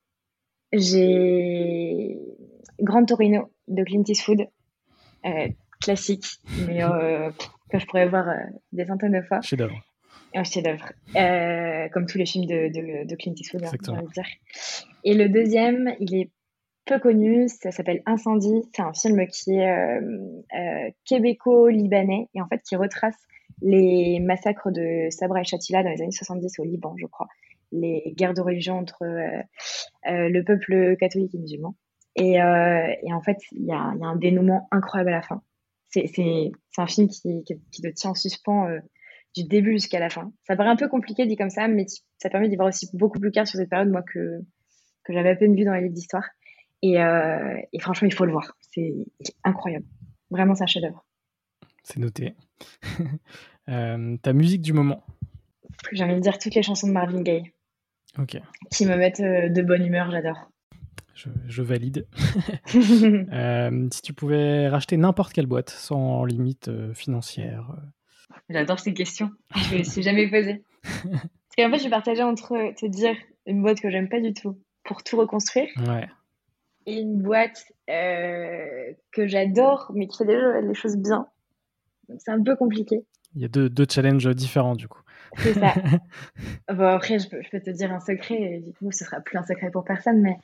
J'ai 0.74 2.18
Grand 2.80 3.06
Torino 3.06 3.50
de 3.66 3.82
Clint 3.82 4.04
Eastwood, 4.06 4.46
classique, 5.80 6.26
mais 6.66 6.82
que 7.70 7.78
je 7.78 7.86
pourrais 7.86 8.08
voir 8.08 8.26
des 8.72 8.84
centaines 8.84 9.18
de 9.18 9.22
fois. 9.22 9.40
Chef 9.40 9.58
d'œuvre 9.58 9.82
un 10.34 10.44
chef-d'œuvre, 10.44 10.92
euh, 11.16 11.88
comme 11.90 12.06
tous 12.06 12.18
les 12.18 12.26
films 12.26 12.46
de, 12.46 13.04
de, 13.04 13.16
Clint 13.16 13.34
Eastwood, 13.36 13.64
hein, 13.64 14.02
dire. 14.14 14.26
Et 15.04 15.14
le 15.14 15.28
deuxième, 15.28 15.94
il 16.00 16.14
est 16.14 16.30
peu 16.84 16.98
connu, 16.98 17.48
ça 17.48 17.70
s'appelle 17.70 18.02
Incendie. 18.06 18.62
C'est 18.74 18.82
un 18.82 18.92
film 18.92 19.26
qui 19.26 19.52
est 19.52 19.68
euh, 19.68 20.00
euh, 20.54 20.90
québéco-libanais 21.04 22.28
et 22.34 22.42
en 22.42 22.48
fait 22.48 22.60
qui 22.62 22.76
retrace 22.76 23.16
les 23.60 24.18
massacres 24.20 24.72
de 24.72 25.08
Sabra 25.10 25.40
et 25.40 25.44
Shatila 25.44 25.82
dans 25.82 25.90
les 25.90 26.02
années 26.02 26.10
70 26.10 26.58
au 26.58 26.64
Liban, 26.64 26.94
je 26.98 27.06
crois. 27.06 27.28
Les 27.70 28.12
guerres 28.16 28.34
de 28.34 28.40
religion 28.40 28.78
entre 28.78 29.04
le 30.04 30.42
peuple 30.42 30.96
catholique 30.96 31.34
et 31.34 31.38
musulman. 31.38 31.74
Et, 32.16 32.32
et 32.32 33.12
en 33.12 33.22
fait, 33.22 33.38
il 33.52 33.64
y, 33.64 33.72
a, 33.72 33.78
un 33.78 34.16
dénouement 34.16 34.68
incroyable 34.72 35.10
à 35.10 35.16
la 35.16 35.22
fin. 35.22 35.42
C'est 35.88 36.10
un 36.76 36.86
film 36.86 37.08
qui, 37.08 37.44
qui, 37.44 37.54
qui, 37.70 37.82
te 37.82 37.88
tient 37.88 38.10
en 38.10 38.14
suspens 38.14 38.68
du 39.34 39.44
début 39.44 39.72
jusqu'à 39.72 39.98
la 39.98 40.10
fin. 40.10 40.32
Ça 40.46 40.56
paraît 40.56 40.70
un 40.70 40.76
peu 40.76 40.88
compliqué 40.88 41.26
dit 41.26 41.36
comme 41.36 41.50
ça, 41.50 41.68
mais 41.68 41.86
ça 42.18 42.28
permet 42.30 42.48
d'y 42.48 42.56
voir 42.56 42.68
aussi 42.68 42.88
beaucoup 42.94 43.18
plus 43.18 43.30
clair 43.30 43.46
sur 43.46 43.58
cette 43.58 43.70
période, 43.70 43.88
moi, 43.88 44.02
que, 44.02 44.40
que 45.04 45.12
j'avais 45.12 45.30
à 45.30 45.36
peine 45.36 45.54
vu 45.54 45.64
dans 45.64 45.72
les 45.72 45.82
livres 45.82 45.94
d'histoire. 45.94 46.24
Et, 46.82 47.00
euh, 47.00 47.56
et, 47.72 47.78
franchement, 47.78 48.08
il 48.08 48.14
faut 48.14 48.24
le 48.24 48.32
voir. 48.32 48.56
C'est 48.60 48.94
incroyable. 49.44 49.86
Vraiment, 50.30 50.54
c'est 50.54 50.64
un 50.64 50.66
chef-d'œuvre. 50.66 51.04
C'est 51.82 51.98
noté. 51.98 52.34
euh, 53.68 54.16
ta 54.18 54.32
musique 54.32 54.62
du 54.62 54.72
moment 54.72 55.04
J'ai 55.92 56.04
envie 56.04 56.14
de 56.14 56.20
dire 56.20 56.38
toutes 56.38 56.54
les 56.54 56.62
chansons 56.62 56.88
de 56.88 56.92
Marvin 56.92 57.22
Gaye. 57.22 57.52
Ok. 58.18 58.36
Qui 58.70 58.86
me 58.86 58.96
mettent 58.96 59.20
euh, 59.20 59.48
de 59.48 59.62
bonne 59.62 59.86
humeur, 59.86 60.10
j'adore. 60.10 60.50
Je, 61.14 61.28
je, 61.46 61.62
valide. 61.62 62.06
euh, 63.32 63.88
si 63.92 64.02
tu 64.02 64.12
pouvais 64.12 64.68
racheter 64.68 64.96
n'importe 64.96 65.32
quelle 65.32 65.46
boîte 65.46 65.70
sans 65.70 66.24
limite 66.24 66.70
financière, 66.94 67.76
J'adore 68.48 68.78
ces 68.78 68.94
questions. 68.94 69.30
Je 69.56 69.72
me 69.72 69.78
les 69.78 69.84
suis 69.84 70.02
jamais 70.02 70.28
posées. 70.28 70.62
Parce 70.82 71.56
qu'en 71.56 71.70
fait, 71.70 71.76
je 71.76 71.82
suis 71.82 71.90
partagée 71.90 72.22
entre 72.22 72.74
te 72.74 72.86
dire 72.86 73.14
une 73.46 73.62
boîte 73.62 73.80
que 73.80 73.90
j'aime 73.90 74.08
pas 74.08 74.20
du 74.20 74.32
tout 74.32 74.58
pour 74.84 75.02
tout 75.02 75.16
reconstruire. 75.16 75.68
Et 76.86 77.00
une 77.00 77.22
boîte 77.22 77.64
euh, 77.90 78.92
que 79.12 79.26
j'adore, 79.26 79.92
mais 79.94 80.08
qui 80.08 80.18
fait 80.18 80.24
déjà 80.24 80.60
les 80.60 80.74
choses 80.74 80.96
bien. 80.96 81.26
C'est 82.18 82.30
un 82.30 82.42
peu 82.42 82.56
compliqué. 82.56 83.04
Il 83.34 83.42
y 83.42 83.44
a 83.44 83.48
deux, 83.48 83.68
deux 83.68 83.86
challenges 83.88 84.28
différents, 84.34 84.74
du 84.74 84.88
coup. 84.88 85.00
C'est 85.38 85.54
ça. 85.54 85.74
bon, 86.72 86.86
après, 86.86 87.18
je 87.18 87.28
peux, 87.28 87.40
je 87.42 87.50
peux, 87.50 87.60
te 87.60 87.70
dire 87.70 87.92
un 87.92 88.00
secret, 88.00 88.34
et 88.34 88.60
du 88.60 88.72
coup, 88.72 88.90
ce 88.90 89.04
sera 89.04 89.20
plus 89.20 89.38
un 89.38 89.44
secret 89.44 89.70
pour 89.70 89.84
personne, 89.84 90.20
mais 90.20 90.36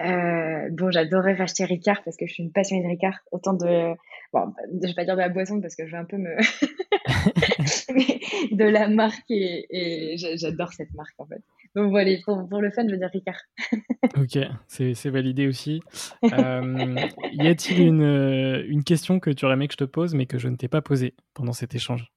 euh, 0.00 0.68
bon, 0.72 0.90
j'adorais 0.90 1.34
racheter 1.34 1.64
Ricard 1.64 2.02
parce 2.04 2.16
que 2.16 2.26
je 2.26 2.32
suis 2.32 2.42
une 2.42 2.52
passionnée 2.52 2.82
de 2.82 2.88
Ricard. 2.88 3.20
Autant 3.30 3.54
de, 3.54 3.94
bon, 4.32 4.52
je 4.82 4.88
vais 4.88 4.94
pas 4.94 5.04
dire 5.04 5.14
de 5.14 5.20
la 5.20 5.28
boisson 5.28 5.60
parce 5.60 5.76
que 5.76 5.86
je 5.86 5.92
vais 5.92 5.98
un 5.98 6.04
peu 6.04 6.16
me, 6.16 6.36
de 8.52 8.64
la 8.64 8.88
marque 8.88 9.30
et, 9.30 10.16
j'adore 10.16 10.72
cette 10.72 10.92
marque 10.94 11.14
en 11.18 11.26
fait. 11.26 11.42
Donc 11.74 11.90
voilà, 11.90 12.12
pour, 12.24 12.48
pour 12.48 12.60
le 12.60 12.70
fun, 12.70 12.86
je 12.86 12.92
veux 12.92 12.98
dire 12.98 13.10
Ricard. 13.12 13.40
ok, 14.16 14.38
c'est 14.68 15.10
validé 15.10 15.48
aussi. 15.48 15.80
Euh, 16.24 16.96
y 17.32 17.48
a-t-il 17.48 17.80
une, 17.80 18.64
une 18.68 18.84
question 18.84 19.18
que 19.18 19.30
tu 19.30 19.44
aurais 19.44 19.54
aimé 19.54 19.66
que 19.66 19.74
je 19.74 19.78
te 19.78 19.84
pose 19.84 20.14
mais 20.14 20.26
que 20.26 20.38
je 20.38 20.48
ne 20.48 20.56
t'ai 20.56 20.68
pas 20.68 20.82
posée 20.82 21.14
pendant 21.34 21.52
cet 21.52 21.74
échange? 21.74 22.12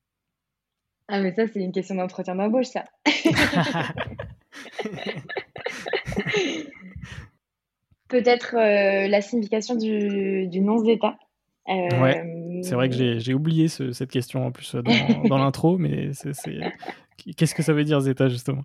Ah 1.09 1.21
mais 1.21 1.33
ça, 1.33 1.47
c'est 1.47 1.61
une 1.61 1.71
question 1.71 1.95
d'entretien 1.95 2.35
d'embauche, 2.35 2.67
ça. 2.67 2.83
Peut-être 8.09 8.55
euh, 8.55 9.07
la 9.07 9.21
signification 9.21 9.75
du, 9.75 10.47
du 10.47 10.59
nom 10.61 10.81
d'État. 10.81 11.17
Euh, 11.69 12.13
c'est 12.63 12.75
vrai 12.75 12.89
que 12.89 13.19
j'ai 13.19 13.33
oublié 13.33 13.67
cette 13.67 14.09
question 14.09 14.45
en 14.45 14.51
plus 14.51 14.75
dans, 14.75 15.37
l'intro, 15.37 15.77
mais 15.77 16.11
qu'est-ce 17.37 17.55
que 17.55 17.63
ça 17.63 17.73
veut 17.73 17.83
dire 17.83 17.99
Zeta 17.99 18.27
justement? 18.27 18.63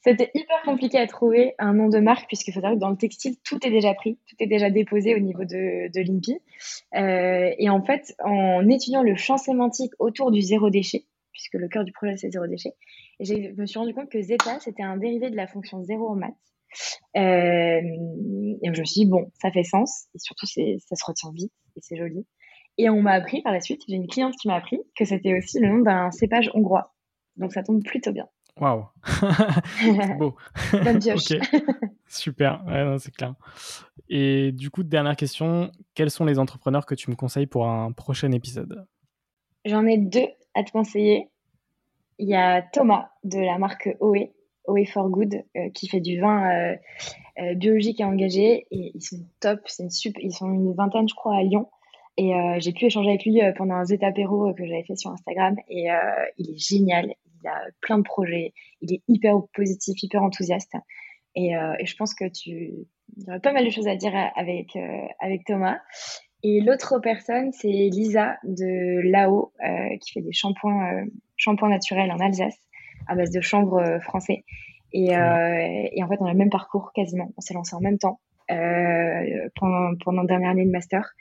C'était 0.00 0.30
hyper 0.34 0.62
compliqué 0.64 0.98
à 0.98 1.06
trouver 1.06 1.54
un 1.58 1.74
nom 1.74 1.88
de 1.88 1.98
marque 1.98 2.28
puisqu'il 2.28 2.52
faut 2.52 2.60
savoir 2.60 2.74
que 2.74 2.80
dans 2.80 2.90
le 2.90 2.96
textile 2.96 3.36
tout 3.44 3.58
est 3.66 3.70
déjà 3.70 3.94
pris, 3.94 4.18
tout 4.28 4.36
est 4.38 4.46
déjà 4.46 4.70
déposé 4.70 5.14
au 5.14 5.18
niveau 5.18 5.44
de, 5.44 5.92
de 5.92 6.00
l'INPI. 6.00 6.38
et 6.94 7.68
en 7.70 7.82
fait, 7.84 8.14
en 8.24 8.68
étudiant 8.68 9.02
le 9.02 9.16
champ 9.16 9.36
sémantique 9.36 9.92
autour 9.98 10.30
du 10.30 10.40
zéro 10.40 10.70
déchet, 10.70 11.04
puisque 11.32 11.54
le 11.54 11.68
cœur 11.68 11.84
du 11.84 11.92
projet 11.92 12.16
c'est 12.16 12.30
zéro 12.30 12.46
déchet, 12.46 12.74
et 13.20 13.24
je 13.24 13.60
me 13.60 13.66
suis 13.66 13.78
rendu 13.78 13.92
compte 13.94 14.10
que 14.10 14.20
zeta 14.20 14.58
c'était 14.60 14.82
un 14.82 14.96
dérivé 14.96 15.30
de 15.30 15.36
la 15.36 15.46
fonction 15.46 15.82
zéro 15.82 16.08
en 16.08 16.14
maths. 16.14 16.34
Euh, 17.16 17.80
et 18.62 18.72
je 18.72 18.80
me 18.80 18.84
suis 18.84 19.02
dit, 19.02 19.06
bon, 19.06 19.30
ça 19.40 19.50
fait 19.50 19.64
sens, 19.64 20.06
et 20.14 20.18
surtout, 20.18 20.46
ça 20.46 20.96
se 20.96 21.04
retient 21.04 21.30
vite, 21.32 21.52
et 21.76 21.80
c'est 21.82 21.96
joli. 21.96 22.26
Et 22.78 22.88
on 22.88 23.02
m'a 23.02 23.12
appris 23.12 23.42
par 23.42 23.52
la 23.52 23.60
suite, 23.60 23.82
j'ai 23.88 23.96
une 23.96 24.06
cliente 24.06 24.34
qui 24.40 24.48
m'a 24.48 24.54
appris 24.54 24.80
que 24.96 25.04
c'était 25.04 25.36
aussi 25.36 25.58
le 25.58 25.68
nom 25.68 25.78
d'un 25.78 26.10
cépage 26.10 26.50
hongrois. 26.54 26.94
Donc 27.36 27.52
ça 27.52 27.62
tombe 27.62 27.82
plutôt 27.82 28.12
bien. 28.12 28.26
Waouh 28.60 28.86
Beau 30.18 30.34
Bonne 30.72 30.98
pioche 30.98 31.32
Super, 32.08 32.62
c'est 32.98 33.14
clair. 33.14 33.34
Et 34.08 34.52
du 34.52 34.70
coup, 34.70 34.82
dernière 34.82 35.16
question, 35.16 35.70
quels 35.94 36.10
sont 36.10 36.24
les 36.24 36.38
entrepreneurs 36.38 36.86
que 36.86 36.94
tu 36.94 37.10
me 37.10 37.16
conseilles 37.16 37.46
pour 37.46 37.68
un 37.68 37.92
prochain 37.92 38.32
épisode? 38.32 38.86
J'en 39.64 39.84
ai 39.86 39.98
deux 39.98 40.28
à 40.54 40.64
te 40.64 40.70
conseiller. 40.70 41.28
Il 42.18 42.28
y 42.28 42.34
a 42.34 42.62
Thomas 42.62 43.10
de 43.24 43.38
la 43.38 43.58
marque 43.58 43.96
OE, 44.00 44.30
OE 44.66 44.84
for 44.86 45.08
Good, 45.08 45.44
euh, 45.56 45.70
qui 45.70 45.88
fait 45.88 46.00
du 46.00 46.20
vin 46.20 46.50
euh, 46.50 46.76
euh, 47.40 47.54
biologique 47.54 48.00
et 48.00 48.04
engagé. 48.04 48.66
Et 48.70 48.92
ils 48.94 49.02
sont 49.02 49.24
top, 49.40 49.60
c'est 49.66 49.84
une 49.84 49.90
super, 49.90 50.22
ils 50.22 50.32
sont 50.32 50.50
une 50.52 50.72
vingtaine, 50.74 51.08
je 51.08 51.14
crois, 51.14 51.36
à 51.36 51.42
Lyon. 51.42 51.68
Et 52.20 52.32
j'ai 52.58 52.72
pu 52.72 52.86
échanger 52.86 53.10
avec 53.10 53.24
lui 53.24 53.40
pendant 53.56 53.76
un 53.76 53.84
Zétapéro 53.84 54.52
que 54.52 54.66
j'avais 54.66 54.82
fait 54.82 54.96
sur 54.96 55.12
Instagram. 55.12 55.54
Et 55.68 55.86
il 56.36 56.50
est 56.50 56.58
génial, 56.58 57.14
il 57.40 57.48
a 57.48 57.62
plein 57.80 57.98
de 57.98 58.02
projets, 58.02 58.52
il 58.80 58.92
est 58.92 59.02
hyper 59.06 59.36
positif, 59.54 60.02
hyper 60.02 60.24
enthousiaste. 60.24 60.74
Et, 61.36 61.52
et 61.52 61.86
je 61.86 61.96
pense 61.96 62.14
que 62.14 62.28
tu 62.28 62.72
aurait 63.28 63.38
pas 63.38 63.52
mal 63.52 63.64
de 63.64 63.70
choses 63.70 63.86
à 63.86 63.94
dire 63.94 64.12
avec, 64.34 64.76
avec 65.20 65.44
Thomas. 65.44 65.78
Et 66.44 66.60
l'autre 66.60 67.00
personne, 67.00 67.52
c'est 67.52 67.68
Lisa 67.68 68.36
de 68.44 69.00
Lao, 69.10 69.52
euh, 69.64 69.96
qui 70.00 70.12
fait 70.12 70.20
des 70.20 70.32
shampoings, 70.32 70.92
euh, 70.92 71.04
shampoings 71.36 71.68
naturels 71.68 72.12
en 72.12 72.20
Alsace, 72.20 72.56
à 73.08 73.16
base 73.16 73.30
de 73.30 73.40
chanvre 73.40 73.78
euh, 73.78 74.00
français. 74.00 74.44
Et, 74.92 75.08
et, 75.08 76.02
en 76.02 76.08
fait, 76.08 76.16
on 76.20 76.24
a 76.24 76.32
le 76.32 76.38
même 76.38 76.48
parcours 76.48 76.92
quasiment. 76.94 77.30
On 77.36 77.42
s'est 77.42 77.52
lancé 77.52 77.76
en 77.76 77.80
même 77.80 77.98
temps 77.98 78.20
pendant, 78.48 79.94
pendant 80.02 80.22
la 80.22 80.26
dernière 80.26 80.48
année 80.52 80.64
de 80.64 80.70
master. 80.70 81.12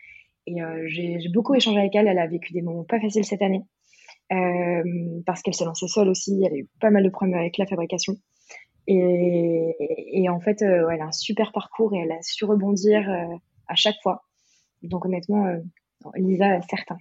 Et 0.48 0.56
j'ai 0.88 1.30
beaucoup 1.34 1.54
échangé 1.54 1.80
avec 1.80 1.96
elle. 1.96 2.08
Elle 2.08 2.20
a 2.20 2.28
vécu 2.28 2.54
des 2.54 2.62
moments 2.62 2.84
pas 2.84 3.00
faciles 3.00 3.26
cette 3.26 3.42
année. 3.42 3.64
parce 5.26 5.42
qu'elle 5.42 5.54
s'est 5.54 5.66
lancée 5.66 5.88
seule 5.88 6.10
aussi. 6.10 6.42
Elle 6.46 6.54
a 6.54 6.58
eu 6.58 6.70
pas 6.80 6.90
mal 6.90 7.04
de 7.04 7.10
problèmes 7.10 7.38
avec 7.38 7.58
la 7.58 7.68
fabrication. 7.68 8.16
Et, 8.88 9.76
et 10.14 10.30
en 10.30 10.40
fait, 10.40 10.62
elle 10.62 11.02
a 11.02 11.06
un 11.06 11.12
super 11.12 11.52
parcours 11.52 11.94
et 11.94 12.00
elle 12.00 12.12
a 12.12 12.22
su 12.22 12.46
rebondir 12.46 13.10
à 13.68 13.76
chaque 13.76 13.98
fois. 14.02 14.24
Donc 14.84 15.06
honnêtement, 15.06 15.46
euh, 15.46 15.58
Lisa, 16.16 16.62
certain. 16.70 16.98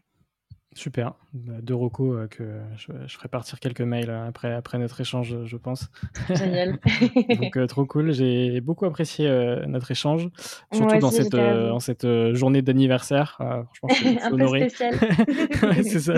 Super. 0.77 1.15
De 1.33 1.73
Rocco, 1.73 2.13
euh, 2.13 2.27
que 2.29 2.45
je, 2.77 2.93
ferai 3.17 3.29
partir 3.29 3.61
quelques 3.61 3.81
mails 3.81 4.11
après, 4.11 4.53
après 4.53 4.77
notre 4.77 5.01
échange, 5.01 5.35
je 5.47 5.57
pense. 5.57 5.89
Génial. 6.29 6.79
Donc, 7.41 7.57
euh, 7.57 7.67
trop 7.67 7.87
cool. 7.87 8.13
J'ai 8.13 8.61
beaucoup 8.61 8.85
apprécié 8.85 9.27
notre 9.67 9.91
échange, 9.91 10.29
surtout 10.73 10.99
dans 10.99 11.11
cette, 11.11 11.35
en 11.35 11.81
cette 11.81 12.07
journée 12.35 12.61
d'anniversaire. 12.61 13.39
franchement, 13.75 13.89
je 13.89 13.95
suis 13.95 14.19
honoré. 14.31 14.69
c'est 15.83 16.01
ça. 16.01 16.15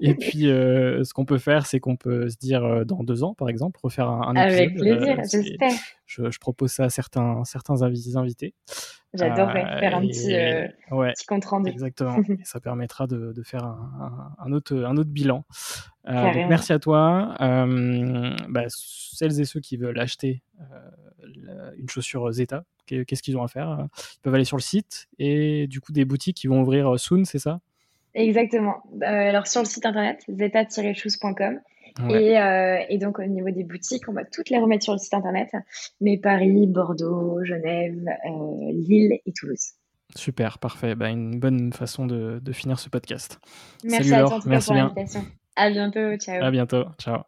Et 0.00 0.14
puis, 0.14 0.42
ce 0.44 1.12
qu'on 1.12 1.24
peut 1.24 1.38
faire, 1.38 1.66
c'est 1.66 1.80
qu'on 1.80 1.96
peut 1.96 2.28
se 2.28 2.36
dire 2.36 2.86
dans 2.86 3.02
deux 3.02 3.24
ans, 3.24 3.34
par 3.34 3.48
exemple, 3.48 3.80
refaire 3.82 4.08
un, 4.08 4.28
un 4.28 4.36
Avec 4.36 4.76
plaisir, 4.76 5.16
j'espère. 5.28 5.72
Je, 6.16 6.30
je, 6.30 6.38
propose 6.38 6.72
ça 6.72 6.84
à 6.84 6.90
certains, 6.90 7.44
certains 7.44 7.82
invités. 7.82 8.54
J'adorerais 9.14 9.64
euh, 9.64 9.78
faire 9.78 9.96
un 9.96 10.00
petit, 10.00 10.34
euh, 10.34 10.66
petit, 10.90 11.26
compte 11.26 11.44
rendu. 11.44 11.70
Exactement. 11.70 12.18
ça 12.44 12.60
permettra 12.60 13.06
de, 13.06 13.32
de 13.32 13.42
faire 13.42 13.64
un, 13.64 14.34
un, 14.38 14.52
autre, 14.52 14.76
un 14.76 14.96
autre 14.96 15.10
bilan. 15.10 15.44
Euh, 16.08 16.32
merci 16.48 16.72
à 16.72 16.78
toi. 16.78 17.34
Bah, 17.38 18.64
celles 18.68 19.40
et 19.40 19.44
ceux 19.44 19.60
qui 19.60 19.76
veulent 19.76 19.98
acheter 19.98 20.42
une 21.78 21.88
chaussure 21.88 22.30
Zeta, 22.32 22.64
qu'est-ce 22.86 23.22
qu'ils 23.22 23.36
ont 23.36 23.42
à 23.42 23.48
faire 23.48 23.88
Ils 24.14 24.20
peuvent 24.22 24.34
aller 24.34 24.44
sur 24.44 24.56
le 24.56 24.62
site 24.62 25.08
et 25.18 25.66
du 25.66 25.80
coup 25.80 25.92
des 25.92 26.04
boutiques 26.04 26.36
qui 26.36 26.46
vont 26.46 26.62
ouvrir 26.62 26.98
soon, 26.98 27.24
c'est 27.24 27.38
ça? 27.38 27.60
Exactement. 28.14 28.82
alors 29.02 29.46
sur 29.46 29.60
le 29.60 29.66
site 29.66 29.84
internet 29.84 30.22
zeta-shoes.com 30.28 31.60
euh, 32.00 32.78
et, 32.88 32.98
donc, 32.98 33.18
au 33.18 33.24
niveau 33.24 33.50
des 33.50 33.64
boutiques, 33.64 34.08
on 34.08 34.12
va 34.12 34.24
toutes 34.24 34.50
les 34.50 34.58
remettre 34.58 34.84
sur 34.84 34.92
le 34.92 34.98
site 34.98 35.14
internet. 35.14 35.48
Mais 36.00 36.18
Paris, 36.18 36.66
Bordeaux, 36.66 37.44
Genève, 37.44 38.06
euh, 38.26 38.72
Lille 38.72 39.18
et 39.24 39.32
Toulouse. 39.32 39.72
Super, 40.14 40.58
parfait. 40.58 40.94
Bah, 40.94 41.08
une 41.08 41.38
bonne 41.38 41.72
façon 41.72 42.06
de, 42.06 42.40
finir 42.52 42.78
ce 42.78 42.88
podcast. 42.88 43.40
Merci 43.84 44.08
Salut 44.08 44.24
à 44.24 44.28
toi, 44.28 44.40
merci 44.46 44.66
pour 44.66 44.76
l'invitation. 44.76 45.24
À 45.56 45.70
bientôt. 45.70 46.16
Ciao. 46.16 46.42
À 46.42 46.50
bientôt. 46.50 46.84
Ciao. 46.98 47.22